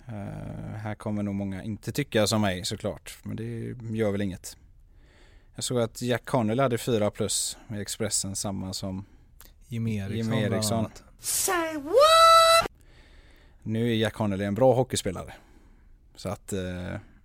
Eh, 0.07 0.75
här 0.77 0.95
kommer 0.95 1.23
nog 1.23 1.35
många 1.35 1.63
inte 1.63 1.91
tycka 1.91 2.27
som 2.27 2.41
mig 2.41 2.65
såklart. 2.65 3.17
Men 3.23 3.35
det 3.35 3.75
gör 3.97 4.11
väl 4.11 4.21
inget. 4.21 4.57
Jag 5.55 5.63
såg 5.63 5.79
att 5.79 6.01
Jack 6.01 6.25
Connelly 6.25 6.61
hade 6.61 6.77
fyra 6.77 7.11
plus 7.11 7.57
med 7.67 7.81
Expressen, 7.81 8.35
samma 8.35 8.73
som 8.73 9.05
Jimmy 9.67 9.97
Eriksson, 9.97 10.17
Jimmy 10.17 10.41
Eriksson. 10.41 10.77
annat. 10.79 11.03
Nu 13.63 13.91
är 13.91 13.95
Jack 13.95 14.13
Connelly 14.13 14.45
en 14.45 14.55
bra 14.55 14.73
hockeyspelare. 14.73 15.33
Så 16.15 16.29
att 16.29 16.53
eh, 16.53 16.59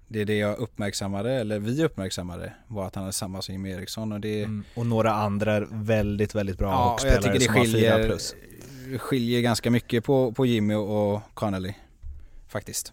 det 0.08 0.20
är 0.20 0.24
det 0.24 0.36
jag 0.36 0.58
uppmärksammade, 0.58 1.32
eller 1.32 1.58
vi 1.58 1.84
uppmärksammade, 1.84 2.52
var 2.66 2.86
att 2.86 2.94
han 2.94 3.06
är 3.06 3.10
samma 3.10 3.42
som 3.42 3.52
Jimmy 3.52 3.70
Eriksson 3.70 4.12
och 4.12 4.20
det 4.20 4.42
Mm. 4.42 4.64
Och 4.74 4.86
några 4.86 5.12
andra 5.12 5.60
väldigt, 5.70 6.34
väldigt 6.34 6.58
bra 6.58 6.68
Ja, 6.70 6.94
och 6.94 7.00
jag 7.06 7.12
hockeyspelare 7.14 7.38
tycker 7.38 7.38
det 7.38 7.44
som 7.44 7.54
har 7.54 7.64
fyra 7.64 7.94
skiljer 7.94 8.06
plus. 8.06 8.34
skiljer 9.00 9.40
ganska 9.40 9.70
mycket 9.70 10.04
på, 10.04 10.32
på 10.32 10.46
Jimmy 10.46 10.74
och 10.74 11.20
Connelly. 11.34 11.74
Faktiskt. 12.48 12.92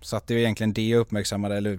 Så 0.00 0.16
att 0.16 0.26
det 0.26 0.34
är 0.34 0.38
egentligen 0.38 0.72
det 0.72 0.88
jag 0.88 0.98
uppmärksammade, 1.00 1.56
eller 1.56 1.78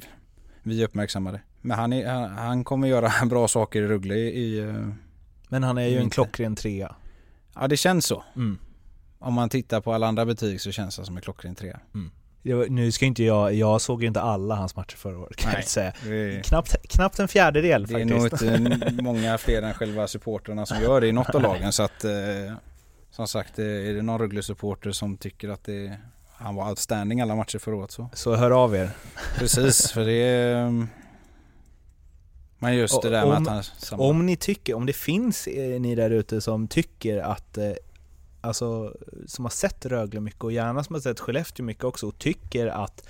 vi 0.63 0.85
uppmärksammade. 0.85 1.41
Men 1.61 1.77
han, 1.79 1.93
är, 1.93 2.09
han, 2.09 2.29
han 2.29 2.63
kommer 2.63 2.87
göra 2.87 3.11
bra 3.25 3.47
saker 3.47 3.81
i 3.81 3.87
Rögle 3.87 4.15
i, 4.15 4.73
Men 5.49 5.63
han 5.63 5.77
är 5.77 5.87
ju 5.87 5.97
en 5.97 6.09
klockren 6.09 6.55
trea. 6.55 6.95
Ja 7.55 7.67
det 7.67 7.77
känns 7.77 8.05
så. 8.05 8.23
Mm. 8.35 8.57
Om 9.19 9.33
man 9.33 9.49
tittar 9.49 9.81
på 9.81 9.93
alla 9.93 10.07
andra 10.07 10.25
betyg 10.25 10.61
så 10.61 10.71
känns 10.71 10.97
det 10.97 11.05
som 11.05 11.15
en 11.15 11.21
klockren 11.21 11.55
trea. 11.55 11.79
Jag, 12.41 12.69
nu 12.71 12.91
ska 12.91 13.05
inte 13.05 13.23
jag, 13.23 13.53
jag 13.53 13.81
såg 13.81 14.01
ju 14.01 14.07
inte 14.07 14.21
alla 14.21 14.55
hans 14.55 14.75
matcher 14.75 14.95
förra 14.97 15.19
året 15.19 15.35
kan 15.35 15.49
jag 15.49 15.53
Nej. 15.53 15.61
inte 15.61 15.71
säga. 15.71 15.93
Är, 16.37 16.43
Knappt, 16.43 16.87
knappt 16.89 17.19
en 17.19 17.27
fjärdedel 17.27 17.87
det 17.87 18.01
är 18.01 18.19
faktiskt. 18.19 18.41
nog 18.51 18.73
inte 18.73 18.91
många 19.03 19.37
fler 19.37 19.61
än 19.61 19.73
själva 19.73 20.07
supporterna 20.07 20.65
som 20.65 20.81
gör 20.81 21.01
det 21.01 21.07
i 21.07 21.11
något 21.11 21.35
av 21.35 21.41
lagen 21.41 21.71
så 21.73 21.83
att 21.83 22.03
eh, 22.03 22.11
Som 23.11 23.27
sagt, 23.27 23.59
eh, 23.59 23.65
är 23.65 23.93
det 23.93 24.01
någon 24.01 24.19
Rögle-supporter 24.19 24.91
som 24.91 25.17
tycker 25.17 25.49
att 25.49 25.63
det, 25.63 25.97
han 26.37 26.55
var 26.55 26.69
outstanding 26.69 27.21
alla 27.21 27.35
matcher 27.35 27.59
förra 27.59 27.75
året 27.75 27.91
så 27.91 28.09
Så 28.13 28.35
hör 28.35 28.51
av 28.51 28.75
er. 28.75 28.89
Precis, 29.37 29.91
för 29.91 30.05
det 30.05 30.13
är 30.13 30.87
Men 32.59 32.75
just 32.75 33.01
det 33.01 33.09
där 33.09 33.25
med 33.25 33.37
Om- 33.37 33.43
att 33.43 33.49
han 33.49 33.63
samma, 33.63 34.03
Om 34.03 34.25
ni 34.25 34.35
tycker, 34.35 34.73
om 34.73 34.85
det 34.85 34.93
finns 34.93 35.47
eh, 35.47 35.79
ni 35.81 35.95
där 35.95 36.09
ute 36.09 36.41
som 36.41 36.67
tycker 36.67 37.17
att 37.17 37.57
eh, 37.57 37.71
Alltså 38.41 38.93
som 39.27 39.45
har 39.45 39.49
sett 39.49 39.85
Rögle 39.85 40.19
mycket 40.19 40.43
och 40.43 40.51
gärna 40.51 40.83
som 40.83 40.93
har 40.93 41.01
sett 41.01 41.19
Skellefteå 41.19 41.65
mycket 41.65 41.83
också 41.83 42.07
och 42.07 42.17
tycker 42.17 42.67
att 42.67 43.07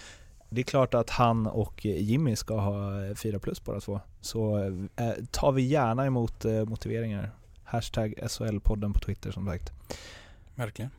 det 0.49 0.61
är 0.61 0.65
klart 0.65 0.93
att 0.93 1.09
han 1.09 1.47
och 1.47 1.85
Jimmy 1.85 2.35
ska 2.35 2.59
ha 2.59 3.05
eh, 3.05 3.15
4 3.15 3.39
plus 3.39 3.63
båda 3.65 3.79
två. 3.79 3.99
Så 4.21 4.57
eh, 4.95 5.11
tar 5.31 5.51
vi 5.51 5.61
gärna 5.61 6.05
emot 6.05 6.45
eh, 6.45 6.65
motiveringar. 6.65 7.31
Hashtag 7.63 8.13
SHL-podden 8.21 8.93
på 8.93 8.99
Twitter 8.99 9.31
som 9.31 9.45
sagt. 9.45 9.71
Verkligen 10.55 10.91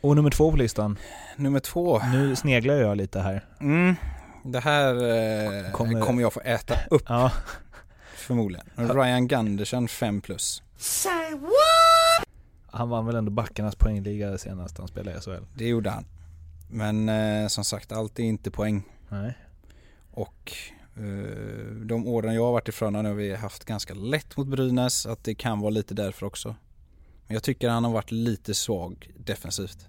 Och 0.00 0.16
nummer 0.16 0.30
två 0.30 0.50
på 0.50 0.56
listan. 0.56 0.98
Nummer 1.36 1.60
två 1.60 1.98
Nu 2.12 2.36
sneglar 2.36 2.74
jag 2.74 2.96
lite 2.96 3.20
här. 3.20 3.44
mm, 3.60 3.94
Det 4.44 4.60
här 4.60 4.94
eh, 4.94 5.72
Kommer- 5.72 6.00
kommer... 6.00 6.22
jag 6.22 6.32
få 6.32 6.40
äta 6.40 6.74
upp 6.90 7.02
Ja, 7.08 7.32
förmodligen 8.14 8.66
Ryan 8.76 9.28
Gunderson 9.28 9.88
5 9.88 10.20
plus 10.20 10.62
han 12.66 12.88
vann 12.88 13.06
väl 13.06 13.14
ändå 13.16 13.30
backarnas 13.30 13.74
poängliga 13.76 14.38
senast 14.38 14.78
han 14.78 14.88
spelade 14.88 15.18
i 15.18 15.20
SHL. 15.20 15.44
Det 15.54 15.68
gjorde 15.68 15.90
han 15.90 16.04
Men 16.68 17.08
eh, 17.08 17.48
som 17.48 17.64
sagt, 17.64 17.92
allt 17.92 18.18
är 18.18 18.22
inte 18.22 18.50
poäng 18.50 18.82
Nej. 19.08 19.38
Och 20.10 20.52
eh, 20.96 21.74
de 21.84 22.06
åren 22.06 22.34
jag 22.34 22.44
har 22.44 22.52
varit 22.52 22.68
i 22.68 22.72
Frölunda 22.72 23.02
nu 23.02 23.08
har 23.08 23.16
vi 23.16 23.34
haft 23.36 23.64
ganska 23.64 23.94
lätt 23.94 24.36
mot 24.36 24.46
Brynäs, 24.46 25.06
att 25.06 25.24
det 25.24 25.34
kan 25.34 25.60
vara 25.60 25.70
lite 25.70 25.94
därför 25.94 26.26
också. 26.26 26.48
Men 27.26 27.34
jag 27.34 27.42
tycker 27.42 27.68
han 27.68 27.84
har 27.84 27.92
varit 27.92 28.10
lite 28.10 28.54
svag 28.54 29.10
defensivt. 29.18 29.86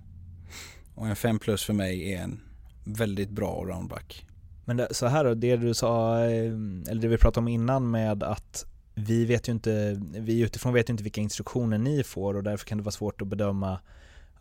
Och 0.95 1.07
en 1.07 1.15
5 1.15 1.39
plus 1.39 1.63
för 1.65 1.73
mig 1.73 2.13
är 2.13 2.21
en 2.23 2.39
väldigt 2.83 3.29
bra 3.29 3.61
allroundback. 3.61 4.25
Men 4.65 4.77
det, 4.77 4.87
så 4.93 5.07
här 5.07 5.23
då, 5.23 5.33
det 5.33 5.55
du 5.55 5.73
sa, 5.73 6.19
eh, 6.19 6.45
eller 6.89 7.01
det 7.01 7.07
vi 7.07 7.17
pratade 7.17 7.39
om 7.39 7.47
innan 7.47 7.91
med 7.91 8.23
att 8.23 8.65
vi 8.95 9.25
vet 9.25 9.47
ju 9.47 9.51
inte, 9.51 10.01
vi 10.11 10.39
utifrån 10.41 10.73
vet 10.73 10.89
ju 10.89 10.91
inte 10.91 11.03
vilka 11.03 11.21
instruktioner 11.21 11.77
ni 11.77 12.03
får 12.03 12.33
och 12.37 12.43
därför 12.43 12.65
kan 12.65 12.77
det 12.77 12.83
vara 12.83 12.91
svårt 12.91 13.21
att 13.21 13.27
bedöma 13.27 13.79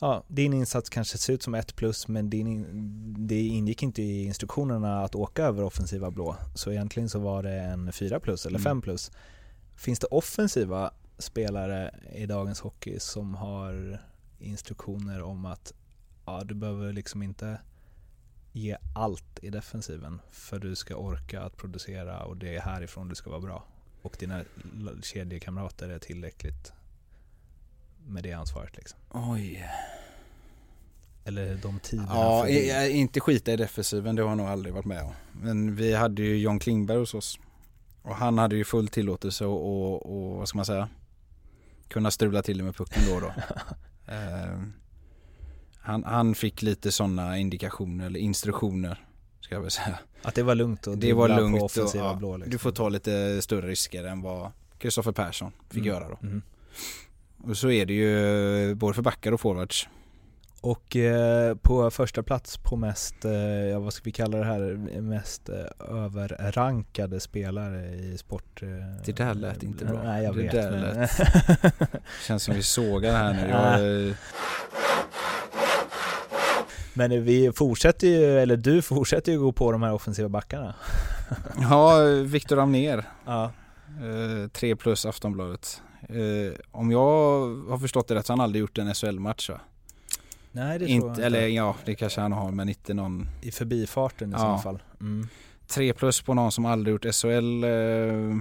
Ja, 0.03 0.25
din 0.29 0.53
insats 0.53 0.91
kanske 0.91 1.19
ser 1.19 1.33
ut 1.33 1.43
som 1.43 1.55
ett 1.55 1.77
plus 1.77 2.09
men 2.09 2.31
din, 2.31 2.47
in- 2.47 3.15
det 3.19 3.41
ingick 3.47 3.83
inte 3.83 4.03
i 4.03 4.25
instruktionerna 4.25 5.03
att 5.05 5.15
åka 5.15 5.45
över 5.45 5.63
offensiva 5.65 6.11
blå. 6.11 6.37
Så 6.55 6.71
egentligen 6.71 7.09
så 7.09 7.19
var 7.19 7.43
det 7.43 7.53
en 7.61 7.93
4 7.93 8.21
plus 8.21 8.47
eller 8.47 8.59
Mm. 8.59 8.65
5 8.65 8.83
plus. 8.83 9.11
Finns 9.77 9.99
det 9.99 10.07
offensiva 10.07 10.91
spelare 11.19 11.95
i 12.15 12.27
dagens 12.27 12.61
hockey 12.61 12.99
som 13.01 13.35
har 13.35 14.01
instruktioner 14.39 15.23
om 15.23 15.45
att 15.47 15.73
ja, 16.39 16.45
du 16.45 16.55
behöver 16.55 16.93
liksom 16.93 17.23
inte 17.23 17.61
ge 18.53 18.77
allt 18.95 19.39
i 19.43 19.51
defensiven 19.51 20.21
för 20.31 20.59
du 20.59 20.77
ska 20.77 20.95
orka 20.97 21.43
att 21.43 21.57
producera 21.57 22.23
och 22.25 22.37
det 22.37 22.57
är 22.57 22.61
härifrån 22.61 23.09
du 23.09 23.15
ska 23.15 23.31
vara 23.31 23.41
bra. 23.41 23.65
Och 24.03 24.17
dina 24.19 24.45
kedjekamrater 25.03 25.89
är 25.89 25.99
tillräckligt 25.99 26.73
med 28.07 28.23
det 28.23 28.33
ansvaret 28.33 28.77
liksom. 28.77 28.99
Oj. 29.11 29.65
Eller 31.25 31.55
de 31.55 31.79
tiderna 31.81 32.09
Ja, 32.15 32.49
i- 32.49 32.71
i- 32.71 32.91
inte 32.91 33.21
skita 33.21 33.53
i 33.53 33.57
defensiven, 33.57 34.17
det 34.17 34.23
har 34.23 34.29
jag 34.29 34.39
nog 34.39 34.47
aldrig 34.47 34.75
varit 34.75 34.85
med 34.85 35.03
om. 35.03 35.13
Men 35.33 35.77
vi 35.77 35.95
hade 35.95 36.23
ju 36.23 36.37
John 36.39 36.59
Klingberg 36.59 36.99
hos 36.99 37.15
oss. 37.15 37.39
Och 38.03 38.17
han 38.17 38.39
hade 38.39 38.57
ju 38.57 38.65
full 38.65 38.89
tillåtelse 38.89 39.45
och, 39.45 39.67
och, 39.67 40.07
och 40.07 40.37
vad 40.39 40.49
ska 40.49 40.59
man 40.59 40.67
säga? 40.67 40.89
Kunna 41.89 42.11
strula 42.11 42.43
till 42.43 42.59
det 42.59 42.65
med 42.65 42.77
pucken 42.77 43.03
då 43.09 43.15
och 43.15 43.21
då. 43.21 43.33
Eh, 44.13 44.59
han, 45.81 46.05
han 46.05 46.35
fick 46.35 46.63
lite 46.63 46.93
sådana 46.93 47.39
indikationer 47.39 48.07
eller 48.07 48.21
instruktioner 48.21 49.05
ska 49.41 49.55
jag 49.55 49.63
väl 49.63 49.71
säga. 49.71 49.99
Att 50.23 50.35
det 50.35 50.43
var 50.43 50.55
lugnt 50.55 50.87
och 50.87 50.99
Det 50.99 51.13
var 51.13 51.29
lugnt 51.29 51.59
på 51.59 51.65
och, 51.65 51.71
offensiva 51.71 52.05
ja, 52.05 52.15
blå 52.15 52.37
liksom. 52.37 52.51
du 52.51 52.59
får 52.59 52.71
ta 52.73 52.89
lite 52.89 53.43
större 53.43 53.69
risker 53.69 54.05
än 54.05 54.23
vad 54.23 54.51
Kristoffer 54.79 55.13
Persson 55.13 55.53
fick 55.71 55.83
Mm. 55.83 55.87
göra 55.95 56.09
då. 56.09 56.19
Mm. 56.23 56.43
Och 57.45 57.57
så 57.57 57.71
är 57.71 57.87
det 57.87 57.93
ju 57.95 58.75
både 58.75 58.95
för 58.95 59.03
backar 59.03 59.33
och 59.33 59.41
forwards. 59.41 59.89
Och 60.63 60.97
eh, 60.97 61.55
på 61.57 61.91
första 61.91 62.23
plats 62.23 62.57
på 62.59 62.77
mest, 62.77 63.25
eh, 63.25 63.33
ja, 63.43 63.79
vad 63.79 63.93
ska 63.93 64.05
vi 64.05 64.13
kalla 64.13 64.39
det 64.39 64.45
här, 64.45 64.61
mest 65.01 65.49
eh, 65.49 65.57
överrankade 65.89 67.21
spelare 67.21 67.87
i 67.95 68.19
sport. 68.19 68.63
Eh, 68.63 68.69
Det 69.05 69.13
där 69.13 69.35
lät 69.35 69.63
inte 69.63 69.85
bra. 69.85 70.03
Nej 70.03 70.25
jag 70.25 70.37
Det 70.37 70.43
vet. 70.43 70.53
där 70.53 70.71
men... 70.71 71.09
Känns 72.27 72.43
som 72.43 72.55
vi 72.55 72.63
sågar 72.63 73.13
här 73.13 73.33
nu. 73.35 73.49
Jag, 73.49 74.15
men 76.95 77.25
vi 77.25 77.53
fortsätter 77.53 78.07
ju, 78.09 78.39
eller 78.39 78.57
du 78.57 78.83
fortsätter 78.83 79.33
ju 79.33 79.39
gå 79.41 79.53
på 79.53 79.73
de 79.73 79.83
här 79.83 79.93
offensiva 79.93 80.29
backarna. 80.29 80.75
ja, 81.61 81.99
Viktor 82.25 82.59
Amner. 82.59 83.05
Ja. 83.27 83.53
Eh, 84.45 84.49
3 84.49 84.77
plus 84.77 85.07
Aftonbladet. 85.07 85.83
Eh, 86.09 86.59
om 86.71 86.91
jag 86.91 87.01
har 87.71 87.79
förstått 87.79 88.09
det 88.09 88.15
rätt 88.15 88.27
så 88.27 88.33
har 88.33 88.37
han 88.37 88.45
aldrig 88.45 88.61
gjort 88.61 88.79
en 88.79 88.95
SHL-match 88.95 89.51
va? 89.51 89.61
Nej 90.53 90.79
det 90.79 90.87
tror 90.87 90.91
jag 90.91 90.97
Inte, 90.97 91.09
inte. 91.09 91.25
eller 91.25 91.47
ja, 91.47 91.77
det 91.85 91.95
kanske 91.95 92.21
han 92.21 92.33
har 92.33 92.51
men 92.51 92.69
inte 92.69 92.95
någon. 92.95 93.29
I 93.43 93.51
förbifarten 93.51 94.29
i 94.29 94.33
Ja. 94.33 94.39
sådana 94.39 94.59
fall. 94.59 94.83
Mm. 95.01 95.29
3 95.67 95.93
plus 95.93 96.21
på 96.21 96.35
någon 96.35 96.53
som 96.53 96.65
aldrig 96.67 96.93
gjort 96.93 97.15
SHL 97.15 97.65
eh, 97.65 98.37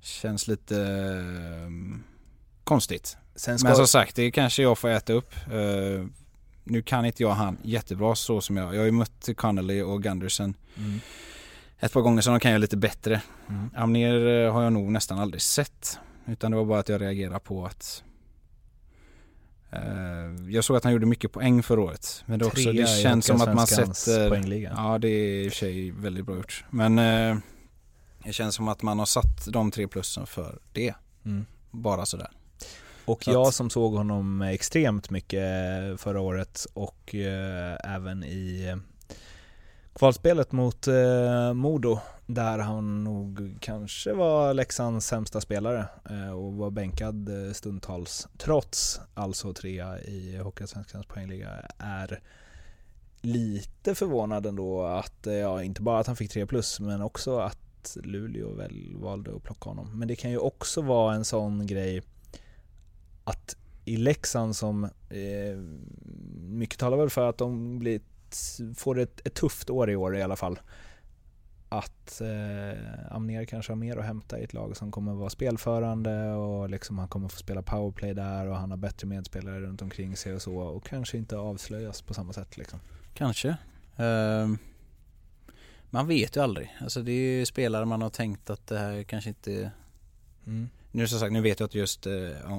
känns 0.00 0.48
lite 0.48 0.76
eh, 0.82 1.98
konstigt. 2.64 3.16
Ska, 3.34 3.50
Men 3.62 3.76
som 3.76 3.86
sagt, 3.86 4.16
det 4.16 4.30
kanske 4.30 4.62
jag 4.62 4.78
får 4.78 4.88
äta 4.88 5.12
upp. 5.12 5.34
Eh, 5.46 6.06
nu 6.64 6.82
kan 6.82 7.04
inte 7.04 7.22
jag 7.22 7.30
han 7.30 7.58
jättebra 7.62 8.14
så 8.14 8.40
som 8.40 8.56
jag. 8.56 8.74
Jag 8.74 8.80
har 8.80 8.86
ju 8.86 8.92
mött 8.92 9.28
Connolly 9.36 9.82
och 9.82 10.02
Gunderson 10.02 10.54
mm. 10.76 11.00
ett 11.78 11.92
par 11.92 12.00
gånger 12.00 12.22
så 12.22 12.30
de 12.30 12.40
kan 12.40 12.52
jag 12.52 12.60
lite 12.60 12.76
bättre. 12.76 13.22
Mm. 13.48 13.70
Amner 13.76 14.26
eh, 14.26 14.52
har 14.52 14.62
jag 14.62 14.72
nog 14.72 14.92
nästan 14.92 15.18
aldrig 15.18 15.42
sett. 15.42 15.98
Utan 16.26 16.50
det 16.50 16.56
var 16.56 16.64
bara 16.64 16.78
att 16.78 16.88
jag 16.88 17.00
reagerade 17.00 17.40
på 17.40 17.66
att 17.66 18.02
eh, 19.70 19.80
jag 20.48 20.64
såg 20.64 20.76
att 20.76 20.84
han 20.84 20.92
gjorde 20.92 21.06
mycket 21.06 21.32
poäng 21.32 21.62
förra 21.62 21.80
året. 21.80 22.24
Men 22.26 22.38
det, 22.38 22.46
också, 22.46 22.72
det 22.72 22.86
känns 22.86 23.26
som 23.26 23.40
att 23.40 23.54
man 23.54 23.66
sätter... 23.66 24.28
poängliga. 24.28 24.72
Ja 24.76 24.98
det 24.98 25.08
är 25.08 25.44
i 25.44 25.48
och 25.48 25.52
för 25.52 25.58
sig 25.58 25.90
väldigt 25.90 26.26
bra 26.26 26.36
gjort. 26.36 26.64
Men 26.70 26.98
eh, 26.98 27.36
det 28.24 28.32
känns 28.32 28.54
som 28.54 28.68
att 28.68 28.82
man 28.82 28.98
har 28.98 29.06
satt 29.06 29.46
de 29.46 29.70
tre 29.70 29.88
plussen 29.88 30.26
för 30.26 30.58
det. 30.72 30.94
Mm. 31.24 31.46
Bara 31.70 32.06
sådär. 32.06 32.30
Och 33.06 33.26
jag 33.26 33.54
som 33.54 33.70
såg 33.70 33.94
honom 33.94 34.42
extremt 34.42 35.10
mycket 35.10 35.42
förra 36.00 36.20
året 36.20 36.66
och 36.74 37.14
eh, 37.14 37.94
även 37.94 38.24
i 38.24 38.68
eh, 38.68 38.76
kvalspelet 39.94 40.52
mot 40.52 40.88
eh, 40.88 41.54
Modo 41.54 41.98
där 42.26 42.58
han 42.58 43.04
nog 43.04 43.56
kanske 43.60 44.12
var 44.12 44.54
Leksands 44.54 45.06
sämsta 45.06 45.40
spelare 45.40 45.86
eh, 46.10 46.30
och 46.30 46.52
var 46.52 46.70
bänkad 46.70 47.28
eh, 47.28 47.52
stundtals 47.52 48.28
trots 48.38 49.00
alltså 49.14 49.52
trea 49.52 50.00
i 50.00 50.36
Hockeyallsvenskans 50.36 51.06
poängliga 51.06 51.50
är 51.78 52.20
lite 53.20 53.94
förvånad 53.94 54.46
ändå 54.46 54.82
att, 54.82 55.26
eh, 55.26 55.34
ja 55.34 55.62
inte 55.62 55.82
bara 55.82 55.98
att 55.98 56.06
han 56.06 56.16
fick 56.16 56.30
3 56.30 56.46
plus 56.46 56.80
men 56.80 57.02
också 57.02 57.38
att 57.38 57.96
Luleå 58.02 58.54
väl 58.54 58.96
valde 58.96 59.36
att 59.36 59.42
plocka 59.42 59.70
honom. 59.70 59.98
Men 59.98 60.08
det 60.08 60.16
kan 60.16 60.30
ju 60.30 60.38
också 60.38 60.82
vara 60.82 61.14
en 61.14 61.24
sån 61.24 61.66
grej 61.66 62.02
att 63.24 63.56
i 63.84 63.96
Leksand 63.96 64.56
som 64.56 64.84
eh, 65.08 65.56
mycket 66.38 66.78
talar 66.78 66.96
väl 66.96 67.10
för 67.10 67.28
att 67.28 67.38
de 67.38 67.78
blir, 67.78 68.00
får 68.74 68.98
ett, 68.98 69.26
ett 69.26 69.34
tufft 69.34 69.70
år 69.70 69.90
i 69.90 69.96
år 69.96 70.16
i 70.16 70.22
alla 70.22 70.36
fall. 70.36 70.58
Att 71.68 72.20
eh, 72.20 73.14
Amner 73.16 73.44
kanske 73.44 73.72
har 73.72 73.76
mer 73.76 73.96
att 73.96 74.04
hämta 74.04 74.38
i 74.38 74.44
ett 74.44 74.54
lag 74.54 74.76
som 74.76 74.92
kommer 74.92 75.14
vara 75.14 75.30
spelförande 75.30 76.32
och 76.32 76.70
liksom 76.70 76.98
han 76.98 77.08
kommer 77.08 77.28
få 77.28 77.36
spela 77.36 77.62
powerplay 77.62 78.14
där 78.14 78.46
och 78.46 78.56
han 78.56 78.70
har 78.70 78.76
bättre 78.78 79.06
medspelare 79.06 79.60
runt 79.60 79.82
omkring 79.82 80.16
sig 80.16 80.34
och 80.34 80.42
så 80.42 80.56
och 80.56 80.84
kanske 80.86 81.18
inte 81.18 81.36
avslöjas 81.36 82.02
på 82.02 82.14
samma 82.14 82.32
sätt 82.32 82.56
liksom. 82.56 82.80
Kanske. 83.14 83.56
Ehm, 83.96 84.58
man 85.90 86.06
vet 86.06 86.36
ju 86.36 86.40
aldrig. 86.40 86.76
Alltså 86.80 87.02
det 87.02 87.12
är 87.12 87.38
ju 87.38 87.46
spelare 87.46 87.84
man 87.84 88.02
har 88.02 88.10
tänkt 88.10 88.50
att 88.50 88.66
det 88.66 88.78
här 88.78 89.02
kanske 89.02 89.30
inte... 89.30 89.70
Mm. 90.46 90.68
Nu 90.94 91.08
som 91.08 91.20
sagt, 91.20 91.32
nu 91.32 91.40
vet 91.40 91.60
jag 91.60 91.66
inte 91.66 91.78
just 91.78 92.06
eh, 92.06 92.12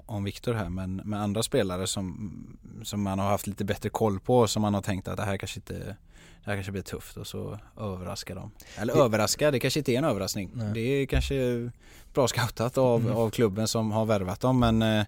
om, 0.06 0.24
Viktor 0.24 0.54
här 0.54 0.70
men 0.70 0.96
med 0.96 1.22
andra 1.22 1.44
spelare 1.44 1.88
som, 1.88 2.58
som 2.84 3.02
man 3.02 3.20
har 3.20 3.30
haft 3.30 3.48
lite 3.48 3.66
bättre 3.66 3.90
koll 3.90 4.20
på 4.20 4.48
som 4.48 4.62
man 4.62 4.74
har 4.74 4.82
tänkt 4.82 5.08
att 5.08 5.18
det 5.18 5.24
här 5.24 5.38
kanske 5.38 5.60
inte 5.60 5.74
det 6.44 6.52
här 6.52 6.56
kanske 6.56 6.72
blir 6.72 6.82
tufft 6.82 7.18
och 7.18 7.28
så 7.28 7.60
överraskar 7.80 8.36
de. 8.36 8.52
Eller 8.78 8.94
det, 8.94 9.00
överraskar, 9.00 9.52
det 9.52 9.60
kanske 9.60 9.80
inte 9.80 9.92
är 9.94 9.98
en 9.98 10.04
överraskning. 10.04 10.52
Nej. 10.54 10.74
Det 10.74 10.80
är 10.80 11.06
kanske 11.06 11.72
bra 12.14 12.28
scoutat 12.28 12.78
av, 12.78 13.02
mm. 13.02 13.16
av 13.16 13.30
klubben 13.30 13.68
som 13.68 13.92
har 13.92 14.06
värvat 14.06 14.40
dem 14.40 14.60
men 14.60 14.82
eh, 14.82 15.06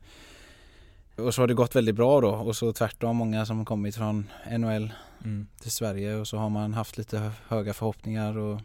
och 1.15 1.33
så 1.33 1.41
har 1.41 1.47
det 1.47 1.53
gått 1.53 1.75
väldigt 1.75 1.95
bra 1.95 2.21
då 2.21 2.29
och 2.29 2.55
så 2.55 2.73
tvärtom 2.73 3.15
många 3.15 3.45
som 3.45 3.65
kommit 3.65 3.95
från 3.95 4.29
NHL 4.51 4.93
mm. 5.23 5.47
till 5.61 5.71
Sverige 5.71 6.15
och 6.15 6.27
så 6.27 6.37
har 6.37 6.49
man 6.49 6.73
haft 6.73 6.97
lite 6.97 7.31
höga 7.47 7.73
förhoppningar 7.73 8.37
och 8.37 8.61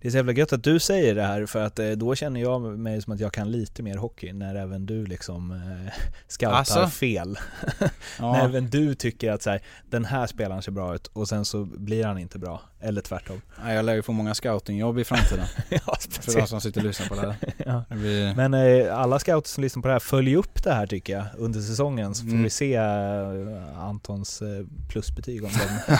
det 0.00 0.08
är 0.08 0.10
så 0.10 0.16
jävla 0.16 0.32
gött 0.32 0.52
att 0.52 0.64
du 0.64 0.78
säger 0.78 1.14
det 1.14 1.22
här 1.22 1.46
för 1.46 1.64
att 1.64 1.78
eh, 1.78 1.90
då 1.90 2.14
känner 2.14 2.40
jag 2.40 2.78
mig 2.78 3.02
som 3.02 3.12
att 3.12 3.20
jag 3.20 3.32
kan 3.32 3.50
lite 3.50 3.82
mer 3.82 3.96
hockey 3.96 4.32
när 4.32 4.54
även 4.54 4.86
du 4.86 5.06
liksom 5.06 5.50
eh, 5.50 5.92
scoutar 6.28 6.54
alltså? 6.54 6.86
fel. 6.86 7.38
Ja. 8.18 8.32
när 8.32 8.44
även 8.44 8.70
du 8.70 8.94
tycker 8.94 9.32
att 9.32 9.42
så 9.42 9.50
här, 9.50 9.62
den 9.90 10.04
här 10.04 10.26
spelaren 10.26 10.62
ser 10.62 10.72
bra 10.72 10.94
ut 10.94 11.06
och 11.06 11.28
sen 11.28 11.44
så 11.44 11.64
blir 11.64 12.04
han 12.04 12.18
inte 12.18 12.38
bra. 12.38 12.60
Eller 12.82 13.00
tvärtom. 13.00 13.40
Ja, 13.64 13.72
jag 13.72 13.84
lär 13.84 13.94
ju 13.94 14.02
få 14.02 14.12
många 14.12 14.34
scoutingjobb 14.34 14.98
i 14.98 15.04
framtiden. 15.04 15.46
ja, 15.68 15.96
för 16.10 16.40
de 16.40 16.46
som 16.46 16.60
sitter 16.60 16.80
och 16.80 16.86
lyssnar 16.86 17.06
på 17.06 17.14
det 17.14 17.20
här. 17.20 17.36
ja. 17.66 17.84
det 17.88 17.94
blir... 17.94 18.34
Men 18.34 18.54
eh, 18.54 18.98
alla 18.98 19.18
scouter 19.18 19.48
som 19.48 19.62
lyssnar 19.62 19.82
på 19.82 19.88
det 19.88 19.94
här, 19.94 20.00
följ 20.00 20.36
upp 20.36 20.62
det 20.62 20.72
här 20.72 20.86
tycker 20.86 21.12
jag 21.12 21.26
under 21.36 21.60
säsongen 21.60 22.14
så 22.14 22.22
får 22.22 22.30
mm. 22.30 22.42
vi 22.42 22.50
se 22.50 22.74
eh, 22.74 23.78
Antons 23.78 24.42
eh, 24.42 24.66
plusbetyg 24.88 25.44
om 25.44 25.50
den. 25.50 25.92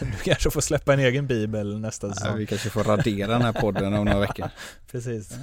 du 0.10 0.16
kanske 0.24 0.50
får 0.50 0.60
släppa 0.60 0.92
en 0.92 1.00
egen 1.00 1.26
bibel 1.26 1.80
nästa 1.80 2.14
säsong. 2.14 2.38
vi 2.38 2.46
kanske 2.46 2.70
får 2.70 2.84
radera 2.84 3.32
den 3.32 3.42
här 3.42 3.52
podden 3.52 3.94
om 3.94 4.04
några 4.04 4.20
veckor. 4.20 4.50
Precis. 4.90 5.38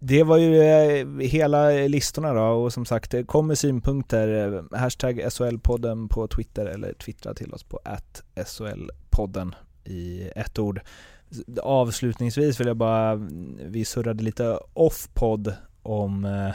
Det 0.00 0.22
var 0.22 0.36
ju 0.36 0.62
eh, 0.62 1.06
hela 1.20 1.70
listorna 1.70 2.32
då 2.32 2.42
och 2.42 2.72
som 2.72 2.84
sagt, 2.84 3.14
kom 3.26 3.46
med 3.46 3.58
synpunkter, 3.58 4.54
eh, 4.54 4.78
hashtag 4.78 5.20
SHL-podden 5.20 6.08
på 6.08 6.28
Twitter 6.28 6.66
eller 6.66 6.92
twittra 6.92 7.34
till 7.34 7.54
oss 7.54 7.64
på 7.64 7.80
att 7.84 8.22
SHL-podden 8.34 9.54
i 9.84 10.30
ett 10.36 10.58
ord. 10.58 10.80
Avslutningsvis 11.62 12.60
vill 12.60 12.66
jag 12.66 12.76
bara, 12.76 13.10
mm, 13.10 13.58
vi 13.64 13.84
surrade 13.84 14.24
lite 14.24 14.58
off-podd 14.72 15.54
om 15.82 16.24
eh, 16.24 16.48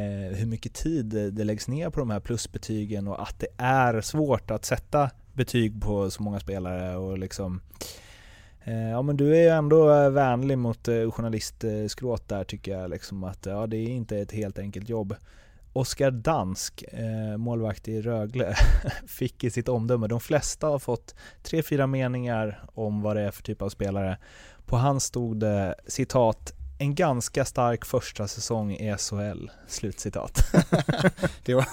eh, 0.00 0.36
hur 0.36 0.46
mycket 0.46 0.74
tid 0.74 1.06
det 1.06 1.44
läggs 1.44 1.68
ner 1.68 1.90
på 1.90 2.00
de 2.00 2.10
här 2.10 2.20
plusbetygen 2.20 3.08
och 3.08 3.22
att 3.22 3.38
det 3.38 3.48
är 3.58 4.00
svårt 4.00 4.50
att 4.50 4.64
sätta 4.64 5.10
betyg 5.32 5.82
på 5.82 6.10
så 6.10 6.22
många 6.22 6.40
spelare 6.40 6.96
och 6.96 7.18
liksom 7.18 7.60
Eh, 7.80 8.05
Eh, 8.66 8.90
ja 8.90 9.02
men 9.02 9.16
du 9.16 9.36
är 9.36 9.42
ju 9.42 9.48
ändå 9.48 9.92
eh, 9.92 10.10
vänlig 10.10 10.58
mot 10.58 10.88
eh, 10.88 11.10
journalistskråt 11.10 12.28
där 12.28 12.44
tycker 12.44 12.72
jag 12.78 12.90
liksom 12.90 13.24
att 13.24 13.46
ja 13.46 13.66
det 13.66 13.76
är 13.76 13.88
inte 13.88 14.18
ett 14.18 14.32
helt 14.32 14.58
enkelt 14.58 14.88
jobb. 14.88 15.14
Oskar 15.72 16.10
Dansk, 16.10 16.84
målvakt 17.36 17.88
i 17.88 18.02
Rögle, 18.02 18.54
fick 19.06 19.44
i 19.44 19.50
sitt 19.50 19.68
omdöme, 19.68 20.06
de 20.06 20.20
flesta 20.20 20.66
har 20.66 20.78
fått 20.78 21.14
tre, 21.42 21.62
fyra 21.62 21.86
meningar 21.86 22.64
om 22.74 23.02
vad 23.02 23.16
det 23.16 23.22
är 23.22 23.30
för 23.30 23.42
typ 23.42 23.62
av 23.62 23.68
spelare. 23.68 24.18
På 24.66 24.76
hans 24.76 25.04
stod 25.04 25.40
det 25.40 25.74
citat 25.86 26.52
en 26.78 26.94
ganska 26.94 27.44
stark 27.44 27.84
första 27.84 28.28
säsong 28.28 28.72
i 28.72 28.96
SHL, 28.98 29.50
slutcitat. 29.66 30.54
det 31.44 31.54
var 31.54 31.66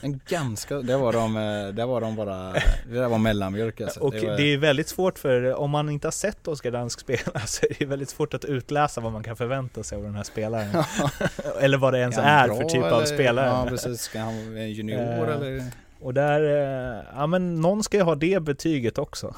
en 0.00 0.20
ganska, 0.28 0.76
det 0.76 0.96
var 0.96 1.12
de, 1.12 1.34
det 1.76 1.86
var 1.86 2.00
de 2.00 2.16
bara, 2.16 2.52
det 2.90 3.08
var 3.08 3.18
mellanmjölk 3.18 3.80
alltså. 3.80 4.00
Och 4.00 4.12
det, 4.12 4.26
var... 4.26 4.36
det, 4.36 4.42
är 4.42 4.58
väldigt 4.58 4.88
svårt 4.88 5.18
för, 5.18 5.54
om 5.54 5.70
man 5.70 5.90
inte 5.90 6.06
har 6.06 6.12
sett 6.12 6.48
Oskar 6.48 6.70
Dansk 6.70 7.00
spela 7.00 7.40
så 7.46 7.66
är 7.66 7.76
det 7.78 7.84
väldigt 7.84 8.08
svårt 8.08 8.34
att 8.34 8.44
utläsa 8.44 9.00
vad 9.00 9.12
man 9.12 9.22
kan 9.22 9.36
förvänta 9.36 9.82
sig 9.82 9.96
av 9.96 10.04
den 10.04 10.14
här 10.14 10.24
spelaren. 10.24 10.84
eller 11.60 11.78
vad 11.78 11.92
det 11.94 11.98
ens 11.98 12.18
är, 12.18 12.22
är 12.22 12.48
för 12.48 12.64
typ 12.64 12.84
eller, 12.84 12.90
av 12.90 13.04
spelare. 13.04 13.46
Ja 13.46 13.66
precis, 13.68 14.00
ska 14.00 14.20
han 14.20 14.52
vara 14.52 14.62
en 14.62 14.72
junior 14.72 14.98
uh, 14.98 15.34
eller? 15.34 15.64
Och 16.00 16.14
där, 16.14 16.42
uh, 16.42 17.04
ja 17.16 17.26
men 17.26 17.60
någon 17.60 17.82
ska 17.82 17.96
ju 17.96 18.02
ha 18.02 18.14
det 18.14 18.42
betyget 18.42 18.98
också, 18.98 19.34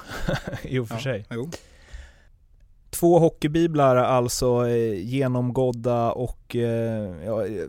i 0.62 0.78
och 0.78 0.88
för 0.88 0.94
ja, 0.94 1.00
sig. 1.00 1.24
Jo. 1.30 1.50
Två 2.90 3.18
hockeybiblar 3.18 3.96
alltså 3.96 4.68
eh, 4.68 5.00
genomgådda 5.00 6.12
och 6.12 6.56
eh, 6.56 7.24
ja, 7.26 7.46
eh, 7.46 7.66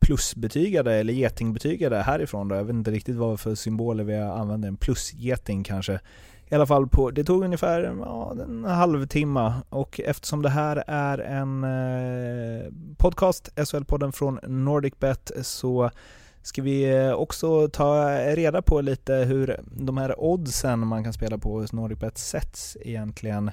plusbetygade 0.00 0.94
eller 0.94 1.12
getingbetygade 1.12 2.02
härifrån 2.02 2.48
då. 2.48 2.54
Jag 2.54 2.64
vet 2.64 2.74
inte 2.74 2.90
riktigt 2.90 3.16
vad 3.16 3.40
för 3.40 3.54
symboler 3.54 4.04
vi 4.04 4.16
använder, 4.16 4.68
en 4.68 4.76
plusgeting 4.76 5.64
kanske. 5.64 6.00
I 6.48 6.54
alla 6.54 6.66
fall 6.66 6.88
på, 6.88 7.10
det 7.10 7.24
tog 7.24 7.44
ungefär 7.44 7.82
ja, 8.00 8.36
en 8.42 8.64
halvtimme 8.64 9.52
och 9.68 10.00
eftersom 10.00 10.42
det 10.42 10.48
här 10.48 10.84
är 10.86 11.18
en 11.18 11.64
eh, 11.64 12.72
podcast, 12.96 13.48
SHL-podden 13.56 14.12
från 14.12 14.38
NordicBet, 14.42 15.32
så 15.42 15.90
ska 16.42 16.62
vi 16.62 17.12
också 17.16 17.68
ta 17.68 18.10
reda 18.18 18.62
på 18.62 18.80
lite 18.80 19.14
hur 19.14 19.60
de 19.64 19.96
här 19.98 20.20
oddsen 20.20 20.86
man 20.86 21.04
kan 21.04 21.12
spela 21.12 21.38
på 21.38 21.60
hos 21.60 21.72
NordicBet 21.72 22.18
sätts 22.18 22.76
egentligen. 22.80 23.50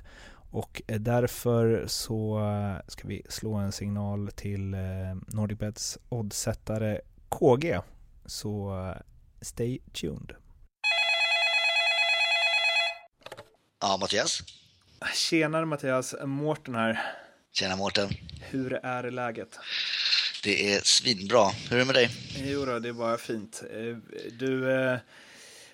Och 0.52 0.82
därför 0.86 1.86
så 1.88 2.42
ska 2.88 3.08
vi 3.08 3.22
slå 3.30 3.54
en 3.54 3.72
signal 3.72 4.32
till 4.36 4.74
eh, 4.74 4.80
NordicBets 5.28 5.98
oddsättare 6.10 7.02
KG. 7.30 7.80
Så 8.26 8.86
eh, 8.88 9.02
stay 9.42 9.80
tuned. 9.80 10.36
Ja, 13.82 13.98
Mattias. 14.02 14.42
Tjenare 15.14 15.66
Mattias, 15.66 16.16
Mårten 16.26 16.76
här. 16.76 17.00
Tjena 17.52 17.76
Mårten. 17.76 18.10
Hur 18.42 18.74
är 18.74 19.12
läget? 19.12 19.60
Det 20.44 20.74
är 20.74 20.82
svinbra. 20.84 21.50
Hur 21.70 21.76
är 21.76 21.80
det 21.80 21.86
med 21.86 21.96
dig? 21.96 22.10
Jo 22.36 22.66
då, 22.66 22.80
det 22.80 22.90
är 22.90 22.94
bara 22.94 23.18
fint. 23.18 23.64
Eh, 23.72 23.98
du, 24.40 24.72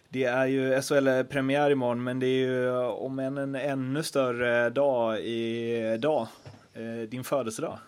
det 0.10 0.24
är 0.24 0.46
ju 0.46 0.82
SHL-premiär 0.82 1.72
imorgon, 1.72 2.04
men 2.04 2.20
det 2.20 2.28
är 2.28 2.38
ju 2.38 2.78
om 2.80 3.20
än 3.20 3.38
en 3.38 3.56
ännu 3.56 4.04
större 4.04 4.70
dag 4.70 5.20
idag. 5.20 6.28
Eh, 6.74 7.10
din 7.10 7.24
födelsedag. 7.24 7.80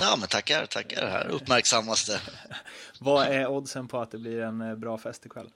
Ja, 0.00 0.16
men 0.18 0.28
tackar, 0.28 0.66
tackar. 0.66 1.06
Här 1.06 1.28
uppmärksammas 1.28 2.06
det. 2.06 2.20
Vad 3.00 3.26
är 3.26 3.46
oddsen 3.46 3.88
på 3.88 4.00
att 4.00 4.10
det 4.10 4.18
blir 4.18 4.40
en 4.40 4.60
eh, 4.60 4.74
bra 4.74 4.98
fest 4.98 5.26
ikväll? 5.26 5.50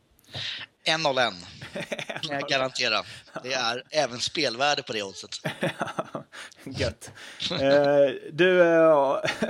1-0-1. 0.86 1.32
kan 2.22 2.36
jag 2.38 2.48
garantera. 2.48 3.02
Det 3.42 3.52
är 3.52 3.82
även 3.90 4.20
spelvärde 4.20 4.82
på 4.82 4.92
det 4.92 5.02
oddset. 5.02 5.30
Gött. 6.64 7.12
Eh, 7.50 8.14
du, 8.32 8.62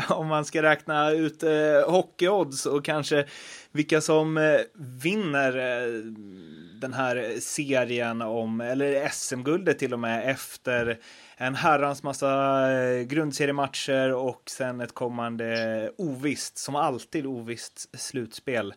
om 0.09 0.27
man 0.27 0.45
ska 0.45 0.63
räkna 0.63 1.11
ut 1.11 1.43
hockeyodds 1.87 2.67
och 2.67 2.85
kanske 2.85 3.27
vilka 3.73 4.01
som 4.01 4.59
vinner 5.03 5.53
den 6.81 6.93
här 6.93 7.41
serien 7.41 8.23
om, 8.23 8.61
eller 8.61 9.09
SM-guldet 9.09 9.79
till 9.79 9.93
och 9.93 9.99
med, 9.99 10.31
efter 10.31 10.99
en 11.37 11.55
herrans 11.55 12.03
massa 12.03 12.29
eh, 12.73 13.03
grundseriematcher 13.03 14.13
och 14.13 14.43
sen 14.47 14.81
ett 14.81 14.95
kommande 14.95 15.91
ovisst, 15.99 16.59
som 16.59 16.77
alltid 16.77 17.27
ovisst 17.27 18.01
slutspel. 18.01 18.75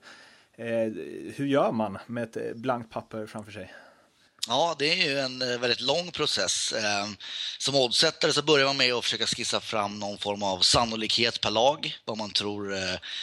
Eh, 0.58 0.92
hur 1.36 1.46
gör 1.46 1.72
man 1.72 1.98
med 2.08 2.24
ett 2.24 2.38
eh, 2.38 2.54
blankt 2.56 2.92
papper 2.92 3.28
framför 3.28 3.52
sig? 3.52 3.74
Ja, 4.48 4.76
det 4.80 4.92
är 4.92 5.08
ju 5.10 5.20
en 5.20 5.42
eh, 5.42 5.60
väldigt 5.60 5.82
lång 5.82 6.12
process. 6.12 6.72
Eh, 6.72 7.08
som 7.58 7.76
oddsättare 7.76 8.34
så 8.34 8.42
börjar 8.42 8.66
man 8.66 8.78
med 8.78 8.94
att 8.94 9.04
försöka 9.04 9.26
skissa 9.26 9.60
fram 9.60 10.00
någon 10.00 10.18
form 10.18 10.44
av 10.44 10.60
sannolikhet 10.60 11.42
per 11.42 11.52
lag, 11.52 11.98
vad 12.06 12.18
man 12.18 12.32
tror 12.32 12.76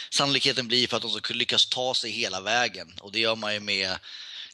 sannolikheten 0.09 0.67
blir 0.67 0.87
för 0.87 0.97
att 0.97 1.03
de 1.03 1.11
ska 1.11 1.33
lyckas 1.33 1.65
ta 1.65 1.93
sig 1.93 2.11
hela 2.11 2.41
vägen. 2.41 2.93
Och 3.01 3.11
det 3.11 3.19
gör 3.19 3.35
man 3.35 3.53
ju 3.53 3.59
med 3.59 3.97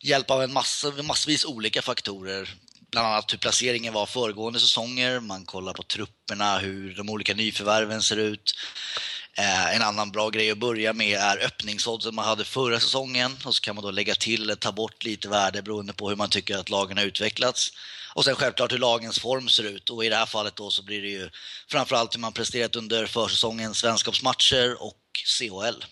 hjälp 0.01 0.31
av 0.31 0.43
en 0.43 0.53
massa, 0.53 0.91
massvis 1.03 1.45
olika 1.45 1.81
faktorer. 1.81 2.55
Bland 2.91 3.07
annat 3.07 3.33
hur 3.33 3.37
placeringen 3.37 3.93
var 3.93 4.05
föregående 4.05 4.59
säsonger, 4.59 5.19
man 5.19 5.45
kollar 5.45 5.73
på 5.73 5.83
trupperna, 5.83 6.57
hur 6.57 6.95
de 6.95 7.09
olika 7.09 7.33
nyförvärven 7.33 8.01
ser 8.01 8.17
ut. 8.17 8.53
Eh, 9.39 9.75
en 9.75 9.81
annan 9.81 10.11
bra 10.11 10.29
grej 10.29 10.51
att 10.51 10.57
börja 10.57 10.93
med 10.93 11.19
är 11.19 11.45
öppningsoddsen 11.45 12.15
man 12.15 12.25
hade 12.25 12.43
förra 12.43 12.79
säsongen 12.79 13.37
och 13.45 13.55
så 13.55 13.61
kan 13.61 13.75
man 13.75 13.83
då 13.83 13.91
lägga 13.91 14.15
till 14.15 14.41
eller 14.41 14.55
ta 14.55 14.71
bort 14.71 15.03
lite 15.03 15.29
värde 15.29 15.61
beroende 15.61 15.93
på 15.93 16.09
hur 16.09 16.15
man 16.15 16.29
tycker 16.29 16.57
att 16.57 16.69
lagen 16.69 16.97
har 16.97 17.05
utvecklats. 17.05 17.71
Och 18.13 18.25
sen 18.25 18.35
självklart 18.35 18.71
hur 18.71 18.77
lagens 18.77 19.19
form 19.19 19.47
ser 19.47 19.63
ut 19.63 19.89
och 19.89 20.05
i 20.05 20.09
det 20.09 20.15
här 20.15 20.25
fallet 20.25 20.55
då 20.55 20.69
så 20.69 20.83
blir 20.83 21.01
det 21.01 21.07
ju 21.07 21.29
framförallt 21.71 22.15
hur 22.15 22.19
man 22.19 22.33
presterat 22.33 22.75
under 22.75 23.05
försäsongens 23.05 23.83
vänskapsmatcher 23.83 24.83
och 24.83 25.01
CHL. 25.25 25.83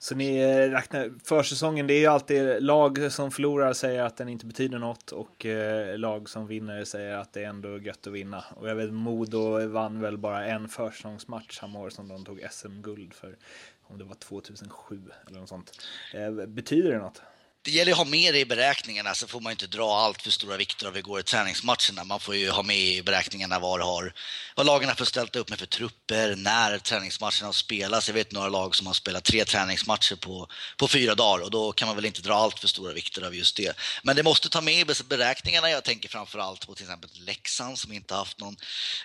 Så 0.00 0.14
ni 0.14 0.38
eh, 0.38 0.70
räknar, 0.70 1.10
försäsongen, 1.24 1.86
det 1.86 1.94
är 1.94 2.00
ju 2.00 2.06
alltid 2.06 2.62
lag 2.62 3.12
som 3.12 3.30
förlorar 3.30 3.72
säger 3.72 4.02
att 4.02 4.16
den 4.16 4.28
inte 4.28 4.46
betyder 4.46 4.78
något 4.78 5.12
och 5.12 5.46
eh, 5.46 5.98
lag 5.98 6.28
som 6.28 6.46
vinner 6.46 6.84
säger 6.84 7.14
att 7.14 7.32
det 7.32 7.44
är 7.44 7.48
ändå 7.48 7.78
gött 7.78 8.06
att 8.06 8.12
vinna. 8.12 8.44
Och 8.56 8.68
jag 8.68 8.74
vet 8.74 8.92
Modo 8.92 9.68
vann 9.68 10.00
väl 10.00 10.18
bara 10.18 10.46
en 10.46 10.68
försäsongsmatch 10.68 11.58
samma 11.58 11.78
år 11.78 11.90
som 11.90 12.08
de 12.08 12.24
tog 12.24 12.46
SM-guld 12.50 13.14
för, 13.14 13.36
om 13.82 13.98
det 13.98 14.04
var 14.04 14.14
2007 14.14 15.02
eller 15.26 15.40
något 15.40 15.48
sånt. 15.48 15.72
Eh, 16.14 16.46
betyder 16.46 16.92
det 16.92 16.98
något? 16.98 17.22
Det 17.62 17.70
gäller 17.70 17.92
att 17.92 17.98
ha 17.98 18.04
med 18.04 18.34
det 18.34 18.40
i 18.40 18.44
beräkningarna, 18.44 19.14
så 19.14 19.26
får 19.26 19.40
man 19.40 19.52
inte 19.52 19.66
dra 19.66 19.96
allt 19.96 20.22
för 20.22 20.30
stora 20.30 20.56
vikter 20.56 20.86
av 20.86 20.92
hur 20.92 21.02
det 21.02 21.02
går 21.02 21.20
i 21.20 21.22
träningsmatcherna. 21.22 22.04
Man 22.04 22.20
får 22.20 22.36
ju 22.36 22.50
ha 22.50 22.62
med 22.62 22.76
i 22.76 23.02
beräkningarna 23.02 23.58
vad, 23.58 23.80
har, 23.80 24.14
vad 24.56 24.66
lagen 24.66 24.88
har 24.88 25.04
ställt 25.04 25.36
upp 25.36 25.50
med 25.50 25.58
för 25.58 25.66
trupper, 25.66 26.36
när 26.36 26.78
träningsmatcherna 26.78 27.52
spelas. 27.52 28.08
Jag 28.08 28.14
vet 28.14 28.32
några 28.32 28.48
lag 28.48 28.76
som 28.76 28.86
har 28.86 28.94
spelat 28.94 29.24
tre 29.24 29.44
träningsmatcher 29.44 30.16
på, 30.16 30.48
på 30.76 30.88
fyra 30.88 31.14
dagar 31.14 31.44
och 31.44 31.50
då 31.50 31.72
kan 31.72 31.88
man 31.88 31.96
väl 31.96 32.04
inte 32.04 32.22
dra 32.22 32.34
allt 32.34 32.58
för 32.58 32.68
stora 32.68 32.92
vikter 32.92 33.22
av 33.22 33.34
just 33.34 33.56
det. 33.56 33.76
Men 34.02 34.16
det 34.16 34.22
måste 34.22 34.48
ta 34.48 34.60
med 34.60 34.90
i 34.90 35.04
beräkningarna. 35.08 35.70
Jag 35.70 35.84
tänker 35.84 36.08
framför 36.08 36.38
allt 36.38 36.66
på 36.66 36.74
till 36.74 36.84
exempel 36.84 37.10
Leksand 37.14 37.78
som 37.78 37.92
inte 37.92 38.14
haft 38.14 38.40
någon 38.40 38.56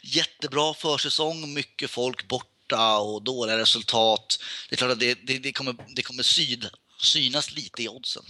jättebra 0.03 0.73
försäsong, 0.73 1.53
mycket 1.53 1.91
folk 1.91 2.27
borta 2.27 2.97
och 2.97 3.21
dåliga 3.23 3.57
resultat. 3.57 4.39
Det 4.69 4.75
är 4.75 4.77
klart 4.77 4.91
att 4.91 4.99
det, 4.99 5.13
det, 5.13 5.39
det 5.39 5.51
kommer, 5.51 5.75
det 5.95 6.01
kommer 6.01 6.23
syd, 6.23 6.69
synas 7.05 7.55
lite 7.55 7.83
i 7.83 7.87
oddsen. 7.87 8.23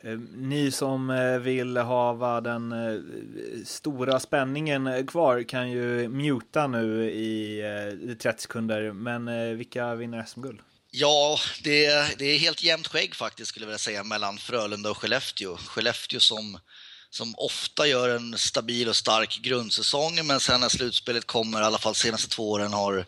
Eh, 0.00 0.18
Ni 0.36 0.70
som 0.70 1.10
eh, 1.10 1.38
vill 1.38 1.76
hava 1.76 2.40
den 2.40 2.72
eh, 2.72 3.00
stora 3.66 4.20
spänningen 4.20 5.06
kvar 5.06 5.42
kan 5.42 5.70
ju 5.70 6.08
muta 6.08 6.66
nu 6.66 7.10
i 7.10 7.60
eh, 8.08 8.14
30 8.16 8.42
sekunder. 8.42 8.92
Men 8.92 9.56
vilka 9.58 9.94
vinner 9.94 10.24
SM-guld? 10.24 10.60
Ja, 10.90 11.38
det 11.62 11.86
är, 11.86 12.14
det 12.18 12.24
är 12.24 12.38
helt 12.38 12.62
jämnt 12.62 12.86
skägg 12.88 13.14
faktiskt 13.14 13.48
skulle 13.48 13.64
jag 13.64 13.68
vilja 13.68 13.78
säga 13.78 14.04
mellan 14.04 14.38
Frölunda 14.38 14.90
och 14.90 14.98
Skellefteå. 14.98 15.56
Skellefteå 15.56 16.20
som, 16.20 16.58
som 17.10 17.34
ofta 17.36 17.86
gör 17.86 18.08
en 18.08 18.38
stabil 18.38 18.88
och 18.88 18.96
stark 18.96 19.38
grundsäsong 19.42 20.26
men 20.26 20.40
sen 20.40 20.60
när 20.60 20.68
slutspelet 20.68 21.26
kommer, 21.26 21.60
i 21.60 21.64
alla 21.64 21.78
fall 21.78 21.94
senaste 21.94 22.28
två 22.28 22.50
åren, 22.50 22.72
har, 22.72 23.06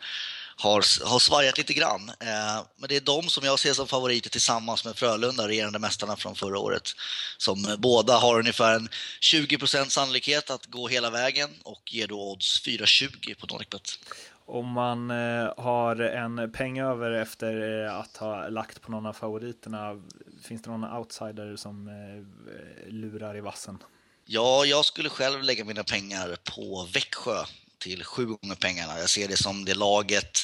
har, 0.60 1.08
har 1.08 1.18
svajat 1.18 1.58
lite 1.58 1.74
grann. 1.74 2.08
Eh, 2.08 2.64
men 2.76 2.88
det 2.88 2.96
är 2.96 3.00
de 3.00 3.22
som 3.22 3.44
jag 3.44 3.58
ser 3.58 3.72
som 3.72 3.86
favoriter 3.86 4.30
tillsammans 4.30 4.84
med 4.84 4.96
Frölunda, 4.96 5.48
regerande 5.48 5.78
mästarna 5.78 6.16
från 6.16 6.34
förra 6.34 6.58
året. 6.58 6.82
Som 7.38 7.76
båda 7.78 8.18
har 8.18 8.38
ungefär 8.38 8.76
en 8.76 8.88
20% 9.20 9.88
sannolikhet 9.88 10.50
att 10.50 10.66
gå 10.66 10.88
hela 10.88 11.10
vägen 11.10 11.50
och 11.62 11.82
ger 11.94 12.06
då 12.06 12.30
odds 12.30 12.66
4,20 12.66 13.40
på 13.40 13.46
Nordicbet. 13.46 13.98
Om 14.46 14.66
man 14.68 15.10
eh, 15.10 15.52
har 15.56 15.96
en 16.00 16.52
peng 16.52 16.78
över 16.78 17.10
efter 17.10 17.84
eh, 17.84 17.96
att 17.96 18.16
ha 18.16 18.48
lagt 18.48 18.82
på 18.82 18.90
någon 18.90 19.06
av 19.06 19.12
favoriterna, 19.12 20.02
finns 20.42 20.62
det 20.62 20.70
någon 20.70 20.84
outsider 20.84 21.56
som 21.56 21.88
eh, 21.88 22.92
lurar 22.92 23.36
i 23.36 23.40
vassen? 23.40 23.78
Ja, 24.26 24.64
jag 24.64 24.84
skulle 24.84 25.08
själv 25.08 25.42
lägga 25.42 25.64
mina 25.64 25.84
pengar 25.84 26.36
på 26.56 26.88
Växjö 26.94 27.44
till 27.80 28.04
sju 28.04 28.26
gånger 28.26 28.54
pengarna. 28.54 28.98
Jag 28.98 29.10
ser 29.10 29.28
det 29.28 29.36
som 29.36 29.64
det 29.64 29.74
laget 29.74 30.38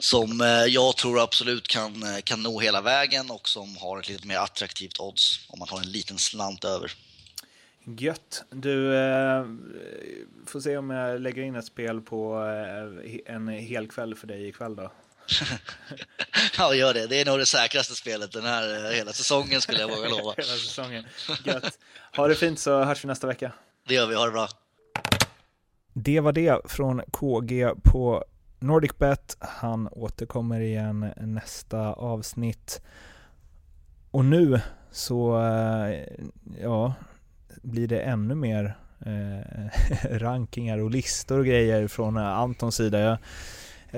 som 0.00 0.40
eh, 0.40 0.48
jag 0.48 0.96
tror 0.96 1.22
absolut 1.22 1.68
kan, 1.68 2.02
eh, 2.02 2.20
kan 2.24 2.42
nå 2.42 2.60
hela 2.60 2.80
vägen 2.80 3.30
och 3.30 3.48
som 3.48 3.76
har 3.76 3.98
ett 3.98 4.08
lite 4.08 4.26
mer 4.26 4.38
attraktivt 4.38 5.00
odds 5.00 5.46
om 5.48 5.58
man 5.58 5.68
har 5.68 5.78
en 5.80 5.92
liten 5.92 6.18
slant 6.18 6.64
över. 6.64 6.92
Gött. 7.96 8.44
Du, 8.50 8.96
eh, 8.96 9.44
får 10.46 10.60
se 10.60 10.76
om 10.76 10.90
jag 10.90 11.20
lägger 11.20 11.42
in 11.42 11.56
ett 11.56 11.66
spel 11.66 12.00
på 12.00 12.44
eh, 12.44 13.34
en 13.34 13.48
hel 13.48 13.88
kväll 13.88 14.14
för 14.14 14.26
dig 14.26 14.48
ikväll 14.48 14.76
då. 14.76 14.92
Ja, 16.58 16.74
gör 16.74 16.94
det. 16.94 17.06
Det 17.06 17.20
är 17.20 17.24
nog 17.24 17.38
det 17.38 17.46
säkraste 17.46 17.94
spelet 17.94 18.32
den 18.32 18.44
här 18.44 18.86
eh, 18.86 18.90
hela 18.90 19.12
säsongen 19.12 19.60
skulle 19.60 19.80
jag 19.80 19.88
våga 19.88 20.08
lova. 20.08 20.34
Hela 20.36 20.48
säsongen. 20.48 21.04
Gött. 21.44 21.78
Ha 22.16 22.28
det 22.28 22.34
fint 22.34 22.60
så 22.60 22.84
hörs 22.84 23.04
vi 23.04 23.08
nästa 23.08 23.26
vecka. 23.26 23.52
Det 23.86 23.94
gör 23.94 24.06
vi. 24.06 24.14
Ha 24.14 24.24
det 24.24 24.32
bra. 24.32 24.48
Det 26.00 26.20
var 26.20 26.32
det 26.32 26.60
från 26.64 27.02
KG 27.10 27.70
på 27.82 28.24
NordicBet. 28.58 29.36
Han 29.40 29.88
återkommer 29.92 30.60
igen 30.60 31.06
nästa 31.16 31.92
avsnitt. 31.92 32.82
Och 34.10 34.24
nu 34.24 34.60
så, 34.90 35.42
eh, 35.42 36.02
ja, 36.62 36.94
blir 37.62 37.88
det 37.88 38.00
ännu 38.00 38.34
mer 38.34 38.78
eh, 39.06 39.70
rankingar 40.18 40.78
och 40.78 40.90
listor 40.90 41.38
och 41.38 41.46
grejer 41.46 41.88
från 41.88 42.16
eh, 42.16 42.38
Antons 42.38 42.76
sida. 42.76 43.00
Jag 43.00 43.18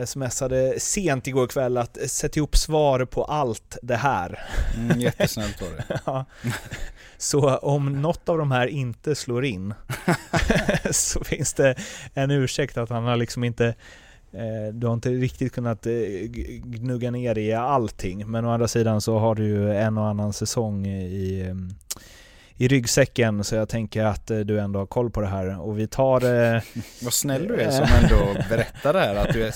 smsade 0.07 0.80
sent 0.80 1.26
igår 1.26 1.47
kväll 1.47 1.76
att 1.76 1.99
sätta 2.11 2.36
ihop 2.36 2.57
svar 2.57 3.05
på 3.05 3.24
allt 3.24 3.78
det 3.82 3.97
här. 3.97 4.41
Mm, 4.76 5.01
jättesnällt 5.01 5.61
var 5.61 5.68
det. 5.68 6.01
ja. 6.07 6.24
Så 7.18 7.57
om 7.57 8.03
något 8.03 8.28
av 8.28 8.38
de 8.38 8.51
här 8.51 8.66
inte 8.66 9.14
slår 9.14 9.45
in 9.45 9.74
så 10.91 11.24
finns 11.24 11.55
det 11.55 11.74
en 12.14 12.30
ursäkt 12.30 12.76
att 12.76 12.91
han 12.91 13.05
har 13.05 13.16
liksom 13.16 13.45
inte 13.45 13.66
eh, 14.32 14.74
du 14.74 14.86
har 14.86 14.95
inte 14.95 15.11
riktigt 15.11 15.53
kunnat 15.53 15.86
eh, 15.86 15.93
gnugga 16.64 17.11
ner 17.11 17.38
i 17.38 17.53
allting 17.53 18.30
men 18.30 18.45
å 18.45 18.51
andra 18.51 18.68
sidan 18.68 19.01
så 19.01 19.18
har 19.18 19.34
du 19.34 19.45
ju 19.45 19.76
en 19.76 19.99
och 19.99 20.07
annan 20.07 20.32
säsong 20.32 20.86
i, 20.86 21.41
eh, 21.41 21.55
i 22.61 22.69
ryggsäcken 22.69 23.45
så 23.45 23.55
jag 23.55 23.69
tänker 23.69 24.05
att 24.05 24.31
eh, 24.31 24.39
du 24.39 24.61
ändå 24.61 24.79
har 24.79 24.87
koll 24.87 25.11
på 25.11 25.21
det 25.21 25.27
här 25.27 25.61
och 25.61 25.79
vi 25.79 25.87
tar... 25.87 26.55
Eh, 26.55 26.63
Vad 27.03 27.13
snäll 27.13 27.49
du 27.49 27.55
är 27.55 27.71
som 27.71 27.87
ändå 28.03 28.49
berättar 28.49 28.93
det 28.93 29.01
här 29.01 29.15
att 29.15 29.33
du 29.33 29.47
är 29.47 29.51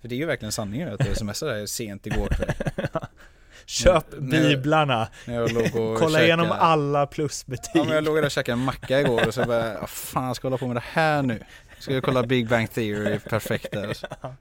För 0.00 0.08
det 0.08 0.14
är 0.14 0.16
ju 0.16 0.26
verkligen 0.26 0.52
sanningen 0.52 0.92
att 0.92 0.98
du 0.98 1.14
smsade 1.14 1.52
det 1.52 1.58
här 1.58 1.66
sent 1.66 2.06
igår 2.06 2.26
kväll 2.28 2.52
Köp 3.66 4.18
biblarna! 4.18 5.08
Kolla 5.98 6.18
käkade- 6.18 6.32
alla 6.42 6.54
alla 6.54 7.06
plusbetyg! 7.06 7.70
Ja 7.74 7.84
men 7.84 7.94
jag 7.94 8.04
låg 8.04 8.16
där 8.16 8.24
och 8.24 8.30
käkade 8.30 8.52
en 8.52 8.64
macka 8.64 9.00
igår 9.00 9.26
och 9.26 9.34
så 9.34 9.44
bara, 9.44 9.80
vad 9.80 9.90
fan 9.90 10.34
ska 10.34 10.46
jag 10.46 10.50
hålla 10.50 10.58
på 10.58 10.66
med 10.66 10.76
det 10.76 10.84
här 10.92 11.22
nu? 11.22 11.40
Ska 11.78 11.94
jag 11.94 12.02
kolla 12.02 12.22
Big 12.22 12.48
Bang 12.48 12.70
Theory 12.72 13.18
perfekt 13.18 13.70
där? 13.72 13.96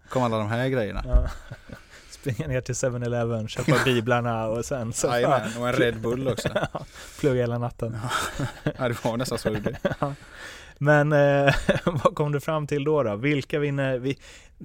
Kom 0.09 0.23
alla 0.23 0.37
de 0.37 0.47
här 0.49 0.67
grejerna. 0.67 1.03
Ja. 1.05 1.29
Springa 2.27 2.47
ner 2.47 2.61
till 2.61 2.75
7-Eleven, 2.75 3.47
köpa 3.47 3.83
biblarna 3.85 4.47
och 4.47 4.65
sen 4.65 4.93
så 4.93 5.07
Jajamän, 5.07 5.57
och 5.59 5.67
en 5.67 5.73
Red 5.73 6.01
Bull 6.01 6.27
också. 6.27 6.49
Ja, 6.73 6.85
Plugga 7.19 7.41
hela 7.41 7.57
natten. 7.57 7.97
Ja 8.77 8.87
det 8.87 9.03
var 9.05 9.17
nästan 9.17 9.37
så 9.37 9.49
det 9.49 9.61
blev. 9.61 9.75
Ja. 9.99 10.13
Men 10.77 11.13
eh, 11.13 11.55
vad 11.85 12.15
kom 12.15 12.31
du 12.31 12.39
fram 12.39 12.67
till 12.67 12.83
då? 12.83 13.03
då? 13.03 13.15
Vilka 13.15 13.59
vinner? 13.59 13.97
Vi, 13.97 14.17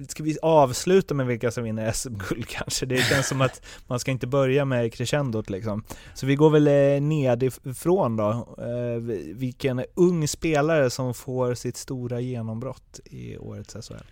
ska 0.07 0.23
vi 0.23 0.37
avsluta 0.41 1.13
med 1.13 1.25
vilka 1.25 1.51
som 1.51 1.63
vinner 1.63 1.91
SM-guld 1.91 2.47
kanske? 2.47 2.85
Det 2.85 2.97
känns 2.97 3.27
som 3.27 3.41
att 3.41 3.65
man 3.87 3.99
ska 3.99 4.11
inte 4.11 4.27
börja 4.27 4.65
med 4.65 4.93
crescendot 4.93 5.49
liksom. 5.49 5.83
Så 6.13 6.25
vi 6.25 6.35
går 6.35 6.49
väl 6.49 6.67
eh, 6.67 7.01
nedifrån 7.01 8.17
då. 8.17 8.55
Eh, 8.57 9.01
vilken 9.35 9.85
ung 9.93 10.27
spelare 10.27 10.89
som 10.89 11.13
får 11.13 11.53
sitt 11.53 11.77
stora 11.77 12.19
genombrott 12.19 12.99
i 13.05 13.37
årets 13.37 13.73
SHL? 13.87 14.03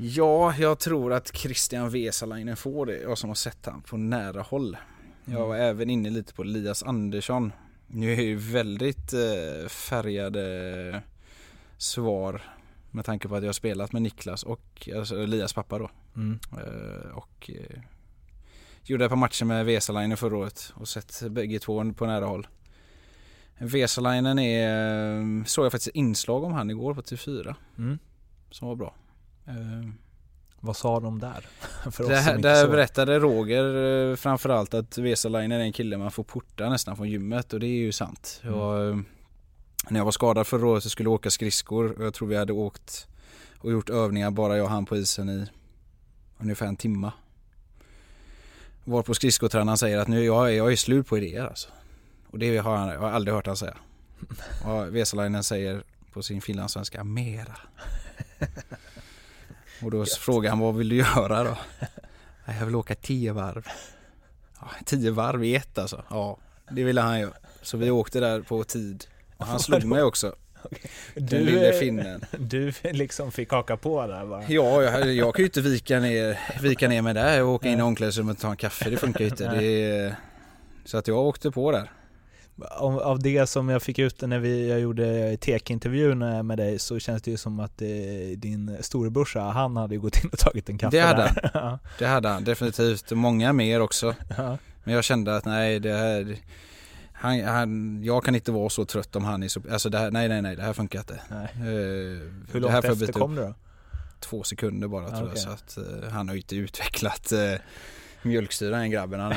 Ja, 0.00 0.54
jag 0.58 0.78
tror 0.78 1.12
att 1.12 1.36
Christian 1.36 1.90
Vesalainen 1.90 2.56
får 2.56 2.86
det. 2.86 2.98
Jag 3.00 3.18
som 3.18 3.30
har 3.30 3.34
sett 3.34 3.66
han 3.66 3.82
på 3.82 3.96
nära 3.96 4.42
håll. 4.42 4.76
Jag 5.24 5.46
var 5.46 5.56
även 5.56 5.90
inne 5.90 6.10
lite 6.10 6.34
på 6.34 6.42
Elias 6.42 6.82
Andersson. 6.82 7.52
Nu 7.86 8.12
är 8.12 8.16
det 8.16 8.22
ju 8.22 8.36
väldigt 8.36 9.12
eh, 9.12 9.68
färgade 9.68 11.02
svar 11.78 12.42
med 12.90 13.04
tanke 13.04 13.28
på 13.28 13.34
att 13.36 13.42
jag 13.42 13.48
har 13.48 13.52
spelat 13.52 13.92
med 13.92 14.02
Niklas 14.02 14.42
och 14.42 14.88
alltså 14.96 15.22
Elias 15.22 15.52
pappa 15.52 15.78
då. 15.78 15.90
Mm. 16.16 16.38
Eh, 16.52 17.10
och 17.16 17.50
eh, 17.54 17.80
gjorde 18.84 19.04
ett 19.04 19.10
par 19.10 19.16
matcher 19.16 19.44
med 19.44 19.66
Vesalainen 19.66 20.16
förra 20.16 20.36
året 20.36 20.72
och 20.74 20.88
sett 20.88 21.22
bägge 21.30 21.58
två 21.58 21.92
på 21.92 22.06
nära 22.06 22.24
håll. 22.26 22.46
Vesalainen 23.58 24.38
är, 24.38 25.16
eh, 25.18 25.44
såg 25.44 25.64
jag 25.64 25.72
faktiskt 25.72 25.96
inslag 25.96 26.44
om 26.44 26.52
han 26.52 26.70
igår 26.70 26.94
på 26.94 27.02
TV4 27.02 27.54
Mm. 27.78 27.98
som 28.50 28.68
var 28.68 28.76
bra. 28.76 28.94
Eh, 29.48 29.88
Vad 30.60 30.76
sa 30.76 31.00
de 31.00 31.18
där? 31.18 31.46
För 31.90 32.04
oss 32.04 32.10
inte 32.28 32.36
där 32.36 32.62
såg. 32.62 32.70
berättade 32.70 33.18
Roger 33.18 34.10
eh, 34.10 34.16
framförallt 34.16 34.74
att 34.74 34.98
Vesalainen 34.98 35.60
är 35.60 35.64
en 35.64 35.72
kille 35.72 35.96
man 35.98 36.10
får 36.10 36.24
porta 36.24 36.68
nästan 36.68 36.96
från 36.96 37.08
gymmet 37.08 37.52
och 37.52 37.60
det 37.60 37.66
är 37.66 37.78
ju 37.78 37.92
sant. 37.92 38.40
Mm. 38.44 38.54
Jag, 38.58 38.88
eh, 38.90 38.96
när 39.90 40.00
jag 40.00 40.04
var 40.04 40.12
skadad 40.12 40.46
förra 40.46 40.66
året 40.66 40.82
så 40.82 40.90
skulle 40.90 41.06
jag 41.06 41.14
åka 41.14 41.30
skridskor 41.30 41.92
och 41.98 42.04
jag 42.04 42.14
tror 42.14 42.28
vi 42.28 42.36
hade 42.36 42.52
åkt 42.52 43.08
och 43.58 43.72
gjort 43.72 43.90
övningar 43.90 44.30
bara 44.30 44.56
jag 44.56 44.64
och 44.64 44.70
han 44.70 44.86
på 44.86 44.96
isen 44.96 45.28
i 45.28 45.46
ungefär 46.38 46.66
en 46.66 46.76
timma. 46.76 47.12
Var 48.84 49.02
på 49.02 49.14
skridskotränaren 49.14 49.78
säger 49.78 49.98
att 49.98 50.08
nu 50.08 50.24
jag, 50.24 50.48
är- 50.52 50.56
jag 50.56 50.72
är 50.72 50.76
slut 50.76 51.06
på 51.06 51.18
idéer 51.18 51.44
alltså. 51.46 51.68
Och 52.30 52.38
det 52.38 52.58
har 52.58 52.76
han, 52.76 52.88
jag 52.88 53.00
har 53.00 53.10
aldrig 53.10 53.34
hört 53.34 53.46
han 53.46 53.56
säga. 53.56 53.76
Och 54.64 54.96
Vesalainen 54.96 55.44
säger 55.44 55.82
på 56.12 56.22
sin 56.22 56.40
finlandssvenska 56.40 57.04
mera. 57.04 57.56
Och 59.82 59.90
då 59.90 60.04
frågar 60.04 60.50
han 60.50 60.58
vad 60.58 60.74
vill 60.76 60.88
du 60.88 60.96
göra 60.96 61.44
då? 61.44 61.56
"Nej, 62.44 62.56
Jag 62.58 62.66
vill 62.66 62.74
åka 62.74 62.94
tio 62.94 63.32
varv. 63.32 63.66
Ja, 64.60 64.70
tio 64.84 65.10
varv 65.10 65.44
i 65.44 65.54
ett 65.54 65.78
alltså? 65.78 66.04
Ja, 66.10 66.36
det 66.70 66.84
ville 66.84 67.00
han 67.00 67.20
göra. 67.20 67.32
Så 67.62 67.76
vi 67.76 67.90
åkte 67.90 68.20
där 68.20 68.40
på 68.40 68.64
tid. 68.64 69.04
Och 69.36 69.46
han 69.46 69.60
slog 69.60 69.84
mig 69.84 70.02
också. 70.02 70.34
Den 71.14 71.42
lille 71.44 71.68
eh, 71.72 71.78
finnen. 71.80 72.24
Du 72.38 72.72
liksom 72.82 73.32
fick 73.32 73.50
haka 73.50 73.76
på 73.76 74.06
där 74.06 74.26
bara. 74.26 74.42
Ja, 74.48 74.82
jag, 74.82 75.14
jag 75.14 75.34
kan 75.34 75.42
ju 75.42 75.46
inte 75.46 75.60
vika 75.60 76.00
ner, 76.00 76.38
vika 76.62 76.88
ner 76.88 77.02
mig 77.02 77.14
där 77.14 77.42
och 77.42 77.48
åka 77.48 77.68
in 77.68 77.78
i 77.78 77.82
omklädningsrummet 77.82 78.36
och 78.36 78.40
ta 78.42 78.50
en 78.50 78.56
kaffe. 78.56 78.90
Det 78.90 78.96
funkar 78.96 79.20
ju 79.20 79.26
inte. 79.30 79.48
Det 79.48 80.14
så 80.84 80.98
att 80.98 81.08
jag 81.08 81.18
åkte 81.18 81.50
på 81.50 81.72
där. 81.72 81.90
Av, 82.70 82.98
av 82.98 83.18
det 83.18 83.46
som 83.46 83.68
jag 83.68 83.82
fick 83.82 83.98
ut 83.98 84.20
när 84.20 84.38
vi, 84.38 84.68
jag 84.70 84.80
gjorde 84.80 85.36
tech-intervjun 85.36 86.22
eh, 86.22 86.42
med 86.42 86.58
dig 86.58 86.78
så 86.78 86.98
känns 86.98 87.22
det 87.22 87.30
ju 87.30 87.36
som 87.36 87.60
att 87.60 87.82
eh, 87.82 87.88
din 88.36 88.76
storebrorsa, 88.80 89.40
han 89.40 89.76
hade 89.76 89.94
ju 89.94 90.00
gått 90.00 90.24
in 90.24 90.30
och 90.32 90.38
tagit 90.38 90.68
en 90.68 90.78
kaffe 90.78 90.96
Det 90.96 91.02
hade 91.02 91.22
där. 91.22 91.50
Ja. 91.54 91.78
Det 91.98 92.06
hade 92.06 92.28
han 92.28 92.44
definitivt. 92.44 93.10
Många 93.12 93.52
mer 93.52 93.80
också. 93.80 94.14
Ja. 94.36 94.58
Men 94.84 94.94
jag 94.94 95.04
kände 95.04 95.36
att 95.36 95.44
nej 95.44 95.80
det 95.80 95.92
här 95.92 96.36
han, 97.12 97.40
han, 97.44 98.00
jag 98.04 98.24
kan 98.24 98.34
inte 98.34 98.52
vara 98.52 98.68
så 98.68 98.84
trött 98.84 99.16
om 99.16 99.24
han 99.24 99.42
är 99.42 99.48
så, 99.48 99.60
alltså 99.72 99.88
det 99.88 99.98
här, 99.98 100.10
nej 100.10 100.28
nej 100.28 100.42
nej 100.42 100.56
det 100.56 100.62
här 100.62 100.72
funkar 100.72 100.98
inte. 100.98 101.20
Nej. 101.30 101.48
Eh, 101.56 101.62
Hur 101.62 102.20
det 102.52 102.60
långt 102.60 102.74
efter 102.74 102.94
byta 102.94 103.12
kom 103.12 103.34
du 103.34 103.42
då? 103.42 103.54
Två 104.20 104.42
sekunder 104.42 104.88
bara 104.88 105.02
Ja, 105.04 105.08
tror 105.10 105.28
okej. 105.28 105.32
jag. 105.34 105.42
Så 105.42 105.50
att 105.50 106.02
eh, 106.02 106.10
han 106.10 106.28
har 106.28 106.34
ju 106.34 106.40
inte 106.40 106.56
utvecklat 106.56 107.32
eh, 107.32 107.38
mjölksyra 108.22 108.76
den 108.76 108.90
grabben. 108.90 109.20
Han 109.20 109.34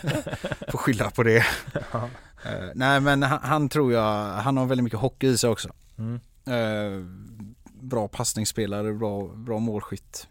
får 0.68 0.78
skylla 0.78 1.10
på 1.10 1.22
det. 1.22 1.46
Ja. 1.92 2.08
Eh, 2.44 2.68
nej 2.74 3.00
men 3.00 3.22
han, 3.22 3.38
han 3.42 3.68
tror 3.68 3.92
jag, 3.92 4.26
han 4.26 4.56
har 4.56 4.66
väldigt 4.66 4.84
mycket 4.84 4.98
hockey 4.98 5.26
i 5.26 5.38
sig 5.38 5.50
också. 5.50 5.68
Mm. 5.98 6.20
Eh, 6.46 7.06
bra 7.80 8.08
passningsspelare, 8.08 8.92
bra, 8.92 9.26
bra 9.26 9.58
målskytt. 9.58 10.28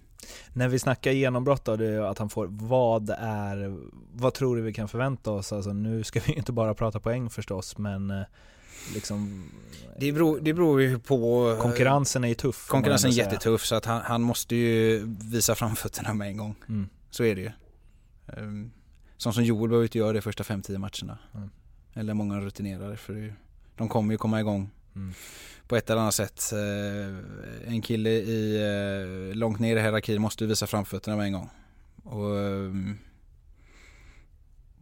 När 0.54 0.68
vi 0.68 0.80
snackar 0.80 1.12
genombrott 1.12 1.66
då, 1.66 1.76
det 1.76 1.88
är 1.88 2.02
att 2.02 2.18
han 2.18 2.30
får, 2.30 2.48
vad 2.50 3.10
är, 3.20 3.78
vad 4.14 4.34
tror 4.34 4.56
du 4.56 4.62
vi 4.62 4.74
kan 4.74 4.88
förvänta 4.88 5.32
oss? 5.32 5.54
Alltså 5.54 5.74
nu 5.74 6.04
ska 6.04 6.20
vi 6.26 6.34
inte 6.34 6.52
bara 6.52 6.74
prata 6.74 7.00
poäng 7.00 7.30
förstås, 7.30 7.78
men 7.78 8.12
eh, 8.12 8.24
liksom 8.94 9.50
Det 10.00 10.12
beror, 10.12 10.40
det 10.40 10.54
beror 10.54 10.82
ju 10.82 11.00
på... 11.00 11.58
konkurrensen 11.62 12.24
är 12.24 12.28
ju 12.28 12.36
tuff. 12.36 12.68
Konkurrensen 12.68 13.12
är 13.12 13.16
jättetuff 13.16 13.66
så 13.66 13.76
att 13.76 13.86
han, 13.86 14.02
han 14.02 14.22
måste 14.22 14.56
ju 14.56 15.04
visa 15.22 15.56
framfötterna 15.56 16.14
med 16.14 16.28
en 16.28 16.38
gång. 16.38 16.56
Mm. 16.70 16.90
Så 17.10 17.24
är 17.24 17.36
det 17.36 17.42
ju. 17.42 17.52
Um, 18.26 18.72
sånt 19.18 19.36
som 19.36 19.44
Joel 19.44 19.70
behöver 19.70 19.86
inte 19.86 19.98
göra 19.98 20.14
det 20.14 20.22
första 20.22 20.44
5-10 20.44 20.78
matcherna. 20.78 21.18
Mm. 21.36 21.50
Eller 21.94 22.14
många 22.14 22.40
rutinerare 22.40 22.98
för 22.98 23.14
det, 23.14 23.34
de 23.76 23.90
kommer 23.90 24.14
ju 24.14 24.18
komma 24.18 24.40
igång 24.40 24.70
Mm. 24.96 25.14
på 25.68 25.76
ett 25.76 25.90
eller 25.90 26.02
annat 26.02 26.14
sätt. 26.14 26.52
Eh, 26.54 27.70
en 27.74 27.82
kille 27.82 28.10
i, 28.10 28.56
eh, 29.32 29.36
långt 29.36 29.60
ner 29.60 29.76
i 29.76 29.80
hierarkin 29.82 30.22
måste 30.22 30.44
ju 30.44 30.48
visa 30.48 30.68
framfötterna 30.68 31.18
med 31.18 31.26
en 31.26 31.34
gång. 31.34 31.50
Och 32.04 32.40
ehm, 32.40 32.98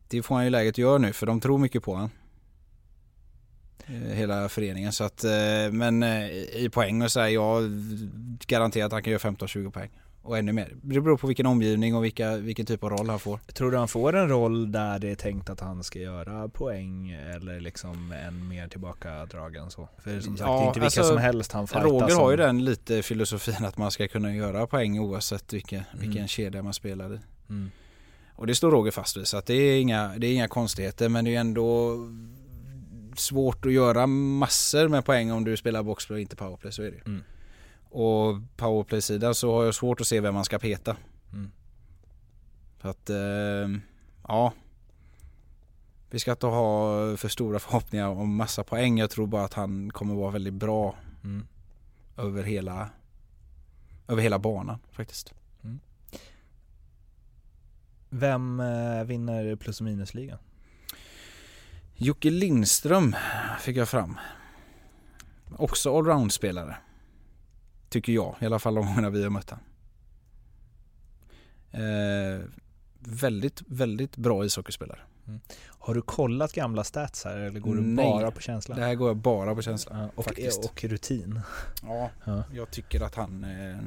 det 0.07 0.23
får 0.23 0.35
han 0.35 0.43
ju 0.43 0.49
läget 0.49 0.73
att 0.73 0.77
göra 0.77 0.97
nu 0.97 1.13
för 1.13 1.25
de 1.25 1.39
tror 1.41 1.57
mycket 1.57 1.83
på 1.83 1.95
han. 1.95 2.09
Eh, 3.85 3.93
Hela 3.93 4.49
föreningen 4.49 4.91
så 4.91 5.03
att, 5.03 5.23
men 5.71 6.03
i 6.03 6.69
poäng 6.73 7.01
och 7.01 7.11
så 7.11 7.19
här, 7.19 7.27
jag 7.27 7.63
garanterar 8.47 8.85
att 8.85 8.91
han 8.91 9.03
kan 9.03 9.11
göra 9.11 9.19
15-20 9.31 9.71
poäng. 9.71 9.89
Och 10.23 10.37
ännu 10.37 10.51
mer. 10.53 10.73
Det 10.81 11.01
beror 11.01 11.17
på 11.17 11.27
vilken 11.27 11.45
omgivning 11.45 11.95
och 11.95 12.03
vilka, 12.03 12.37
vilken 12.37 12.65
typ 12.65 12.83
av 12.83 12.89
roll 12.89 13.09
han 13.09 13.19
får. 13.19 13.37
Tror 13.37 13.71
du 13.71 13.77
han 13.77 13.87
får 13.87 14.15
en 14.15 14.29
roll 14.29 14.71
där 14.71 14.99
det 14.99 15.09
är 15.09 15.15
tänkt 15.15 15.49
att 15.49 15.59
han 15.59 15.83
ska 15.83 15.99
göra 15.99 16.49
poäng 16.49 17.11
eller 17.11 17.59
liksom 17.59 18.11
en 18.11 18.47
mer 18.47 18.67
tillbakadragen 18.67 19.71
så? 19.71 19.89
För 19.97 20.19
som 20.19 20.37
sagt, 20.37 20.47
Ja, 20.49 20.55
det 20.57 20.63
är 20.63 20.67
inte 20.67 20.79
vilka 20.79 20.85
alltså, 21.01 21.13
som 21.13 21.17
helst 21.17 21.51
han 21.51 21.67
fightas 21.67 21.83
Roger 21.83 22.15
har 22.15 22.31
ju 22.31 22.37
den 22.37 22.65
lite 22.65 23.03
filosofin 23.03 23.65
att 23.65 23.77
man 23.77 23.91
ska 23.91 24.07
kunna 24.07 24.35
göra 24.35 24.67
poäng 24.67 24.99
oavsett 24.99 25.53
vilken, 25.53 25.83
vilken 25.93 26.17
Mm. 26.17 26.27
kedja 26.27 26.63
man 26.63 26.73
spelar 26.73 27.13
i. 27.13 27.19
Mm. 27.49 27.71
Och 28.35 28.47
det 28.47 28.55
står 28.55 28.71
Roger 28.71 28.91
fast 28.91 29.17
vid 29.17 29.27
så 29.27 29.37
att 29.37 29.45
det 29.45 29.53
är 29.53 29.81
inga, 29.81 30.13
det 30.17 30.27
är 30.27 30.33
inga 30.33 30.47
konstigheter 30.47 31.09
men 31.09 31.25
det 31.25 31.35
är 31.35 31.39
ändå 31.39 31.97
svårt 33.15 33.65
att 33.65 33.73
göra 33.73 34.07
massor 34.07 34.87
med 34.87 35.05
poäng 35.05 35.31
om 35.31 35.43
du 35.43 35.57
spelar 35.57 35.83
boxplay 35.83 36.15
och 36.15 36.21
inte 36.21 36.35
powerplay, 36.35 36.71
så 36.71 36.81
är 36.81 36.91
det 36.91 36.95
ju. 36.97 37.01
Mm. 37.05 37.23
Och 37.91 38.41
powerplay-sidan 38.57 39.35
så 39.35 39.53
har 39.55 39.63
jag 39.65 39.75
svårt 39.75 40.01
att 40.01 40.07
se 40.07 40.19
vem 40.19 40.33
man 40.33 40.45
ska 40.45 40.59
peta. 40.59 40.97
Mm. 41.33 41.51
Så 42.81 42.87
att, 42.87 43.09
eh, 43.09 43.79
ja. 44.27 44.53
Vi 46.09 46.19
ska 46.19 46.31
inte 46.31 46.45
ha 46.47 46.93
för 47.17 47.27
stora 47.27 47.59
förhoppningar 47.65 48.07
om 48.07 48.35
massa 48.35 48.63
poäng. 48.63 48.97
Jag 48.99 49.09
tror 49.09 49.27
bara 49.27 49.45
att 49.45 49.53
han 49.53 49.89
kommer 49.91 50.15
vara 50.15 50.31
väldigt 50.31 50.53
bra 50.53 50.95
Mm. 51.23 51.47
över 52.17 52.43
hela, 52.43 52.89
över 54.07 54.21
hela 54.21 54.39
banan 54.39 54.79
faktiskt. 54.91 55.33
Vem 58.09 58.59
eh, 58.59 59.03
vinner 59.03 59.55
plus 59.55 59.79
och 59.81 59.85
minusligan? 59.85 60.37
Jocke 61.95 62.29
Lindström 62.29 63.15
fick 63.59 63.77
jag 63.77 63.89
fram. 63.89 64.17
Också 65.57 65.97
allround-spelare. 65.97 66.77
Tycker 67.91 68.13
jag, 68.13 68.35
i 68.39 68.45
alla 68.45 68.59
fall 68.59 68.75
de 68.75 68.85
gångerna 68.85 69.09
vi 69.09 69.23
har 69.23 69.29
mött 69.29 69.49
han. 69.49 69.59
Eh, 71.71 72.41
väldigt, 72.99 73.61
väldigt 73.67 74.17
bra 74.17 74.45
ishockeyspelare. 74.45 74.99
Har 75.67 75.93
du 75.95 76.01
kollat 76.01 76.53
gamla 76.53 76.83
stats 76.83 77.23
här 77.25 77.37
eller 77.37 77.59
går 77.59 77.75
du 77.75 77.81
Nej, 77.81 78.05
bara 78.05 78.31
på 78.31 78.41
känsla? 78.41 78.75
Det 78.75 78.81
här 78.81 78.95
går 78.95 79.07
jag 79.09 79.17
bara 79.17 79.55
på 79.55 79.61
känsla. 79.61 79.97
Ja, 79.99 80.09
och, 80.15 80.25
faktiskt. 80.25 80.65
och 80.65 80.83
rutin. 80.83 81.39
Ja, 81.83 82.09
Ja. 82.25 82.43
jag 82.53 82.71
tycker 82.71 83.01
att 83.01 83.15
han... 83.15 83.43
Eh, 83.43 83.77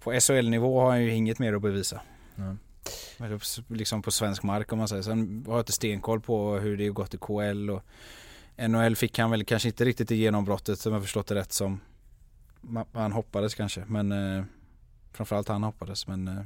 på 0.00 0.20
SHL-nivå 0.20 0.80
har 0.80 0.90
han 0.90 1.02
ju 1.02 1.14
inget 1.14 1.38
mer 1.38 1.52
att 1.52 1.62
bevisa. 1.62 2.00
Ja. 2.36 2.56
Liksom 3.68 4.02
på 4.02 4.10
svensk 4.10 4.42
mark 4.42 4.72
om 4.72 4.78
man 4.78 4.88
säger. 4.88 5.02
Sen 5.02 5.44
har 5.46 5.54
jag 5.54 5.60
inte 5.60 5.72
stenkoll 5.72 6.20
på 6.20 6.54
hur 6.54 6.76
det 6.76 6.84
har 6.86 6.92
gått 6.92 7.14
i 7.14 7.18
KL 7.18 7.70
och 7.70 7.82
NHL 8.68 8.96
fick 8.96 9.18
han 9.18 9.30
väl 9.30 9.44
kanske 9.44 9.68
inte 9.68 9.84
riktigt 9.84 10.10
i 10.10 10.16
genombrottet 10.16 10.78
som 10.78 10.92
jag 10.92 11.02
förstått 11.02 11.26
det 11.26 11.34
rätt 11.34 11.52
som 11.52 11.80
man 12.92 13.12
hoppades 13.12 13.54
kanske. 13.54 13.84
Men 13.86 14.12
eh, 14.12 14.44
framförallt 15.12 15.48
han 15.48 15.62
hoppades. 15.62 16.06
Men 16.06 16.28
eh, 16.28 16.42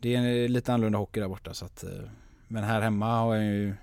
det 0.00 0.14
är 0.14 0.18
en 0.18 0.52
lite 0.52 0.72
annorlunda 0.74 0.98
hockey 0.98 1.20
där 1.20 1.28
borta. 1.28 1.54
Så 1.54 1.64
att, 1.64 1.84
eh, 1.84 2.10
men 2.48 2.64
här 2.64 2.80
hemma 2.80 3.18
har 3.18 3.34
jag 3.34 3.44
ju 3.44 3.74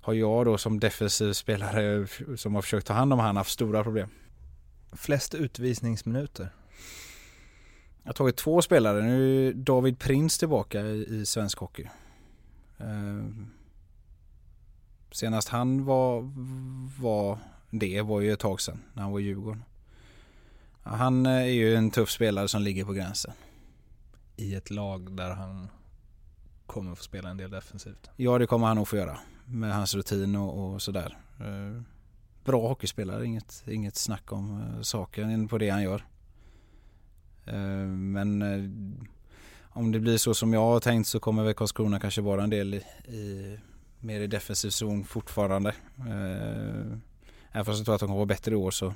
har 0.00 0.14
jag 0.14 0.44
då 0.44 0.58
som 0.58 0.80
defensiv 0.80 1.32
spelare 1.32 2.06
som 2.36 2.54
har 2.54 2.62
försökt 2.62 2.86
ta 2.86 2.92
hand 2.92 3.12
om 3.12 3.18
han 3.18 3.36
haft 3.36 3.50
stora 3.50 3.84
problem. 3.84 4.08
Flest 4.92 5.34
utvisningsminuter? 5.34 6.48
Jag 8.02 8.08
har 8.08 8.14
tagit 8.14 8.36
två 8.36 8.62
spelare. 8.62 9.02
Nu 9.02 9.48
är 9.48 9.52
David 9.52 9.98
Prins 9.98 10.38
tillbaka 10.38 10.80
i, 10.80 11.20
i 11.20 11.26
svensk 11.26 11.58
hockey. 11.58 11.88
Eh, 12.78 13.24
senast 15.10 15.48
han 15.48 15.84
var, 15.84 16.30
var 17.00 17.38
det 17.70 18.02
var 18.02 18.20
ju 18.20 18.32
ett 18.32 18.40
tag 18.40 18.60
sedan 18.60 18.82
när 18.92 19.02
han 19.02 19.12
var 19.12 19.20
i 19.20 19.22
Djurgården. 19.22 19.64
Han 20.82 21.26
eh, 21.26 21.32
är 21.32 21.44
ju 21.44 21.74
en 21.74 21.90
tuff 21.90 22.10
spelare 22.10 22.48
som 22.48 22.62
ligger 22.62 22.84
på 22.84 22.92
gränsen. 22.92 23.32
I 24.36 24.54
ett 24.54 24.70
lag 24.70 25.16
där 25.16 25.30
han 25.30 25.68
kommer 26.66 26.94
få 26.94 27.02
spela 27.02 27.28
en 27.28 27.36
del 27.36 27.50
defensivt. 27.50 28.10
Ja 28.16 28.38
det 28.38 28.46
kommer 28.46 28.66
han 28.66 28.76
nog 28.76 28.88
få 28.88 28.96
göra 28.96 29.18
med 29.46 29.74
hans 29.74 29.94
rutin 29.94 30.36
och, 30.36 30.74
och 30.74 30.82
sådär. 30.82 31.18
Eh, 31.40 31.82
bra 32.44 32.68
hockeyspelare, 32.68 33.26
inget, 33.26 33.64
inget 33.66 33.96
snack 33.96 34.32
om 34.32 34.60
eh, 34.60 34.80
saken 34.80 35.48
på 35.48 35.58
det 35.58 35.68
han 35.68 35.82
gör. 35.82 36.04
Men 37.88 38.42
om 39.78 39.92
det 39.92 40.00
blir 40.00 40.16
så 40.16 40.34
som 40.34 40.52
jag 40.52 40.60
har 40.60 40.80
tänkt 40.80 41.06
så 41.06 41.20
kommer 41.20 41.44
väl 41.44 41.54
Karlskrona 41.54 42.00
kanske 42.00 42.20
vara 42.20 42.42
en 42.42 42.50
del 42.50 42.74
i, 42.74 42.78
i 43.12 43.58
mer 44.00 44.20
i 44.20 44.26
defensiv 44.26 44.70
zon 44.70 45.04
fortfarande. 45.04 45.74
Eh, 45.98 46.98
även 47.52 47.64
fast 47.64 47.78
jag 47.78 47.84
tror 47.84 47.94
att 47.94 48.00
de 48.00 48.06
kommer 48.06 48.16
vara 48.16 48.26
bättre 48.26 48.52
i 48.52 48.54
år 48.54 48.70
så. 48.70 48.94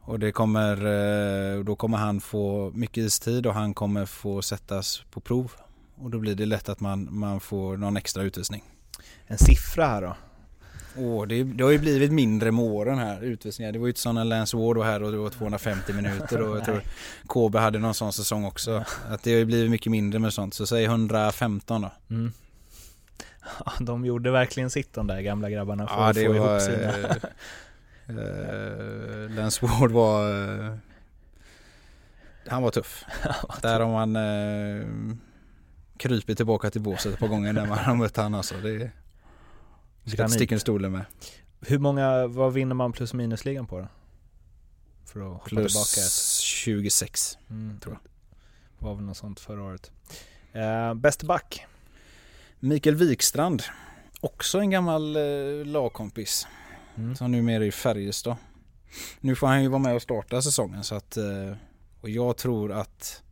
Och 0.00 0.18
det 0.18 0.32
kommer, 0.32 0.76
eh, 0.76 1.64
då 1.64 1.76
kommer 1.76 1.98
han 1.98 2.20
få 2.20 2.70
mycket 2.74 2.96
istid 2.96 3.46
och 3.46 3.54
han 3.54 3.74
kommer 3.74 4.06
få 4.06 4.42
sättas 4.42 5.02
på 5.10 5.20
prov. 5.20 5.52
Och 5.94 6.10
då 6.10 6.18
blir 6.18 6.34
det 6.34 6.46
lätt 6.46 6.68
att 6.68 6.80
man, 6.80 7.08
man 7.10 7.40
får 7.40 7.76
någon 7.76 7.96
extra 7.96 8.22
utvisning. 8.22 8.62
En 9.26 9.38
siffra 9.38 9.86
här 9.86 10.02
då? 10.02 10.16
Åh, 10.98 11.26
det, 11.26 11.44
det 11.44 11.64
har 11.64 11.70
ju 11.70 11.78
blivit 11.78 12.12
mindre 12.12 12.52
med 12.52 12.64
åren 12.64 12.98
här, 12.98 13.22
utvisningar. 13.22 13.72
Det 13.72 13.78
var 13.78 13.86
ju 13.86 13.90
inte 13.90 14.00
så 14.00 14.12
när 14.12 14.24
Lance 14.24 14.56
Ward 14.56 14.76
var 14.76 14.84
här 14.84 15.02
och 15.02 15.12
det 15.12 15.18
var 15.18 15.30
250 15.30 15.92
minuter 15.92 16.42
och 16.42 16.56
jag 16.56 16.64
tror 16.64 16.82
Kåbe 17.26 17.58
hade 17.58 17.78
någon 17.78 17.94
sån 17.94 18.12
säsong 18.12 18.44
också. 18.44 18.84
Att 19.08 19.22
det 19.22 19.30
har 19.30 19.38
ju 19.38 19.44
blivit 19.44 19.70
mycket 19.70 19.92
mindre 19.92 20.18
med 20.18 20.32
sånt. 20.32 20.54
Så 20.54 20.66
säg 20.66 20.84
115 20.84 21.82
då. 21.82 21.90
Mm. 22.10 22.32
Ja, 23.66 23.72
de 23.80 24.04
gjorde 24.04 24.30
verkligen 24.30 24.70
sitt 24.70 24.92
de 24.92 25.06
där 25.06 25.20
gamla 25.20 25.50
grabbarna 25.50 25.86
för 25.86 25.94
Ja, 25.94 26.08
att 26.08 26.14
det 26.14 26.26
få 26.26 26.32
var... 26.32 26.36
ihop 26.36 26.62
sina... 26.62 26.92
eh, 28.08 28.34
eh, 29.26 29.30
Lance 29.30 29.66
Ward 29.66 29.90
var... 29.90 30.30
eh, 30.64 30.74
han 32.48 32.62
var 32.62 32.70
tuff. 32.70 33.04
Där 33.62 33.80
har 33.80 33.92
man 33.92 34.16
uh, 34.16 35.16
krypit 35.96 36.36
tillbaka 36.36 36.70
till 36.70 36.80
båset 36.80 37.12
ett 37.12 37.18
par 37.18 37.28
gånger 37.28 37.52
när 37.52 37.66
man 37.66 37.78
har 37.78 37.94
mött 37.94 38.16
han 38.16 38.34
alltså. 38.34 38.54
Det 38.62 38.90
ska 40.06 40.28
sticka 40.28 40.54
under 40.54 40.60
stolen 40.60 40.92
med. 40.92 41.04
Hur 41.60 41.78
många, 41.78 42.26
vad 42.26 42.52
vinner 42.52 42.74
man 42.74 42.92
plus 42.92 43.14
minusligan 43.14 43.66
på 43.66 43.80
då? 43.80 43.88
För 45.04 45.20
att 45.20 45.26
hoppa 45.32 45.44
Plus 45.48 45.72
tillbaka 45.72 46.06
ett. 46.06 46.40
26. 46.42 47.38
Mm, 47.50 47.80
tror 47.80 47.98
Var 48.78 48.94
väl 48.94 49.04
något 49.04 49.16
sånt 49.16 49.40
förra 49.40 49.62
året. 49.62 49.90
Eh, 50.52 50.94
bäste 50.94 51.26
back? 51.26 51.66
Mikael 52.60 52.94
Wikstrand. 52.96 53.62
Också 54.20 54.58
en 54.58 54.70
gammal 54.70 55.16
eh, 55.16 55.64
lagkompis. 55.66 56.46
Mm. 56.96 57.16
Som 57.16 57.32
numera 57.32 57.62
är 57.64 57.68
i 57.68 57.72
Färjestad. 57.72 58.36
Nu 59.20 59.34
får 59.36 59.46
han 59.46 59.62
ju 59.62 59.68
vara 59.68 59.78
med 59.78 59.94
och 59.94 60.02
starta 60.02 60.42
säsongen 60.42 60.84
så 60.84 60.94
att 60.94 61.16
eh, 61.16 61.52
och 62.00 62.10
jag 62.10 62.36
tror 62.36 62.72
att 62.72 63.22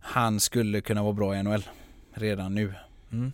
han 0.00 0.40
skulle 0.40 0.80
kunna 0.80 1.02
vara 1.02 1.12
bra 1.12 1.36
i 1.36 1.42
NHL 1.42 1.68
redan 2.14 2.54
nu. 2.54 2.74
Mm. 3.12 3.32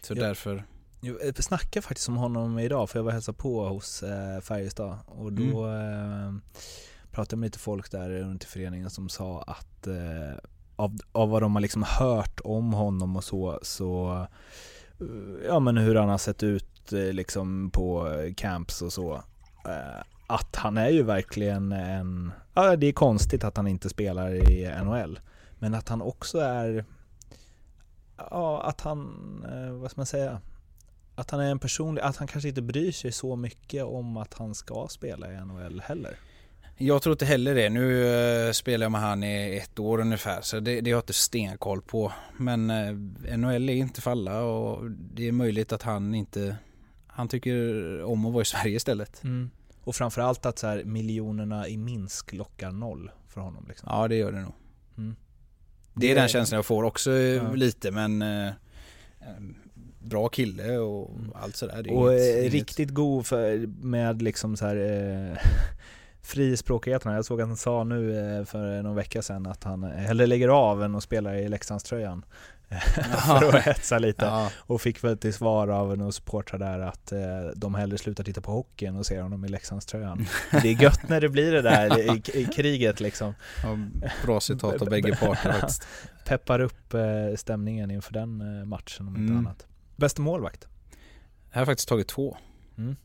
Så 0.00 0.14
Ja. 0.14 0.22
därför 0.22 0.64
Jag 1.00 1.26
eh, 1.26 1.32
snackade 1.34 1.82
faktiskt 1.82 2.08
om 2.08 2.16
honom 2.16 2.58
idag 2.58 2.90
för 2.90 2.98
jag 2.98 3.04
var 3.04 3.10
och 3.10 3.12
hälsade 3.14 3.38
på 3.38 3.68
hos 3.68 4.02
eh, 4.02 4.40
Färjestad 4.40 4.98
och 5.06 5.32
då 5.32 5.66
eh, 5.66 6.34
pratade 7.10 7.32
jag 7.34 7.38
med 7.38 7.46
lite 7.46 7.58
folk 7.58 7.90
där 7.90 8.10
runt 8.10 8.44
i 8.44 8.46
föreningen 8.46 8.90
som 8.90 9.08
sa 9.08 9.42
att 9.42 9.86
eh, 9.86 10.38
av, 10.80 10.98
av 11.12 11.28
vad 11.30 11.42
de 11.42 11.54
har 11.54 11.60
liksom 11.60 11.82
hört 11.82 12.40
om 12.44 12.72
honom 12.72 13.16
och 13.16 13.24
så, 13.24 13.58
så 13.62 14.12
eh, 15.00 15.46
ja 15.46 15.60
men 15.60 15.76
hur 15.76 15.94
han 15.94 16.08
har 16.08 16.18
sett 16.18 16.42
ut 16.42 16.92
eh, 16.92 17.12
liksom 17.12 17.70
på 17.70 18.08
camps 18.36 18.82
och 18.82 18.92
så. 18.92 19.14
Eh, 19.66 20.02
att 20.26 20.56
han 20.56 20.76
är 20.76 20.88
ju 20.88 21.02
verkligen 21.02 21.72
en, 21.72 22.32
ja 22.54 22.76
det 22.76 22.86
är 22.86 22.92
konstigt 22.92 23.44
att 23.44 23.56
han 23.56 23.66
inte 23.66 23.88
spelar 23.88 24.50
i 24.50 24.74
NHL. 24.84 25.20
Men 25.58 25.74
att 25.74 25.88
han 25.88 26.02
också 26.02 26.38
är, 26.38 26.84
ja 28.16 28.62
att 28.62 28.80
han, 28.80 29.10
vad 29.80 29.90
ska 29.90 30.00
man 30.00 30.06
säga? 30.06 30.40
Att 31.14 31.30
han 31.30 31.40
är 31.40 31.50
en 31.50 31.58
personlig, 31.58 32.02
att 32.02 32.16
han 32.16 32.28
kanske 32.28 32.48
inte 32.48 32.62
bryr 32.62 32.92
sig 32.92 33.12
så 33.12 33.36
mycket 33.36 33.84
om 33.84 34.16
att 34.16 34.34
han 34.34 34.54
ska 34.54 34.86
spela 34.90 35.32
i 35.32 35.36
NHL 35.36 35.80
heller. 35.80 36.16
Jag 36.82 37.02
tror 37.02 37.12
inte 37.12 37.24
heller 37.24 37.54
det. 37.54 37.68
Nu 37.70 38.06
eh, 38.46 38.52
spelar 38.52 38.84
jag 38.84 38.92
med 38.92 39.00
han 39.00 39.24
i 39.24 39.56
ett 39.62 39.78
år 39.78 40.00
ungefär 40.00 40.40
så 40.40 40.60
det, 40.60 40.80
det 40.80 40.90
har 40.90 40.96
jag 40.96 41.02
inte 41.02 41.12
stenkoll 41.12 41.82
på. 41.82 42.12
Men 42.36 42.70
eh, 42.70 43.36
NHL 43.38 43.68
är 43.68 43.74
inte 43.74 44.00
för 44.00 44.10
alla 44.10 44.42
och 44.42 44.90
det 44.90 45.28
är 45.28 45.32
möjligt 45.32 45.72
att 45.72 45.82
han 45.82 46.14
inte 46.14 46.56
Han 47.06 47.28
tycker 47.28 48.02
om 48.04 48.26
att 48.26 48.32
vara 48.32 48.42
i 48.42 48.44
Sverige 48.44 48.76
istället. 48.76 49.24
Mm. 49.24 49.50
Och 49.84 49.94
framförallt 49.96 50.46
att 50.46 50.58
så 50.58 50.66
här, 50.66 50.84
miljonerna 50.84 51.68
i 51.68 51.76
Minsk 51.76 52.32
lockar 52.32 52.70
noll 52.72 53.10
för 53.28 53.40
honom. 53.40 53.64
Liksom. 53.68 53.88
Ja 53.92 54.08
det 54.08 54.16
gör 54.16 54.32
det 54.32 54.40
nog. 54.40 54.52
Mm. 54.98 55.16
Det 55.94 56.10
är 56.10 56.14
den 56.14 56.28
känslan 56.28 56.56
jag 56.58 56.66
får 56.66 56.82
också 56.82 57.10
eh, 57.12 57.18
Ja. 57.18 57.52
lite 57.54 57.90
men 57.90 58.24
Bra 59.98 60.28
kille 60.28 60.78
och 60.78 61.10
allt 61.34 61.56
sådär. 61.56 61.82
Det 61.82 61.90
är 61.90 61.94
Och 61.94 62.12
inget- 62.12 62.34
eh, 62.34 62.40
inget- 62.40 62.52
riktigt 62.52 62.90
god 62.90 63.26
för, 63.26 63.66
med 63.82 64.22
liksom 64.22 64.56
så 64.56 64.66
här 64.66 64.76
eh, 64.76 65.38
frispråkigheten. 66.22 67.12
Jag 67.12 67.24
såg 67.24 67.40
att 67.40 67.48
han 67.48 67.56
sa 67.56 67.84
nu 67.84 68.18
eh, 68.38 68.44
för 68.44 68.82
någon 68.82 68.94
vecka 68.96 69.22
sedan 69.22 69.46
att 69.46 69.64
han 69.64 69.82
hellre 69.82 70.26
lägger 70.26 70.48
av 70.48 70.82
än 70.82 70.94
att 70.94 71.02
spela 71.02 71.38
i 71.38 71.48
Leksandströjan. 71.48 72.24
för 73.26 73.56
att 73.56 73.62
hetsa 73.64 73.98
lite. 73.98 74.24
Ja. 74.24 74.50
Och 74.56 74.80
fick 74.80 75.04
väl 75.04 75.18
till 75.18 75.34
svar 75.34 75.68
av 75.68 75.98
några 75.98 76.12
supportrar 76.12 76.58
där 76.58 76.78
att 76.78 77.12
eh, 77.12 77.18
de 77.56 77.74
hellre 77.74 77.98
slutar 77.98 78.24
titta 78.24 78.40
på 78.40 78.52
hockeyn 78.52 78.96
och 78.96 79.06
ser 79.06 79.22
honom 79.22 79.44
i 79.44 79.48
Leksandströjan. 79.48 80.26
det 80.50 80.68
är 80.68 80.82
gött 80.82 81.08
när 81.08 81.20
det 81.20 81.28
blir 81.28 81.52
det 81.52 81.62
där 81.62 81.98
i, 81.98 82.22
i 82.34 82.44
kriget 82.44 83.00
liksom. 83.00 83.34
Ja, 83.62 83.78
bra 84.24 84.40
citat 84.40 84.82
av 84.82 84.88
bägge 84.88 85.16
parter 85.20 85.52
faktiskt. 85.52 85.86
Peppar 86.26 86.60
upp 86.60 86.94
eh, 86.94 87.00
stämningen 87.36 87.90
inför 87.90 88.12
den 88.12 88.40
eh, 88.60 88.64
matchen 88.66 89.08
om 89.08 89.16
inte 89.16 89.32
Mm. 89.32 89.46
annat. 89.46 89.66
Bästa 89.96 90.22
målvakt? 90.22 90.66
Jag 91.52 91.58
har 91.60 91.66
faktiskt 91.66 91.88
tagit 91.88 92.08
två. 92.08 92.36
Mm. 92.78 92.96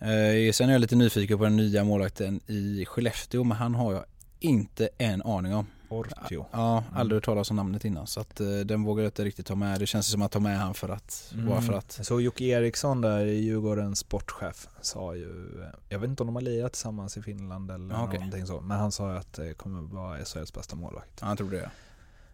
Eh, 0.00 0.52
sen 0.52 0.68
är 0.68 0.72
jag 0.72 0.80
lite 0.80 0.96
nyfiken 0.96 1.38
på 1.38 1.44
den 1.44 1.56
nya 1.56 1.84
målvakten 1.84 2.40
i 2.46 2.84
Skellefteå 2.88 3.44
men 3.44 3.56
han 3.56 3.74
har 3.74 3.92
jag 3.92 4.04
inte 4.40 4.88
en 4.98 5.22
aning 5.22 5.54
om. 5.54 5.66
Ortio. 5.88 6.46
Ja, 6.52 6.84
aldrig 6.94 7.16
hört 7.16 7.24
talas 7.24 7.50
om 7.50 7.56
namnet 7.56 7.84
innan 7.84 8.06
så 8.06 8.20
att 8.20 8.40
eh, 8.40 8.46
den 8.46 8.82
vågar 8.82 9.02
jag 9.02 9.08
inte 9.08 9.24
riktigt 9.24 9.46
ta 9.46 9.54
med. 9.54 9.80
Det 9.80 9.86
känns 9.86 10.10
som 10.10 10.22
att 10.22 10.32
ta 10.32 10.40
med 10.40 10.58
han 10.58 10.74
för 10.74 10.88
att, 10.88 11.32
bara 11.48 11.62
för 11.62 11.72
att. 11.72 11.92
Såg 12.02 12.20
Jocke 12.22 12.44
Eriksson 12.44 13.00
där, 13.00 13.24
Djurgårdens 13.26 13.98
sportchef, 13.98 14.68
sa 14.80 15.14
ju, 15.14 15.60
jag 15.88 15.98
vet 15.98 16.10
inte 16.10 16.22
om 16.22 16.26
de 16.26 16.34
har 16.34 16.42
lirat 16.42 16.72
tillsammans 16.72 17.16
i 17.16 17.22
Finland 17.22 17.70
eller 17.70 17.94
Ja, 17.94 18.04
okej. 18.04 18.18
någonting 18.18 18.46
så, 18.46 18.60
men 18.60 18.78
han 18.78 18.92
sa 18.92 19.12
ju 19.12 19.18
att 19.18 19.32
det 19.32 19.54
kommer 19.54 19.80
vara 19.94 20.24
SHLs 20.24 20.52
bästa 20.54 20.76
målvakt. 20.76 21.18
Ja, 21.20 21.28
jag 21.28 21.38
tror 21.38 21.50
det. 21.50 21.70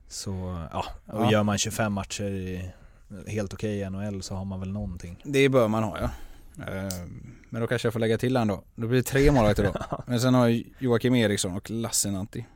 Så 0.08 0.30
ja, 0.72 0.84
och 1.06 1.22
Ja. 1.24 1.32
gör 1.32 1.42
man 1.42 1.58
25 1.58 1.92
matcher 1.92 2.24
i, 2.24 2.70
helt 3.26 3.54
okej 3.54 3.78
i 3.80 3.90
NHL 3.90 4.22
så 4.22 4.34
har 4.34 4.44
man 4.44 4.60
väl 4.60 4.72
någonting. 4.72 5.20
Det 5.24 5.48
bör 5.48 5.68
man 5.68 5.82
ha 5.82 5.98
ja. 6.00 6.10
Eh, 6.58 7.06
Men 7.50 7.60
då 7.60 7.66
kanske 7.66 7.86
jag 7.86 7.92
får 7.92 8.00
lägga 8.00 8.18
till 8.18 8.36
han 8.36 8.48
då. 8.48 8.64
Då 8.74 8.86
blir 8.88 8.96
det 8.98 9.02
tre 9.02 9.32
målvakter 9.32 9.64
då. 9.64 10.02
Men 10.06 10.20
sen 10.20 10.34
har 10.34 10.48
jag 10.48 10.64
Joakim 10.78 11.14
Eriksson 11.14 11.52
och 11.56 11.70
Lassinantti. 11.70 12.46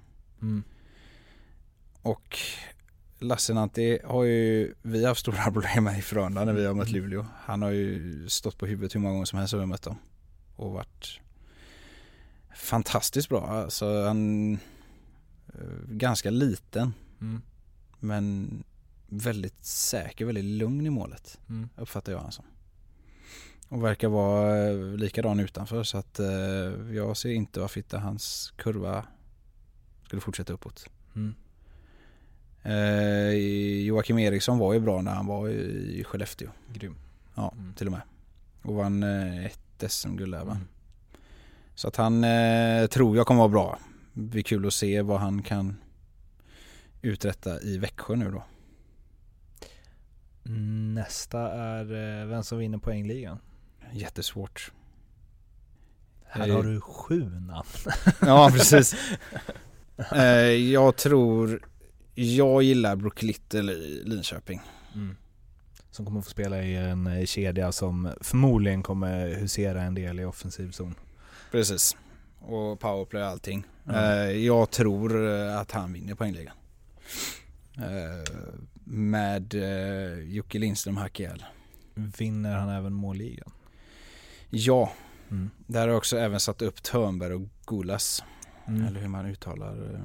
Mm. 0.42 0.62
Och 2.02 2.38
Lassinantti 3.18 3.98
har 4.04 4.24
ju 4.24 4.74
vi 4.82 5.04
haft 5.06 5.20
stora 5.20 5.42
problem 5.52 5.84
med 5.84 5.98
i 5.98 6.02
Frölunda 6.02 6.44
när 6.44 6.52
vi 6.52 6.66
har 6.66 6.74
mött 6.74 6.90
Luleå. 6.90 7.26
Han 7.44 7.62
har 7.62 7.70
ju 7.70 8.28
stått 8.28 8.58
på 8.58 8.66
huvudet 8.66 8.94
hur 8.94 9.00
många 9.00 9.12
gånger 9.12 9.24
som 9.24 9.38
helst 9.38 9.52
har 9.54 9.60
vi 9.60 9.66
mött 9.66 9.82
dem. 9.82 9.96
Och 10.56 10.72
varit 10.72 11.20
fantastiskt 12.56 13.28
bra. 13.28 13.46
Alltså 13.46 14.04
han 14.04 14.52
eh, 15.54 15.60
ganska 15.88 16.30
liten 16.30 16.94
Mm. 17.20 17.42
men 17.98 18.48
väldigt 19.06 19.64
säker, 19.64 20.24
väldigt 20.24 20.44
lugn 20.44 20.86
i 20.86 20.90
målet. 20.90 21.38
Mm. 21.48 21.68
Uppfattar 21.76 22.12
jag 22.12 22.18
han 22.18 22.32
som. 22.32 22.44
Och 23.70 23.84
verkar 23.84 24.08
vara 24.08 24.68
eh, 24.68 24.76
likadan 24.96 25.40
utanför 25.40 25.82
så 25.82 25.98
att 25.98 26.18
eh, 26.18 26.26
jag 26.92 27.16
ser 27.16 27.30
inte 27.30 27.60
varför 27.60 27.78
inte 27.80 27.98
hans 27.98 28.52
kurva 28.56 29.04
skulle 30.04 30.20
fortsätta 30.20 30.52
uppåt. 30.52 30.86
Mm. 31.16 31.34
Eh, 32.62 33.32
Joakim 33.86 34.18
Eriksson 34.18 34.58
var 34.58 34.72
ju 34.74 34.80
bra 34.80 35.02
när 35.02 35.14
han 35.14 35.26
var 35.26 35.48
i 35.48 36.04
Skellefteå. 36.06 36.48
Grym. 36.72 36.96
Ja, 37.34 37.52
Mm. 37.58 37.74
till 37.74 37.86
och 37.86 37.92
med. 37.92 38.00
Och 38.62 38.74
vann 38.74 39.02
eh, 39.02 39.46
ett 39.46 39.84
SM-guld 39.92 40.32
där 40.34 40.44
va. 40.44 40.52
Mm. 40.52 40.66
Så 41.74 41.88
att 41.88 41.96
han 41.96 42.24
eh, 42.24 42.86
tror 42.86 43.16
jag 43.16 43.26
kommer 43.26 43.38
vara 43.38 43.48
bra. 43.48 43.78
Det 44.12 44.20
blir 44.22 44.42
kul 44.42 44.66
att 44.66 44.74
se 44.74 45.02
vad 45.02 45.20
han 45.20 45.42
kan 45.42 45.76
uträtta 47.02 47.60
i 47.60 47.78
Växjö 47.78 48.16
nu 48.16 48.30
då. 48.30 48.42
Nästa 50.94 51.40
är 51.52 51.82
eh, 52.20 52.26
vem 52.26 52.42
som 52.42 52.58
vinner 52.58 52.78
poängligan. 52.78 53.38
Jättesvårt. 53.92 54.72
Här 56.26 56.48
Eh. 56.48 56.54
har 56.56 56.62
du 56.62 56.80
sju 56.80 57.24
namn. 57.30 57.68
Ja, 58.20 58.50
precis. 58.52 58.94
Eh, 60.12 60.24
jag 60.72 60.96
tror, 60.96 61.62
jag 62.14 62.62
gillar 62.62 62.96
Brook 62.96 63.22
Little 63.22 63.72
i 63.72 64.02
Linköping. 64.04 64.60
Mm. 64.94 65.16
Som 65.90 66.04
kommer 66.06 66.20
få 66.20 66.30
spela 66.30 66.62
i 66.62 66.76
en 66.76 67.06
eh, 67.06 67.24
kedja 67.26 67.72
som 67.72 68.12
förmodligen 68.20 68.82
kommer 68.82 69.28
husera 69.28 69.82
en 69.82 69.94
del 69.94 70.20
i 70.20 70.24
offensiv 70.24 70.70
zon. 70.70 70.94
Precis. 71.50 71.96
Och 72.40 72.80
powerplay 72.80 73.22
och 73.22 73.28
allting. 73.28 73.64
Eh, 73.92 74.30
jag 74.30 74.70
tror 74.70 75.26
att 75.32 75.70
han 75.70 75.92
vinner 75.92 76.14
poängligan. 76.14 76.54
Med 78.84 79.54
Jocke 80.26 80.58
Lindström 80.58 80.96
hack. 80.96 81.20
Vinner 81.94 82.56
han 82.56 82.68
även 82.68 82.92
målligan? 82.92 83.50
Ja, 84.50 84.92
Mm. 85.30 85.50
där 85.66 85.80
har 85.80 85.88
jag 85.88 85.96
också 85.96 86.18
även 86.18 86.40
satt 86.40 86.62
upp 86.62 86.82
Törnberg 86.82 87.34
och 87.34 87.42
Gulas. 87.66 88.24
Mm. 88.68 88.86
Eller 88.86 89.00
hur 89.00 89.08
man 89.08 89.26
uttalar. 89.26 89.94
eh, 89.94 90.00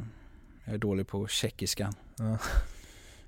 Jag 0.66 0.74
är 0.74 0.78
dålig 0.78 1.08
på 1.08 1.28
tjeckiskan. 1.28 1.93
Ja. 2.18 2.38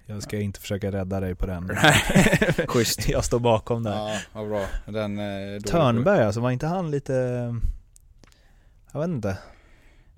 Jag 0.06 0.24
ska 0.24 0.40
inte 0.40 0.60
försöka 0.60 0.92
rädda 0.92 1.20
dig 1.20 1.36
på 1.36 1.46
den. 1.46 1.70
Schysst. 2.68 3.10
Jag 3.10 3.24
står 3.26 3.40
bakom 3.40 3.84
där. 3.84 3.92
Ja, 3.96 4.20
vad 4.34 4.48
bra. 4.50 4.66
Den, 4.86 5.20
eh, 5.20 5.60
Törnberg 5.62 6.24
alltså, 6.24 6.42
var 6.42 6.52
inte 6.52 6.68
han 6.68 6.92
lite... 6.92 7.14
Jag 8.92 9.00
vet 9.00 9.10
inte. 9.10 9.38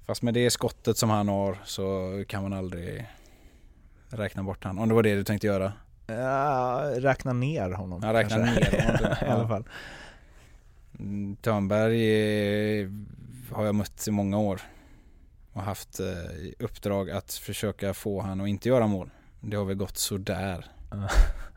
Fast 0.07 0.21
med 0.21 0.33
det 0.33 0.49
skottet 0.51 0.97
som 0.97 1.09
han 1.09 1.27
har 1.27 1.57
så 1.65 2.13
kan 2.27 2.43
man 2.43 2.53
aldrig 2.53 3.07
räkna 4.09 4.43
bort 4.43 4.63
han. 4.63 4.79
Om 4.79 4.89
det 4.89 4.95
var 4.95 5.03
det 5.03 5.15
du 5.15 5.23
tänkte 5.23 5.47
göra. 5.47 5.73
Ja, 6.07 6.81
räkna 6.95 7.33
ner 7.33 7.71
honom. 7.71 8.01
Ja, 8.03 8.13
räkna 8.13 8.37
kanske. 8.37 8.59
ner 8.77 8.85
honom. 8.99 9.15
I 9.21 9.25
alla 9.31 9.47
fall. 9.47 9.63
Törnberg 11.41 11.99
har 13.51 13.65
jag 13.65 13.75
mött 13.75 14.07
i 14.07 14.11
många 14.11 14.37
år. 14.37 14.61
Och 15.53 15.61
haft 15.61 15.99
eh, 15.99 16.07
i 16.39 16.55
uppdrag 16.59 17.09
att 17.09 17.33
försöka 17.33 17.93
få 17.93 18.21
han 18.21 18.41
att 18.41 18.47
inte 18.47 18.69
göra 18.69 18.87
mål. 18.87 19.09
Det 19.41 19.57
har 19.57 19.65
väl 19.65 19.75
gått 19.77 19.97
sådär. 19.97 20.65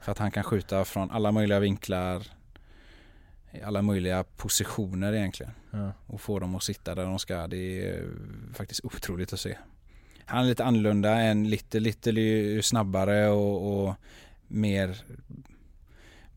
För 0.03 0.13
att 0.13 0.19
han 0.19 0.31
kan 0.31 0.45
skjuta 0.45 0.85
från 0.85 1.11
alla 1.11 1.33
möjliga 1.33 1.61
vinklar. 1.61 2.23
I 3.53 3.63
alla 3.63 3.83
möjliga 3.83 4.25
positioner 4.25 5.13
egentligen. 5.13 5.53
Och 6.07 6.21
få 6.21 6.39
dem 6.39 6.55
att 6.55 6.63
sitta 6.63 6.95
där 6.95 7.05
de 7.05 7.19
ska. 7.19 7.47
Det 7.47 7.89
är 7.89 8.05
faktiskt 8.55 8.85
otroligt 8.85 9.33
att 9.33 9.41
se. 9.41 9.57
Han 10.25 10.45
är 10.45 10.49
lite 10.49 10.65
annorlunda, 10.65 11.21
en 11.21 11.51
lite, 11.51 11.81
lite 11.81 12.13
li- 12.13 12.63
snabbare 12.63 13.29
och, 13.29 13.87
och 13.89 13.95
mer 14.49 15.03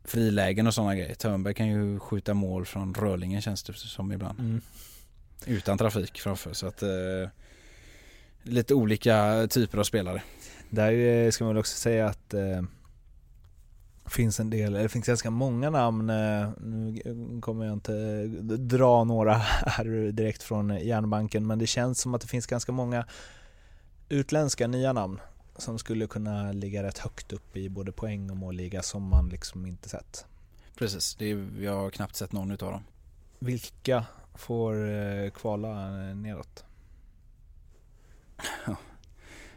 frilägen 0.06 0.68
och 0.68 0.74
sådana 0.74 0.96
grejer. 0.96 1.16
Törnberg 1.16 1.54
kan 1.54 1.68
ju 1.68 2.00
skjuta 2.00 2.34
mål 2.34 2.66
från 2.66 2.94
Rörlingen 2.94 3.42
känns 3.42 3.64
det 3.64 3.74
som 3.74 4.12
ibland. 4.12 4.40
Mm. 4.40 4.62
Utan 5.46 5.78
trafik 5.78 6.20
framför 6.20 6.54
så 6.54 6.68
att 6.68 6.84
eh, 6.84 6.90
lite 8.44 8.74
olika 8.74 9.48
typer 9.50 9.78
av 9.78 9.84
spelare. 9.84 10.22
Där 10.70 10.92
eh, 10.92 11.32
ska 11.32 11.44
man 11.44 11.54
väl 11.54 11.60
också 11.60 11.78
säga 11.78 12.08
att 12.08 12.34
eh, 12.34 12.62
finns 14.06 14.40
en 14.40 14.50
del, 14.50 14.74
eller 14.74 14.84
det 14.84 14.90
finns 14.90 15.08
ganska 15.08 15.30
många 15.30 15.70
namn, 15.70 16.10
eh, 16.10 16.50
nu 16.60 17.02
kommer 17.42 17.66
jag 17.66 17.74
inte 17.74 18.26
dra 18.58 19.04
några 19.04 19.34
här 19.66 20.12
direkt 20.12 20.44
från 20.44 20.78
järnbanken, 20.78 21.48
men 21.48 21.60
det 21.60 21.68
känns 21.68 22.02
som 22.02 22.14
att 22.14 22.22
det 22.22 22.28
finns 22.28 22.48
ganska 22.48 22.72
många 22.72 23.06
utländska 24.10 24.68
nya 24.68 24.94
namn 24.94 25.20
som 25.58 25.80
skulle 25.80 26.08
kunna 26.08 26.52
ligga 26.52 26.84
rätt 26.84 26.98
högt 26.98 27.34
upp 27.34 27.58
i 27.58 27.70
både 27.70 27.92
poäng 27.92 28.30
och 28.30 28.38
målliga 28.38 28.84
som 28.84 29.10
man 29.10 29.30
liksom 29.30 29.66
inte 29.66 29.90
sett. 29.90 30.26
Precis, 30.76 31.16
det 31.16 31.32
är, 31.32 31.48
jag 31.62 31.76
har 31.76 31.90
knappt 31.90 32.16
sett 32.16 32.32
någon 32.32 32.52
utav 32.52 32.72
dem. 32.72 32.84
Vilka 33.40 34.06
får 34.36 34.90
eh, 34.90 35.30
kvala 35.30 35.70
eh, 36.10 36.16
neråt? 36.16 36.66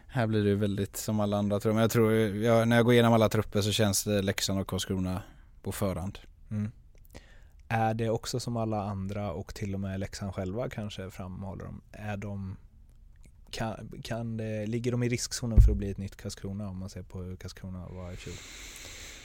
Här 0.06 0.26
blir 0.26 0.44
det 0.44 0.54
väldigt 0.54 0.96
som 0.96 1.20
alla 1.20 1.36
andra 1.36 1.60
tror 1.60 1.70
jag. 1.70 1.74
Men 1.74 1.82
jag 1.82 1.90
tror, 1.90 2.12
jag, 2.12 2.68
när 2.68 2.76
jag 2.76 2.84
går 2.84 2.94
igenom 2.94 3.12
alla 3.12 3.28
trupper 3.28 3.60
så 3.60 3.72
känns 3.72 4.04
det 4.04 4.22
Leksand 4.22 4.60
och 4.60 4.66
Karlskrona 4.66 5.22
på 5.62 5.72
förhand. 5.72 6.18
Mm. 6.50 6.72
Är 7.68 7.94
det 7.94 8.10
också 8.10 8.40
som 8.40 8.56
alla 8.56 8.82
andra 8.82 9.32
och 9.32 9.54
till 9.54 9.74
och 9.74 9.80
med 9.80 10.00
Leksand 10.00 10.34
själva 10.34 10.68
kanske 10.68 11.10
framhåller 11.10 11.64
de, 11.64 11.80
är 11.92 12.16
de 12.16 12.56
kan, 13.50 13.92
kan 14.04 14.36
det, 14.36 14.66
ligger 14.66 14.92
de 14.92 15.02
i 15.02 15.08
riskzonen 15.08 15.60
för 15.60 15.72
att 15.72 15.78
bli 15.78 15.90
ett 15.90 15.98
nytt 15.98 16.16
Karlskrona 16.16 16.68
om 16.68 16.76
man 16.78 16.90
ser 16.90 17.02
på 17.02 17.22
hur 17.22 17.36
Karlskrona 17.36 17.88
var 17.88 18.12
i 18.12 18.16
fjol? 18.16 18.34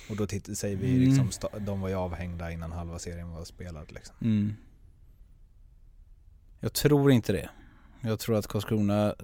Och 0.10 0.16
då 0.16 0.28
titt, 0.28 0.58
säger 0.58 0.78
vi 0.78 0.90
Mm. 0.96 1.00
liksom, 1.10 1.30
sta- 1.30 1.60
de 1.60 1.82
var 1.82 1.90
ju 1.90 1.96
avhängda 1.96 2.52
innan 2.52 2.72
halva 2.72 3.00
serien 3.00 3.30
var 3.32 3.44
spelad 3.46 3.92
liksom. 3.92 4.16
Mm. 4.22 4.54
Jag 6.60 6.74
tror 6.74 7.12
inte 7.12 7.34
det. 7.34 7.50
Jag 8.02 8.20
tror 8.20 8.36
att 8.38 8.48
Karlskrona, 8.48 9.16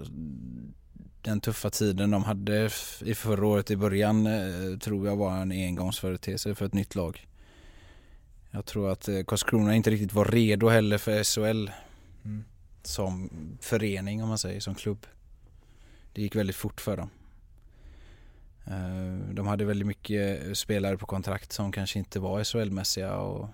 den 1.22 1.39
tuffa 1.41 1.70
tiden 1.70 2.12
de 2.12 2.24
hade 2.24 2.70
i 3.06 3.16
förra 3.16 3.47
året 3.47 3.72
i 3.72 3.76
början 3.78 4.28
eh, 4.28 4.78
tror 4.80 5.08
jag 5.08 5.16
var 5.16 5.38
en 5.38 5.52
engångsföreteelse 5.52 6.56
för 6.56 6.66
ett 6.66 6.74
nytt 6.74 6.95
lag. 6.95 7.28
Jag 8.52 8.66
tror 8.66 8.91
att 8.91 9.08
eh, 9.08 9.24
Karlskrona 9.28 9.76
inte 9.76 9.89
riktigt 9.91 10.14
var 10.14 10.26
redo 10.26 10.68
heller 10.70 10.97
för 10.97 11.24
SHL 11.24 11.72
Mm. 12.26 12.43
Som 12.88 13.30
förening 13.61 14.23
om 14.23 14.30
man 14.30 14.38
säger, 14.38 14.59
som 14.59 14.75
klubb. 14.75 15.05
Det 16.13 16.21
gick 16.21 16.36
väldigt 16.36 16.55
fort 16.55 16.82
för 16.82 16.97
dem. 16.97 17.09
Eh, 18.65 19.34
De 19.34 19.47
hade 19.47 19.65
väldigt 19.65 19.88
mycket 19.88 20.57
spelare 20.57 20.97
på 20.97 21.05
kontrakt 21.05 21.51
som 21.53 21.71
kanske 21.71 21.99
inte 21.99 22.19
var 22.19 22.43
SHL-mässiga 22.43 23.13
och 23.15 23.49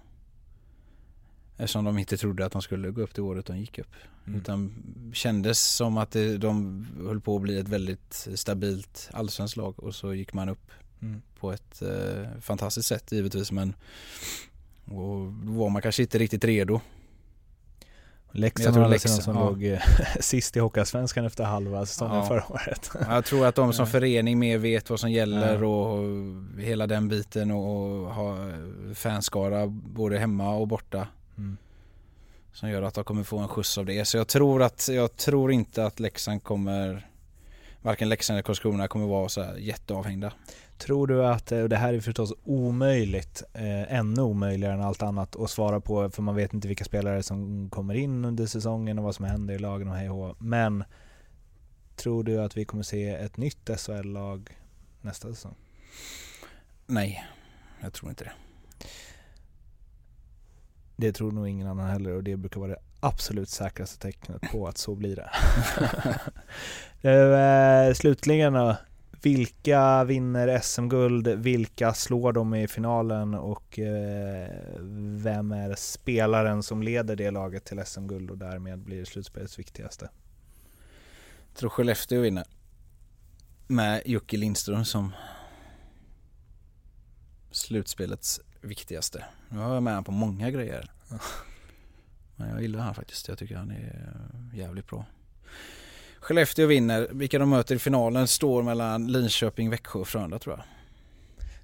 Eftersom 1.57 1.85
de 1.85 1.97
inte 1.97 2.17
trodde 2.17 2.45
att 2.45 2.51
de 2.51 2.61
skulle 2.61 2.91
gå 2.91 3.01
upp 3.01 3.15
det 3.15 3.21
året 3.21 3.45
de 3.45 3.57
gick 3.57 3.79
upp. 3.79 3.93
Mm. 4.27 4.39
Utan 4.39 4.73
kändes 5.13 5.59
som 5.75 5.97
att 5.97 6.11
det, 6.11 6.37
de 6.37 6.85
höll 7.05 7.21
på 7.21 7.35
att 7.35 7.41
bli 7.41 7.57
ett 7.59 7.67
väldigt 7.67 8.27
stabilt 8.35 9.09
allsvenskt 9.13 9.57
lag 9.57 9.79
och 9.83 9.95
så 9.95 10.13
gick 10.13 10.33
man 10.33 10.49
upp 10.49 10.71
Mm. 11.01 11.21
på 11.39 11.51
ett 11.51 11.81
eh, 11.81 12.39
fantastiskt 12.41 12.87
sätt 12.87 13.11
givetvis 13.11 13.51
men 13.51 13.75
och 14.85 15.31
då 15.31 15.51
var 15.51 15.69
man 15.69 15.81
kanske 15.81 16.01
inte 16.01 16.19
riktigt 16.19 16.43
redo. 16.43 16.81
Men 18.35 18.41
jag 18.41 18.45
Leksand 18.47 18.73
tror 18.75 18.83
Leksand- 18.87 18.91
Leksand 18.91 19.23
som 19.23 19.35
ja. 19.35 19.49
låg 19.49 19.63
eh, 19.63 19.79
sist 20.19 20.57
i 20.57 20.59
Hockeyallsvenskan 20.59 21.25
efter 21.25 21.43
halva 21.43 21.85
säsongen 21.85 22.15
Ja. 22.15 22.25
förra 22.27 22.43
året. 22.51 22.91
Jag 23.09 23.25
tror 23.25 23.45
att 23.45 23.55
de 23.55 23.73
som 23.73 23.87
förening 23.87 24.39
mer 24.39 24.57
vet 24.57 24.89
vad 24.89 24.99
som 24.99 25.11
gäller 25.11 25.61
Ja. 25.61 25.67
och 25.67 26.03
hela 26.59 26.87
den 26.87 27.07
biten 27.07 27.51
och 27.51 28.13
ha 28.13 28.37
fanskara 28.95 29.67
både 29.67 30.17
hemma 30.19 30.55
och 30.55 30.67
borta. 30.67 31.07
Mm. 31.37 31.57
Som 32.53 32.69
gör 32.69 32.81
att 32.81 32.93
de 32.93 33.03
kommer 33.03 33.23
få 33.23 33.37
en 33.39 33.47
skjuts 33.47 33.77
av 33.77 33.85
det. 33.85 34.05
Så 34.05 34.17
jag 34.17 34.27
tror 34.27 34.63
att, 34.63 34.89
jag 34.91 35.15
tror 35.15 35.51
inte 35.51 35.85
att 35.85 35.99
Leksand 35.99 36.43
kommer 36.43 37.07
Varken 37.81 38.09
Leksand 38.09 38.35
eller 38.35 38.43
Karlskrona 38.43 38.87
kommer 38.87 39.05
vara 39.07 39.29
så 39.29 39.45
jätteavhängda. 39.57 40.33
Tror 40.77 41.07
du 41.07 41.25
att, 41.25 41.51
eh, 41.51 41.59
och 41.59 41.69
det 41.69 41.77
här 41.77 41.93
är 41.93 41.99
förstås 41.99 42.33
omöjligt, 42.43 43.43
eh, 43.53 43.93
ännu 43.93 44.21
omöjligare 44.21 44.73
än 44.73 44.81
allt 44.81 45.01
annat 45.01 45.35
att 45.35 45.49
svara 45.49 45.81
på 45.81 46.09
för 46.09 46.21
man 46.21 46.35
vet 46.35 46.53
inte 46.53 46.67
vilka 46.67 46.85
spelare 46.85 47.23
som 47.23 47.69
kommer 47.69 47.93
in 47.93 48.25
under 48.25 48.45
säsongen 48.45 48.97
och 48.97 49.03
vad 49.03 49.15
som 49.15 49.25
händer 49.25 49.53
i 49.53 49.59
lagen 49.59 49.87
och 49.87 49.95
hej 49.95 50.09
och. 50.09 50.41
Men 50.41 50.83
tror 51.95 52.23
du 52.23 52.41
att 52.41 52.57
vi 52.57 52.65
kommer 52.65 52.83
se 52.83 53.09
ett 53.09 53.37
nytt 53.37 53.69
SHL-lag 53.77 54.57
nästa 55.01 55.27
säsong? 55.27 55.55
Nej, 56.87 57.25
jag 57.81 57.93
tror 57.93 58.09
inte 58.09 58.23
det. 58.23 58.31
Det 60.95 61.11
tror 61.11 61.31
nog 61.31 61.47
ingen 61.47 61.67
annan 61.67 61.89
heller 61.89 62.11
och 62.11 62.23
det 62.23 62.37
brukar 62.37 62.59
vara 62.59 62.71
det 62.71 62.79
absolut 62.99 63.49
säkraste 63.49 63.99
tecknet 63.99 64.41
på 64.51 64.67
att 64.67 64.77
så 64.77 64.95
blir 64.95 65.15
det. 65.15 65.29
Eh, 67.09 67.93
Slutligen 67.93 68.53
då, 68.53 68.75
vilka 69.25 70.03
vinner 70.03 70.59
SM-guld? 70.59 71.27
Vilka 71.27 71.93
slår 71.93 72.33
de 72.33 72.55
i 72.55 72.67
finalen? 72.67 73.33
Och 73.33 73.79
eh, 73.79 74.49
vem 75.17 75.51
är 75.51 75.75
spelaren 75.75 76.63
som 76.63 76.83
leder 76.83 77.15
det 77.15 77.31
laget 77.31 77.65
till 77.65 77.85
SM-guld 77.85 78.31
och 78.31 78.37
därmed 78.37 78.79
blir 78.79 79.05
slutspelets 79.05 79.59
viktigaste? 79.59 80.09
Jag 81.47 81.57
tror 81.57 81.69
Skellefteå 81.69 82.21
vinner. 82.21 82.43
Med 83.67 84.01
Jocke 84.05 84.37
Lindström 84.37 84.85
som 84.85 85.11
slutspelets 87.51 88.41
viktigaste. 88.61 89.25
Nu 89.49 89.59
har 89.59 89.73
jag 89.73 89.83
med 89.83 89.93
honom 89.93 90.03
på 90.03 90.11
många 90.11 90.51
grejer. 90.51 90.91
Men 92.35 92.49
jag 92.49 92.61
gillar 92.61 92.79
han 92.79 92.95
faktiskt. 92.95 93.27
Jag 93.27 93.37
tycker 93.37 93.55
han 93.55 93.71
är 93.71 94.17
jävligt 94.53 94.87
bra. 94.87 95.05
Skellefteå 96.25 96.67
vinner. 96.67 97.07
Vilka 97.11 97.39
de 97.39 97.49
möter 97.49 97.75
i 97.75 97.79
finalen 97.79 98.27
står 98.27 98.63
mellan 98.63 99.07
Linköping, 99.07 99.69
Växjö 99.69 99.99
och 99.99 100.07
Frölunda 100.07 100.39
tror 100.39 100.55
jag. 100.55 100.65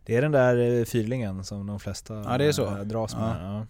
Det 0.06 0.16
är 0.16 0.22
den 0.22 0.32
där 0.32 0.80
eh, 0.80 0.86
fyrlingen 0.86 1.44
som 1.44 1.68
de 1.68 1.80
flesta 1.80 2.14
Ja, 2.14 2.38
det 2.38 2.46
är 2.46 2.52
så. 2.52 2.66
eh, 2.66 2.80
dras 2.80 3.16
med. 3.16 3.36
Ja. 3.42 3.54
Ja. 3.54 3.66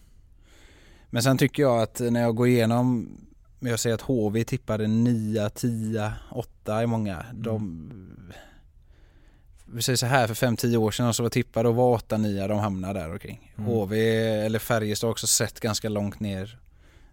Men 1.09 1.23
sen 1.23 1.37
tycker 1.37 1.63
jag 1.63 1.81
att 1.81 1.99
när 1.99 2.21
jag 2.21 2.35
går 2.35 2.47
igenom 2.47 3.17
jag 3.59 3.79
säger 3.79 3.93
att 3.93 4.01
HV 4.01 4.43
tippade 4.43 4.87
9, 4.87 5.49
10, 5.49 6.13
8 6.31 6.83
i 6.83 6.87
många. 6.87 7.25
De, 7.33 7.91
vi 9.65 9.81
säger 9.81 9.97
så 9.97 10.05
här, 10.05 10.27
för 10.27 10.47
5-10 10.47 10.75
år 10.75 10.91
sedan 10.91 11.13
så 11.13 11.23
var 11.23 11.29
tippade 11.29 11.69
och 11.69 11.75
var 11.75 11.93
8, 11.93 12.17
9, 12.17 12.47
de 12.47 12.59
hamnar 12.59 12.93
där 12.93 13.11
omkring. 13.11 13.53
Mm. 13.57 13.69
HV 13.69 13.97
eller 14.45 14.59
Färjestad 14.59 15.07
har 15.07 15.11
också 15.11 15.27
sett 15.27 15.59
ganska 15.59 15.89
långt 15.89 16.19
ner. 16.19 16.59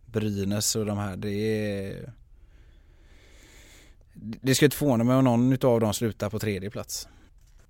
Brynäs 0.06 0.76
och 0.76 0.86
de 0.86 0.98
här, 0.98 1.16
det 1.16 1.30
är... 1.30 2.12
Det 4.20 4.54
ska 4.54 4.64
inte 4.64 4.76
förvåna 4.76 5.04
mig 5.04 5.16
om 5.16 5.24
någon 5.24 5.52
utav 5.52 5.80
dem 5.80 5.94
slutar 5.94 6.30
på 6.30 6.38
tredje 6.38 6.70
plats. 6.70 7.08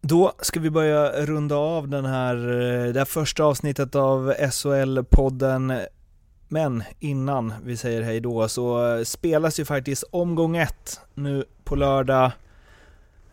Då 0.00 0.32
ska 0.40 0.60
vi 0.60 0.70
börja 0.70 1.26
runda 1.26 1.56
av 1.56 1.88
den 1.88 2.04
här, 2.04 2.36
eh, 2.36 2.92
det 2.92 3.00
här 3.00 3.04
första 3.04 3.44
avsnittet 3.44 3.94
av 3.94 4.32
SHL-podden. 4.32 5.86
Men 6.48 6.82
innan 6.98 7.54
vi 7.64 7.76
säger 7.76 8.02
hej 8.02 8.20
då 8.20 8.48
så 8.48 9.00
spelas 9.04 9.60
ju 9.60 9.64
faktiskt 9.64 10.02
omgång 10.02 10.56
ett 10.56 11.00
nu 11.14 11.44
på 11.64 11.76
lördag. 11.76 12.32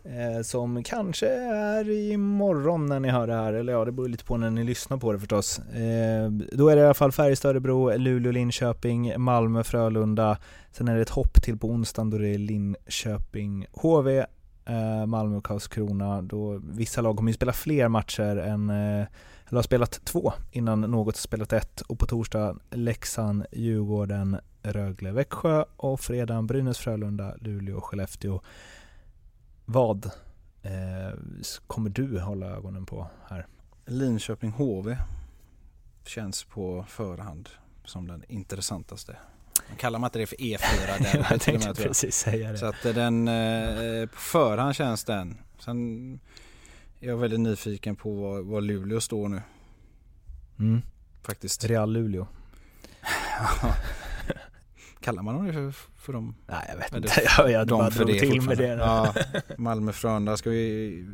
Eh, 0.06 0.42
som 0.42 0.84
kanske 0.84 1.28
är 1.28 1.90
imorgon 1.90 2.86
när 2.86 3.00
ni 3.00 3.10
hör 3.10 3.28
det 3.28 3.34
här, 3.34 3.54
eller 3.54 3.74
ja 3.74 3.86
det 3.86 3.92
beror 3.92 4.08
lite 4.08 4.26
på 4.26 4.38
när 4.38 4.50
ni 4.50 4.64
lyssnar 4.64 4.98
på 4.98 5.14
det 5.14 5.20
förstås. 5.20 5.60
Eh, 5.60 6.30
då 6.32 6.70
är 6.70 6.76
det 6.76 6.82
i 6.82 6.86
alla 6.86 6.94
fall 6.94 7.12
Färjestad, 7.12 7.50
Örebro, 7.50 7.98
Luleå, 7.98 8.32
Linköping, 8.32 9.14
Malmö, 9.18 9.64
Frölunda. 9.64 10.38
Sen 10.72 10.88
är 10.88 10.96
det 10.96 11.02
ett 11.02 11.10
hopp 11.10 11.42
till 11.44 11.58
på 11.58 11.68
onsdagen 11.68 12.10
då 12.10 12.18
det 12.18 12.30
är 12.30 12.38
Linköping, 12.38 13.66
HV, 13.72 14.26
eh, 14.66 15.06
Malmö 15.06 15.38
och 15.38 15.46
Karlskrona. 15.46 16.22
Då 16.22 16.62
vissa 16.64 17.02
lag 17.02 17.18
kommer 17.18 17.32
ju 17.32 17.36
spela 17.36 17.54
fler 17.54 17.88
matcher 17.88 18.38
än, 18.38 18.70
eh, 18.70 19.06
eller 19.48 19.56
har 19.56 19.62
spelat 19.62 20.06
två 20.06 20.34
innan 20.52 20.82
något 20.82 21.16
har 21.16 21.22
spelat 21.22 21.54
ett. 21.54 21.82
Och 21.82 22.00
på 22.00 22.06
torsdag 22.06 22.58
Leksand, 22.72 23.46
Djurgården, 23.52 24.38
Rögle, 24.64 25.12
Växjö 25.12 25.66
och 25.78 26.00
fredag 26.00 26.42
Brynäs, 26.42 26.78
Frölunda, 26.78 27.34
Luleå, 27.42 27.82
Skellefteå. 27.82 28.42
Vad 29.66 30.06
eh, 30.64 31.20
kommer 31.68 31.90
du 31.90 32.20
hålla 32.20 32.46
ögonen 32.46 32.86
på 32.86 33.08
här? 33.30 33.48
Linköping 33.86 34.52
HV 34.52 34.98
känns 36.06 36.44
på 36.44 36.86
förhand 36.90 37.50
som 37.86 38.08
den 38.08 38.24
intressantaste. 38.28 39.18
Man 39.70 39.78
kallar 39.78 40.00
man 40.00 40.08
inte 40.08 40.20
det 40.20 40.28
för 40.28 40.36
E4 40.36 41.04
där? 41.04 41.28
Jag 41.32 41.42
tänkte 41.42 41.74
precis 41.74 42.16
säga 42.16 42.52
det. 42.52 42.58
Så 42.58 42.66
att 42.66 42.84
den, 42.84 43.28
eh, 43.28 44.06
på 44.10 44.18
förhand 44.20 44.76
känns 44.76 45.04
den. 45.04 45.38
Sen 45.60 46.20
är 47.00 47.08
jag 47.08 47.18
väldigt 47.18 47.40
nyfiken 47.40 47.96
på 47.96 48.14
var, 48.16 48.42
var 48.42 48.62
Luleå 48.62 49.02
står 49.02 49.28
nu 49.30 49.42
Mm. 50.60 50.82
faktiskt. 51.22 51.64
Real 51.66 51.92
Luleå. 51.94 52.28
Kallar 55.06 55.24
man 55.24 55.36
dem 55.36 55.46
det 55.46 55.54
för, 55.54 55.72
för 55.72 56.14
dem? 56.14 56.36
Nej 56.48 56.66
jag 56.70 56.78
vet 56.78 56.96
inte, 56.96 57.22
jag, 57.38 57.52
jag 57.52 57.68
de 57.68 57.80
bara 57.80 57.92
för 57.92 58.06
drog 58.06 58.16
det 58.16 58.20
till 58.20 58.42
med 58.42 58.58
det. 58.58 58.68
Ja, 58.68 59.14
Malmö, 59.58 59.92
Frölunda 59.92 60.38
ska 60.38 60.50
vi, 60.50 61.06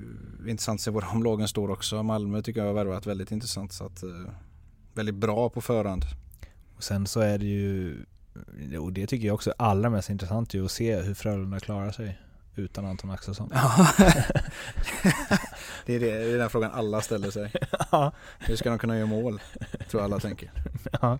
intressant 0.48 0.78
att 0.78 0.84
se 0.84 0.92
var 0.92 1.02
de 1.02 1.24
lagen 1.24 1.48
står 1.48 1.72
också. 1.72 2.04
Malmö 2.04 2.42
tycker 2.42 2.60
jag 2.60 2.68
har 2.68 2.74
värvat 2.74 3.06
väldigt 3.06 3.32
intressant 3.32 3.74
så 3.74 3.86
att 3.86 4.04
eh, 4.04 4.10
väldigt 4.94 5.16
bra 5.16 5.50
på 5.50 5.62
förhand. 5.62 6.06
Och 6.78 6.84
sen 6.84 7.08
så 7.08 7.20
är 7.20 7.38
det 7.38 7.46
ju, 7.46 7.98
och 8.80 8.94
det 8.94 9.08
tycker 9.08 9.28
jag 9.28 9.34
också 9.34 9.50
är 9.50 9.56
allra 9.58 9.90
mest 9.90 10.10
intressant 10.10 10.54
ju 10.54 10.66
att 10.66 10.72
se 10.72 11.02
hur 11.02 11.14
Frölunda 11.14 11.60
klarar 11.60 11.92
sig 11.92 12.20
utan 12.56 12.86
Anton 12.86 13.12
Axelsson. 13.12 13.52
Ja. 13.54 13.88
det, 15.86 15.96
är 15.96 16.00
det, 16.00 16.12
det 16.12 16.34
är 16.34 16.38
den 16.38 16.50
frågan 16.50 16.72
alla 16.72 17.02
ställer 17.02 17.32
sig. 17.32 17.54
Ja. 17.92 18.12
Hur 18.40 18.56
ska 18.56 18.70
de 18.70 18.80
kunna 18.80 18.98
göra 18.98 19.06
mål? 19.06 19.42
Tror 19.90 20.02
alla 20.02 20.20
tänker. 20.20 20.52
Ja. 21.02 21.18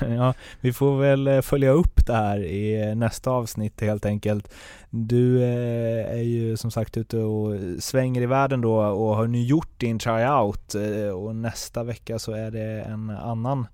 ja, 0.16 0.34
vi 0.60 0.72
får 0.72 0.98
väl 0.98 1.26
eh, 1.26 1.40
följa 1.40 1.70
upp 1.70 2.06
det 2.06 2.14
här 2.14 2.44
i 2.44 2.88
eh, 2.88 2.94
nästa 2.96 3.30
avsnitt 3.30 3.80
helt 3.80 4.06
enkelt. 4.06 4.54
Du 4.90 5.42
eh, 5.42 6.18
är 6.18 6.22
ju 6.22 6.56
som 6.56 6.70
sagt 6.70 6.96
ute 6.96 7.18
och 7.18 7.56
svänger 7.78 8.22
i 8.22 8.26
världen 8.26 8.60
då 8.60 8.76
och 8.76 9.16
har 9.16 9.26
nu 9.26 9.42
gjort 9.42 9.80
din 9.80 9.98
tryout 9.98 10.74
och 11.14 11.36
nästa 11.36 11.84
vecka 11.84 12.18
så 12.18 12.32
är 12.32 12.50
det 12.50 12.80
en 12.80 13.10
annan 13.10 13.66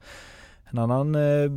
en 0.71 0.79
annan 0.79 1.15
eh, 1.15 1.51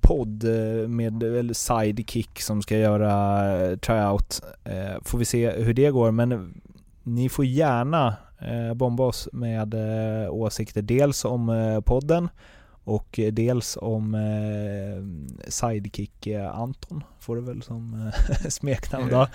podd 0.00 0.44
med 0.88 1.50
Sidekick 1.52 2.40
som 2.40 2.62
ska 2.62 2.78
göra 2.78 3.76
tryout. 3.76 4.42
Eh, 4.64 5.02
får 5.02 5.18
vi 5.18 5.24
se 5.24 5.50
hur 5.50 5.74
det 5.74 5.90
går 5.90 6.10
men 6.10 6.54
ni 7.02 7.28
får 7.28 7.44
gärna 7.44 8.16
eh, 8.38 8.74
bomba 8.74 9.04
oss 9.04 9.28
med 9.32 9.74
eh, 9.74 10.30
åsikter 10.30 10.82
dels 10.82 11.24
om 11.24 11.48
eh, 11.48 11.80
podden 11.80 12.28
och 12.86 13.20
dels 13.32 13.78
om 13.80 14.14
eh, 14.14 15.48
Sidekick 15.50 16.26
eh, 16.26 16.58
Anton 16.60 17.04
får 17.20 17.36
det 17.36 17.42
väl 17.42 17.62
som 17.62 18.10
eh, 18.42 18.48
smeknamn 18.48 19.08
då. 19.10 19.26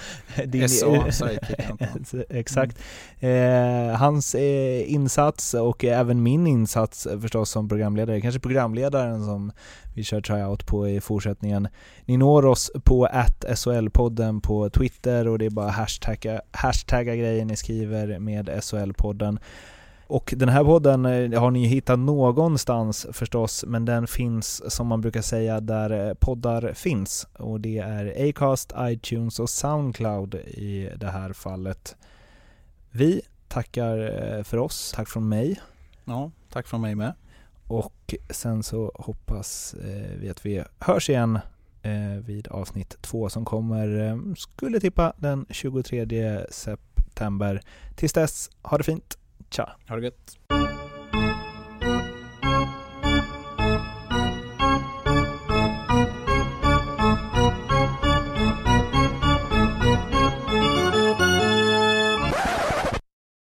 Din- 0.46 0.70
SA, 0.70 1.12
Sidekick 1.12 1.60
Anton. 1.70 2.24
Exakt. 2.30 2.78
Eh, 3.20 3.96
hans 3.98 4.36
eh, 4.36 4.92
insats 4.92 5.54
och 5.54 5.86
även 5.86 6.24
min 6.24 6.48
insats 6.48 7.06
eh, 7.06 7.20
förstås 7.20 7.50
som 7.50 7.70
programledare, 7.70 8.22
kanske 8.22 8.40
programledaren 8.40 9.26
som 9.26 9.52
vi 9.96 10.04
kör 10.04 10.22
tryout 10.22 10.66
på 10.66 10.90
i 10.90 11.02
fortsättningen. 11.02 11.68
Ni 12.06 12.18
når 12.18 12.46
oss 12.46 12.72
på 12.84 13.08
SHL-podden 13.08 14.42
på 14.42 14.70
Twitter 14.70 15.28
och 15.28 15.40
det 15.40 15.46
är 15.46 15.50
bara 15.50 15.70
hashtagga, 15.70 16.42
hashtagga 16.52 17.16
grejer 17.16 17.46
ni 17.46 17.56
skriver 17.56 18.20
med 18.20 18.50
SHL-podden. 18.50 19.40
Och 20.12 20.34
den 20.38 20.50
här 20.50 20.64
podden 20.64 21.06
eh, 21.06 21.40
har 21.40 21.52
ni 21.52 21.66
hittat 21.66 22.00
någonstans 22.00 23.08
förstås, 23.12 23.66
men 23.68 23.86
den 23.86 24.08
finns 24.08 24.74
som 24.74 24.88
man 24.88 25.02
brukar 25.02 25.22
säga 25.22 25.60
där 25.60 26.08
eh, 26.08 26.14
poddar 26.14 26.74
finns. 26.74 27.28
Och 27.34 27.60
det 27.60 27.78
är 27.78 28.30
Acast, 28.30 28.74
iTunes 28.80 29.40
och 29.40 29.50
Soundcloud 29.50 30.36
i 30.36 30.90
det 30.96 31.08
här 31.08 31.34
fallet. 31.34 31.96
Vi 32.90 33.22
tackar 33.48 33.98
eh, 34.38 34.44
för 34.44 34.58
oss, 34.58 34.94
tack 34.96 35.10
från 35.10 35.30
mig. 35.30 35.62
Ja, 36.06 36.32
tack 36.50 36.68
från 36.68 36.82
mig 36.82 36.96
med. 36.96 37.14
Och 37.68 38.16
sen 38.30 38.64
så 38.64 38.92
hoppas 38.96 39.76
vi 40.18 40.30
att 40.30 40.46
vi 40.46 40.64
hörs 40.80 41.10
igen 41.10 41.40
vid 42.26 42.48
avsnitt 42.48 42.98
två 43.02 43.30
som 43.30 43.46
kommer, 43.46 44.36
skulle 44.36 44.80
tippa 44.80 45.14
den 45.18 45.46
23 45.50 46.46
september. 46.50 47.62
Tills 47.96 48.14
dess, 48.14 48.50
ha 48.62 48.78
det 48.78 48.84
fint. 48.84 49.18
Tja! 49.52 49.78
Ha 49.88 49.96
det 49.96 50.02
gött. 50.02 50.61